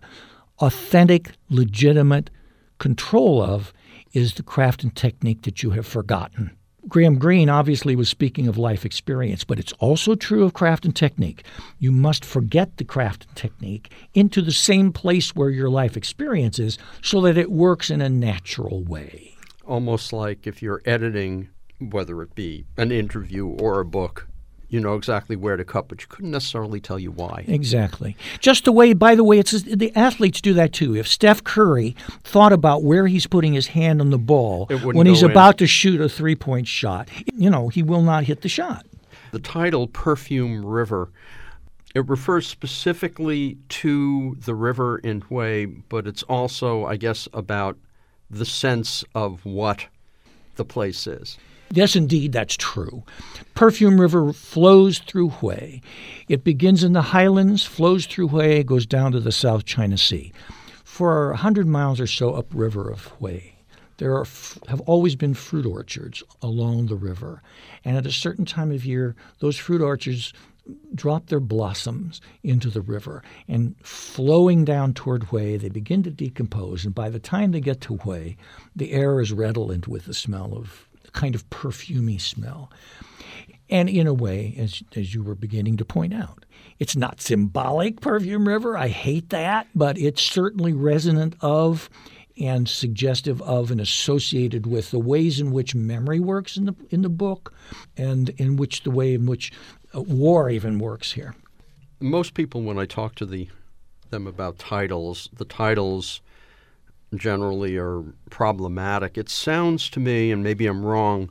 authentic, 0.59 1.31
legitimate 1.49 2.29
control 2.77 3.41
of, 3.41 3.73
is 4.11 4.33
the 4.35 4.43
craft 4.43 4.83
and 4.83 4.95
technique 4.95 5.43
that 5.43 5.63
you 5.63 5.71
have 5.71 5.87
forgotten. 5.87 6.51
Graham 6.87 7.17
Greene 7.17 7.49
obviously 7.49 7.95
was 7.95 8.09
speaking 8.09 8.47
of 8.47 8.57
life 8.57 8.85
experience, 8.85 9.43
but 9.43 9.57
it's 9.57 9.71
also 9.73 10.15
true 10.15 10.43
of 10.43 10.53
craft 10.53 10.83
and 10.83 10.95
technique. 10.95 11.43
You 11.79 11.91
must 11.91 12.25
forget 12.25 12.75
the 12.75 12.83
craft 12.83 13.25
and 13.27 13.35
technique 13.37 13.91
into 14.13 14.41
the 14.41 14.51
same 14.51 14.91
place 14.91 15.33
where 15.33 15.49
your 15.49 15.69
life 15.69 15.95
experience 15.95 16.59
is 16.59 16.77
so 17.01 17.21
that 17.21 17.37
it 17.37 17.51
works 17.51 17.89
in 17.89 18.01
a 18.01 18.09
natural 18.09 18.83
way. 18.83 19.35
Almost 19.65 20.11
like 20.11 20.45
if 20.45 20.61
you're 20.61 20.81
editing, 20.85 21.49
whether 21.79 22.21
it 22.21 22.35
be 22.35 22.65
an 22.75 22.91
interview 22.91 23.47
or 23.47 23.79
a 23.79 23.85
book, 23.85 24.27
you 24.73 24.79
know 24.79 24.95
exactly 24.95 25.35
where 25.35 25.55
to 25.55 25.63
cut, 25.63 25.87
but 25.87 26.01
you 26.01 26.07
couldn't 26.09 26.31
necessarily 26.31 26.81
tell 26.81 26.97
you 26.97 27.11
why. 27.11 27.45
Exactly. 27.47 28.17
Just 28.39 28.65
the 28.65 28.71
way, 28.71 28.93
by 28.93 29.13
the 29.13 29.23
way, 29.23 29.37
it's 29.37 29.51
the 29.61 29.95
athletes 29.95 30.41
do 30.41 30.51
that 30.55 30.73
too. 30.73 30.95
If 30.95 31.07
Steph 31.07 31.43
Curry 31.43 31.95
thought 32.23 32.51
about 32.51 32.81
where 32.81 33.05
he's 33.05 33.27
putting 33.27 33.53
his 33.53 33.67
hand 33.67 34.01
on 34.01 34.09
the 34.09 34.17
ball 34.17 34.65
when 34.65 35.05
he's 35.05 35.21
about 35.21 35.59
to 35.59 35.67
shoot 35.67 36.01
a 36.01 36.09
three 36.09 36.35
point 36.35 36.67
shot, 36.67 37.07
you 37.35 37.51
know, 37.51 37.67
he 37.67 37.83
will 37.83 38.01
not 38.01 38.23
hit 38.23 38.41
the 38.41 38.49
shot. 38.49 38.83
The 39.31 39.39
title, 39.39 39.87
Perfume 39.87 40.65
River, 40.65 41.11
it 41.93 42.09
refers 42.09 42.47
specifically 42.47 43.59
to 43.69 44.35
the 44.43 44.55
river 44.55 44.97
in 44.97 45.21
Hue, 45.29 45.83
but 45.87 46.07
it's 46.07 46.23
also, 46.23 46.85
I 46.85 46.97
guess, 46.97 47.27
about 47.31 47.77
the 48.27 48.45
sense 48.45 49.03
of 49.13 49.45
what 49.45 49.85
the 50.55 50.65
place 50.65 51.05
is. 51.05 51.37
Yes, 51.71 51.95
indeed, 51.95 52.33
that's 52.33 52.55
true. 52.55 53.03
Perfume 53.55 53.99
River 53.99 54.31
flows 54.33 54.99
through 54.99 55.29
Hue. 55.41 55.79
It 56.27 56.43
begins 56.43 56.83
in 56.83 56.93
the 56.93 57.01
highlands, 57.01 57.63
flows 57.63 58.05
through 58.05 58.27
Hue, 58.29 58.63
goes 58.63 58.85
down 58.85 59.11
to 59.13 59.19
the 59.19 59.31
South 59.31 59.65
China 59.65 59.97
Sea. 59.97 60.31
For 60.83 61.31
a 61.31 61.37
hundred 61.37 61.67
miles 61.67 61.99
or 61.99 62.07
so 62.07 62.35
upriver 62.35 62.91
of 62.91 63.11
Hue, 63.19 63.41
there 63.97 64.15
are, 64.15 64.25
have 64.67 64.81
always 64.81 65.15
been 65.15 65.33
fruit 65.33 65.65
orchards 65.65 66.23
along 66.41 66.87
the 66.87 66.95
river. 66.95 67.41
And 67.83 67.97
at 67.97 68.05
a 68.05 68.11
certain 68.11 68.45
time 68.45 68.71
of 68.71 68.85
year, 68.85 69.15
those 69.39 69.57
fruit 69.57 69.81
orchards 69.81 70.33
drop 70.95 71.27
their 71.27 71.39
blossoms 71.39 72.21
into 72.43 72.69
the 72.69 72.81
river 72.81 73.21
and 73.47 73.75
flowing 73.83 74.63
down 74.63 74.93
toward 74.93 75.25
Hue, 75.25 75.57
they 75.57 75.69
begin 75.69 76.03
to 76.03 76.11
decompose. 76.11 76.85
And 76.85 76.95
by 76.95 77.09
the 77.09 77.19
time 77.19 77.51
they 77.51 77.59
get 77.59 77.81
to 77.81 77.97
Hue, 77.97 78.35
the 78.75 78.91
air 78.91 79.19
is 79.19 79.33
redolent 79.33 79.87
with 79.87 80.05
the 80.05 80.13
smell 80.13 80.53
of 80.55 80.87
kind 81.13 81.35
of 81.35 81.49
perfumy 81.49 82.19
smell. 82.19 82.71
And 83.69 83.89
in 83.89 84.07
a 84.07 84.13
way, 84.13 84.55
as, 84.57 84.83
as 84.95 85.15
you 85.15 85.23
were 85.23 85.35
beginning 85.35 85.77
to 85.77 85.85
point 85.85 86.13
out, 86.13 86.45
it's 86.79 86.95
not 86.95 87.21
symbolic, 87.21 88.01
Perfume 88.01 88.47
River. 88.47 88.77
I 88.77 88.89
hate 88.89 89.29
that, 89.29 89.67
but 89.73 89.97
it's 89.97 90.21
certainly 90.21 90.73
resonant 90.73 91.35
of 91.41 91.89
and 92.39 92.67
suggestive 92.67 93.41
of 93.43 93.71
and 93.71 93.79
associated 93.79 94.65
with 94.65 94.91
the 94.91 94.99
ways 94.99 95.39
in 95.39 95.51
which 95.51 95.75
memory 95.75 96.19
works 96.19 96.57
in 96.57 96.65
the 96.65 96.75
in 96.89 97.03
the 97.03 97.09
book, 97.09 97.53
and 97.95 98.29
in 98.31 98.57
which 98.57 98.83
the 98.83 98.91
way 98.91 99.13
in 99.13 99.25
which 99.27 99.51
uh, 99.95 100.01
war 100.01 100.49
even 100.49 100.79
works 100.79 101.11
here. 101.11 101.35
Most 101.99 102.33
people, 102.33 102.63
when 102.63 102.79
I 102.79 102.85
talk 102.85 103.15
to 103.15 103.25
the 103.25 103.47
them 104.09 104.27
about 104.27 104.59
titles, 104.59 105.29
the 105.33 105.45
titles 105.45 106.21
generally 107.15 107.77
are 107.77 108.03
problematic. 108.29 109.17
It 109.17 109.29
sounds 109.29 109.89
to 109.91 109.99
me, 109.99 110.31
and 110.31 110.43
maybe 110.43 110.67
I'm 110.67 110.83
wrong, 110.83 111.29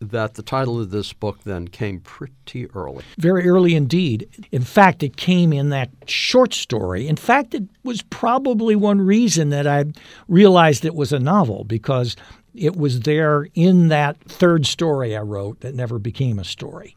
that 0.00 0.34
the 0.34 0.42
title 0.42 0.80
of 0.80 0.90
this 0.90 1.12
book 1.12 1.42
then 1.44 1.68
came 1.68 2.00
pretty 2.00 2.66
early. 2.72 3.04
Very 3.18 3.48
early 3.48 3.74
indeed. 3.74 4.28
In 4.52 4.62
fact, 4.62 5.02
it 5.02 5.16
came 5.16 5.52
in 5.52 5.70
that 5.70 5.90
short 6.06 6.52
story. 6.52 7.08
In 7.08 7.16
fact, 7.16 7.54
it 7.54 7.64
was 7.82 8.02
probably 8.02 8.76
one 8.76 9.00
reason 9.00 9.48
that 9.50 9.66
I 9.66 9.86
realized 10.28 10.84
it 10.84 10.94
was 10.94 11.12
a 11.12 11.18
novel 11.18 11.64
because 11.64 12.14
it 12.54 12.76
was 12.76 13.00
there 13.00 13.48
in 13.54 13.88
that 13.88 14.20
third 14.20 14.66
story 14.66 15.16
I 15.16 15.20
wrote 15.20 15.60
that 15.60 15.74
never 15.74 15.98
became 15.98 16.38
a 16.38 16.44
story. 16.44 16.96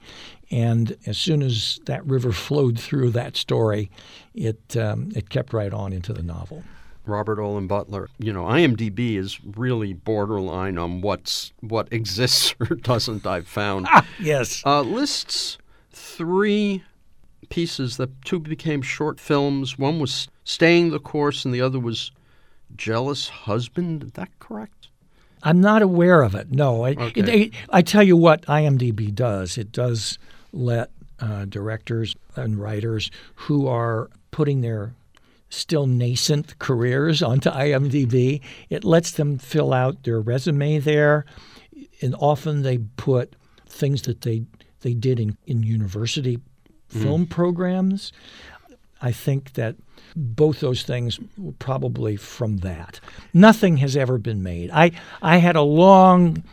And 0.52 0.98
as 1.06 1.18
soon 1.18 1.42
as 1.42 1.80
that 1.86 2.06
river 2.06 2.32
flowed 2.32 2.80
through 2.80 3.12
that 3.12 3.38
story, 3.38 3.92
it 4.34 4.76
um, 4.76 5.12
it 5.16 5.30
kept 5.30 5.54
right 5.54 5.72
on 5.72 5.94
into 5.94 6.12
the 6.12 6.24
novel. 6.24 6.64
Robert 7.10 7.40
Olen 7.40 7.68
Butler. 7.68 8.10
You 8.18 8.34
know, 8.34 8.44
IMDb 8.44 9.18
is 9.18 9.40
really 9.44 9.94
borderline 9.94 10.78
on 10.78 11.02
what's 11.02 11.52
what 11.62 11.92
exists 11.92 12.56
or 12.60 12.76
doesn't. 12.76 13.26
I've 13.26 13.48
found. 13.48 13.88
Ah, 13.90 14.06
yes. 14.20 14.64
Uh, 14.66 14.82
lists 14.82 15.58
three 15.92 16.84
pieces 17.50 17.98
that 17.98 18.10
two 18.24 18.40
became 18.40 18.82
short 18.82 19.20
films. 19.20 19.78
One 19.78 20.00
was 20.00 20.28
Staying 20.44 20.92
the 20.92 21.00
Course, 21.00 21.46
and 21.46 21.54
the 21.54 21.62
other 21.62 21.80
was 21.80 22.12
Jealous 22.76 23.30
Husband. 23.30 24.04
Is 24.04 24.12
that 24.14 24.30
correct? 24.40 24.88
I'm 25.44 25.62
not 25.62 25.82
aware 25.82 26.22
of 26.22 26.36
it. 26.36 26.52
No, 26.52 26.84
I, 26.84 26.92
okay. 26.92 27.22
it, 27.22 27.30
it, 27.30 27.54
I 27.70 27.82
tell 27.82 28.04
you 28.04 28.18
what 28.18 28.42
IMDb 28.44 29.14
does. 29.14 29.58
It 29.58 29.72
does 29.72 30.20
let 30.52 30.92
uh, 31.20 31.46
directors 31.46 32.16
and 32.36 32.60
writers 32.60 33.10
who 33.36 33.68
are 33.68 34.10
putting 34.32 34.62
their 34.62 34.94
still 35.50 35.88
nascent 35.88 36.58
careers 36.60 37.22
onto 37.22 37.50
IMDb. 37.50 38.42
It 38.70 38.84
lets 38.84 39.12
them 39.12 39.38
fill 39.38 39.74
out 39.74 40.04
their 40.04 40.22
resume 40.22 40.80
there, 40.80 41.26
and 42.02 42.16
often 42.20 42.62
they 42.62 42.78
put 42.78 43.36
things 43.68 44.04
that 44.04 44.22
they 44.22 44.44
they 44.82 44.94
did 44.94 45.20
in, 45.20 45.38
in 45.46 45.64
university 45.64 46.38
mm. 46.38 47.04
film 47.04 47.26
programs. 47.26 48.14
I 49.02 49.12
think 49.12 49.54
that 49.54 49.76
both 50.16 50.60
those 50.60 50.84
things 50.84 51.20
probably 51.60 52.16
from 52.16 52.58
that. 52.58 53.00
Nothing 53.34 53.78
has 53.78 53.96
ever 53.96 54.18
been 54.18 54.44
made. 54.44 54.70
I 54.72 54.92
I 55.22 55.38
had 55.38 55.56
a 55.56 55.62
long, 55.62 56.44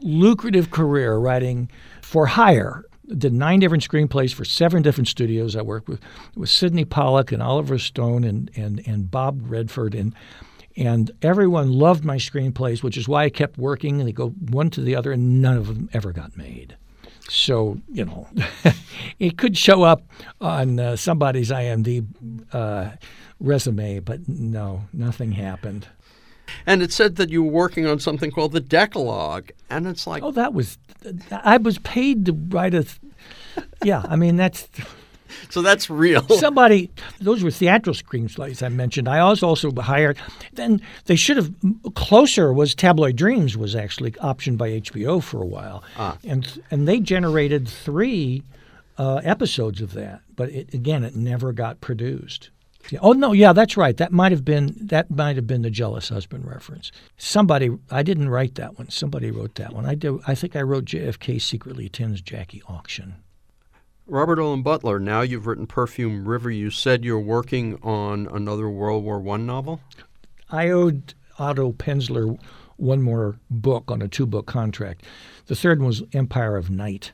lucrative 0.00 0.70
career 0.70 1.16
writing 1.16 1.70
for 2.02 2.26
hire 2.26 2.84
did 3.18 3.32
nine 3.32 3.60
different 3.60 3.88
screenplays 3.88 4.32
for 4.32 4.44
seven 4.44 4.82
different 4.82 5.08
studios. 5.08 5.56
I 5.56 5.62
worked 5.62 5.88
with 5.88 6.00
with 6.34 6.48
Sydney 6.48 6.84
Pollack 6.84 7.32
and 7.32 7.42
Oliver 7.42 7.78
Stone 7.78 8.24
and 8.24 8.50
and 8.56 8.82
and 8.86 9.10
Bob 9.10 9.40
Redford 9.50 9.94
and 9.94 10.14
and 10.76 11.10
everyone 11.20 11.70
loved 11.72 12.04
my 12.04 12.16
screenplays, 12.16 12.82
which 12.82 12.96
is 12.96 13.06
why 13.06 13.24
I 13.24 13.30
kept 13.30 13.58
working. 13.58 14.00
And 14.00 14.08
they 14.08 14.12
go 14.12 14.30
one 14.30 14.70
to 14.70 14.80
the 14.80 14.96
other, 14.96 15.12
and 15.12 15.42
none 15.42 15.56
of 15.56 15.66
them 15.66 15.90
ever 15.92 16.12
got 16.12 16.36
made. 16.36 16.76
So 17.28 17.78
you 17.92 18.04
know, 18.04 18.28
it 19.18 19.38
could 19.38 19.56
show 19.56 19.82
up 19.82 20.02
on 20.40 20.80
uh, 20.80 20.96
somebody's 20.96 21.50
IMDb 21.50 22.06
uh, 22.52 22.90
resume, 23.40 24.00
but 24.00 24.28
no, 24.28 24.84
nothing 24.92 25.32
happened. 25.32 25.88
And 26.66 26.82
it 26.82 26.92
said 26.92 27.16
that 27.16 27.30
you 27.30 27.42
were 27.42 27.50
working 27.50 27.86
on 27.86 27.98
something 27.98 28.30
called 28.30 28.52
the 28.52 28.60
Decalogue, 28.60 29.50
and 29.70 29.86
it's 29.86 30.06
like, 30.06 30.22
oh, 30.22 30.32
that 30.32 30.54
was 30.54 30.78
I 31.30 31.56
was 31.56 31.78
paid 31.78 32.26
to 32.26 32.32
write 32.32 32.74
a. 32.74 32.86
Yeah, 33.82 34.02
I 34.08 34.16
mean 34.16 34.36
that's. 34.36 34.68
So 35.48 35.62
that's 35.62 35.88
real. 35.88 36.22
Somebody, 36.38 36.90
those 37.20 37.42
were 37.42 37.50
theatrical 37.50 37.94
screenplays 37.94 38.62
I 38.62 38.68
mentioned. 38.68 39.08
I 39.08 39.24
was 39.24 39.42
also 39.42 39.72
hired. 39.72 40.18
Then 40.52 40.80
they 41.06 41.16
should 41.16 41.38
have 41.38 41.52
closer 41.94 42.52
was 42.52 42.74
Tabloid 42.74 43.16
Dreams 43.16 43.56
was 43.56 43.74
actually 43.74 44.12
optioned 44.12 44.58
by 44.58 44.70
HBO 44.70 45.22
for 45.22 45.42
a 45.42 45.46
while, 45.46 45.82
ah. 45.96 46.18
and 46.24 46.62
and 46.70 46.86
they 46.86 47.00
generated 47.00 47.68
three 47.68 48.42
uh, 48.98 49.20
episodes 49.24 49.80
of 49.80 49.92
that. 49.94 50.20
But 50.36 50.50
it, 50.50 50.74
again, 50.74 51.02
it 51.02 51.16
never 51.16 51.52
got 51.52 51.80
produced. 51.80 52.50
Oh 53.00 53.12
no, 53.12 53.32
yeah, 53.32 53.52
that's 53.52 53.76
right. 53.76 53.96
That 53.96 54.12
might 54.12 54.32
have 54.32 54.44
been 54.44 54.74
that 54.80 55.10
might 55.10 55.36
have 55.36 55.46
been 55.46 55.62
the 55.62 55.70
jealous 55.70 56.08
husband 56.08 56.46
reference. 56.46 56.92
Somebody, 57.16 57.70
I 57.90 58.02
didn't 58.02 58.28
write 58.28 58.56
that 58.56 58.78
one. 58.78 58.90
Somebody 58.90 59.30
wrote 59.30 59.54
that 59.56 59.72
one. 59.72 59.86
I 59.86 59.94
did. 59.94 60.14
I 60.26 60.34
think 60.34 60.56
I 60.56 60.62
wrote 60.62 60.84
JFK 60.84 61.40
secretly 61.40 61.86
attends 61.86 62.20
Jackie 62.20 62.62
auction. 62.68 63.16
Robert 64.06 64.38
Olen 64.38 64.62
Butler. 64.62 64.98
Now 64.98 65.20
you've 65.22 65.46
written 65.46 65.66
Perfume 65.66 66.26
River. 66.28 66.50
You 66.50 66.70
said 66.70 67.04
you're 67.04 67.20
working 67.20 67.78
on 67.82 68.26
another 68.26 68.68
World 68.68 69.04
War 69.04 69.20
One 69.20 69.46
novel. 69.46 69.80
I 70.50 70.68
owed 70.68 71.14
Otto 71.38 71.72
Penzler 71.72 72.38
one 72.76 73.00
more 73.00 73.36
book 73.48 73.90
on 73.90 74.02
a 74.02 74.08
two-book 74.08 74.46
contract. 74.46 75.04
The 75.46 75.54
third 75.54 75.78
one 75.78 75.86
was 75.86 76.02
Empire 76.12 76.56
of 76.56 76.68
Night 76.68 77.12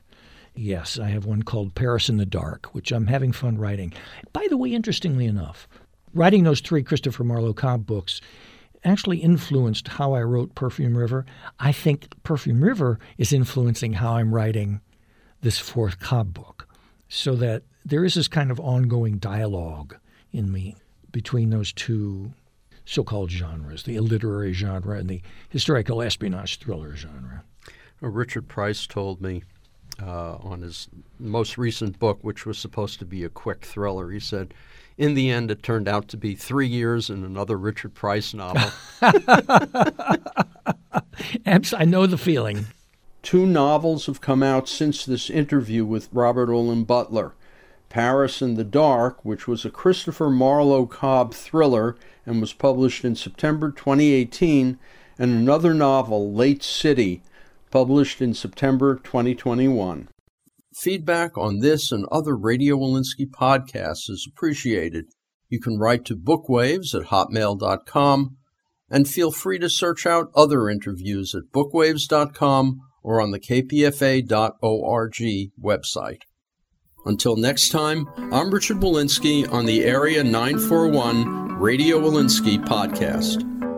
Yes, 0.61 0.99
I 0.99 1.07
have 1.07 1.25
one 1.25 1.43
called 1.43 1.73
Paris 1.73 2.09
in 2.09 2.17
the 2.17 2.25
Dark, 2.25 2.65
which 2.75 2.91
I'm 2.91 3.07
having 3.07 3.31
fun 3.31 3.57
writing. 3.57 3.93
By 4.33 4.45
the 4.49 4.57
way, 4.57 4.73
interestingly 4.73 5.25
enough, 5.25 5.69
writing 6.13 6.43
those 6.43 6.59
three 6.59 6.83
Christopher 6.83 7.23
Marlowe 7.23 7.53
Cobb 7.53 7.85
books 7.85 8.19
actually 8.83 9.19
influenced 9.19 9.87
how 9.87 10.11
I 10.11 10.21
wrote 10.21 10.55
Perfume 10.55 10.97
River. 10.97 11.25
I 11.61 11.71
think 11.71 12.09
Perfume 12.23 12.61
River 12.61 12.99
is 13.17 13.31
influencing 13.31 13.93
how 13.93 14.15
I'm 14.15 14.35
writing 14.35 14.81
this 15.39 15.59
fourth 15.59 16.01
Cobb 16.01 16.33
book, 16.33 16.67
so 17.07 17.35
that 17.35 17.63
there 17.85 18.03
is 18.03 18.15
this 18.15 18.27
kind 18.27 18.51
of 18.51 18.59
ongoing 18.59 19.17
dialogue 19.17 19.95
in 20.33 20.51
me 20.51 20.75
between 21.13 21.51
those 21.51 21.71
two 21.71 22.33
so-called 22.83 23.31
genres, 23.31 23.83
the 23.83 23.97
literary 24.01 24.51
genre 24.51 24.97
and 24.97 25.09
the 25.09 25.21
historical 25.47 26.01
espionage 26.01 26.59
thriller 26.59 26.97
genre. 26.97 27.45
Uh, 28.03 28.09
Richard 28.09 28.49
Price 28.49 28.85
told 28.85 29.21
me 29.21 29.43
uh, 30.01 30.37
on 30.41 30.61
his 30.61 30.87
most 31.19 31.57
recent 31.57 31.99
book, 31.99 32.19
which 32.21 32.45
was 32.45 32.57
supposed 32.57 32.99
to 32.99 33.05
be 33.05 33.23
a 33.23 33.29
quick 33.29 33.65
thriller. 33.65 34.11
He 34.11 34.19
said, 34.19 34.53
in 34.97 35.13
the 35.13 35.29
end, 35.31 35.49
it 35.49 35.63
turned 35.63 35.87
out 35.87 36.07
to 36.09 36.17
be 36.17 36.35
three 36.35 36.67
years 36.67 37.09
and 37.09 37.23
another 37.25 37.57
Richard 37.57 37.93
Price 37.95 38.33
novel. 38.33 38.69
I 41.73 41.85
know 41.85 42.05
the 42.05 42.17
feeling. 42.17 42.67
Two 43.21 43.45
novels 43.45 44.05
have 44.05 44.21
come 44.21 44.43
out 44.43 44.67
since 44.67 45.05
this 45.05 45.29
interview 45.29 45.85
with 45.85 46.09
Robert 46.11 46.49
Olen 46.49 46.83
Butler. 46.83 47.33
Paris 47.89 48.41
in 48.41 48.55
the 48.55 48.63
Dark, 48.63 49.23
which 49.25 49.47
was 49.47 49.65
a 49.65 49.69
Christopher 49.69 50.29
Marlowe 50.29 50.85
Cobb 50.85 51.33
thriller 51.33 51.95
and 52.25 52.39
was 52.39 52.53
published 52.53 53.03
in 53.03 53.15
September 53.15 53.71
2018, 53.71 54.77
and 55.17 55.31
another 55.31 55.73
novel, 55.73 56.33
Late 56.33 56.63
City, 56.63 57.21
published 57.71 58.21
in 58.21 58.33
September 58.33 58.95
2021. 58.95 60.09
Feedback 60.75 61.37
on 61.37 61.59
this 61.59 61.91
and 61.91 62.05
other 62.11 62.35
Radio 62.35 62.77
Wolinsky 62.77 63.29
podcasts 63.29 64.09
is 64.09 64.27
appreciated. 64.29 65.05
You 65.49 65.59
can 65.59 65.79
write 65.79 66.05
to 66.05 66.15
bookwaves 66.15 66.93
at 66.93 67.07
hotmail.com 67.07 68.37
and 68.89 69.07
feel 69.07 69.31
free 69.31 69.59
to 69.59 69.69
search 69.69 70.05
out 70.05 70.31
other 70.35 70.69
interviews 70.69 71.35
at 71.35 71.51
bookwaves.com 71.53 72.79
or 73.03 73.21
on 73.21 73.31
the 73.31 73.39
kpfa.org 73.39 75.17
website. 75.61 76.21
Until 77.05 77.37
next 77.37 77.69
time, 77.69 78.07
I'm 78.31 78.51
Richard 78.51 78.77
Wolinsky 78.77 79.51
on 79.51 79.65
the 79.65 79.85
Area 79.85 80.23
941 80.23 81.59
Radio 81.59 81.99
Wolinsky 81.99 82.63
podcast. 82.65 83.68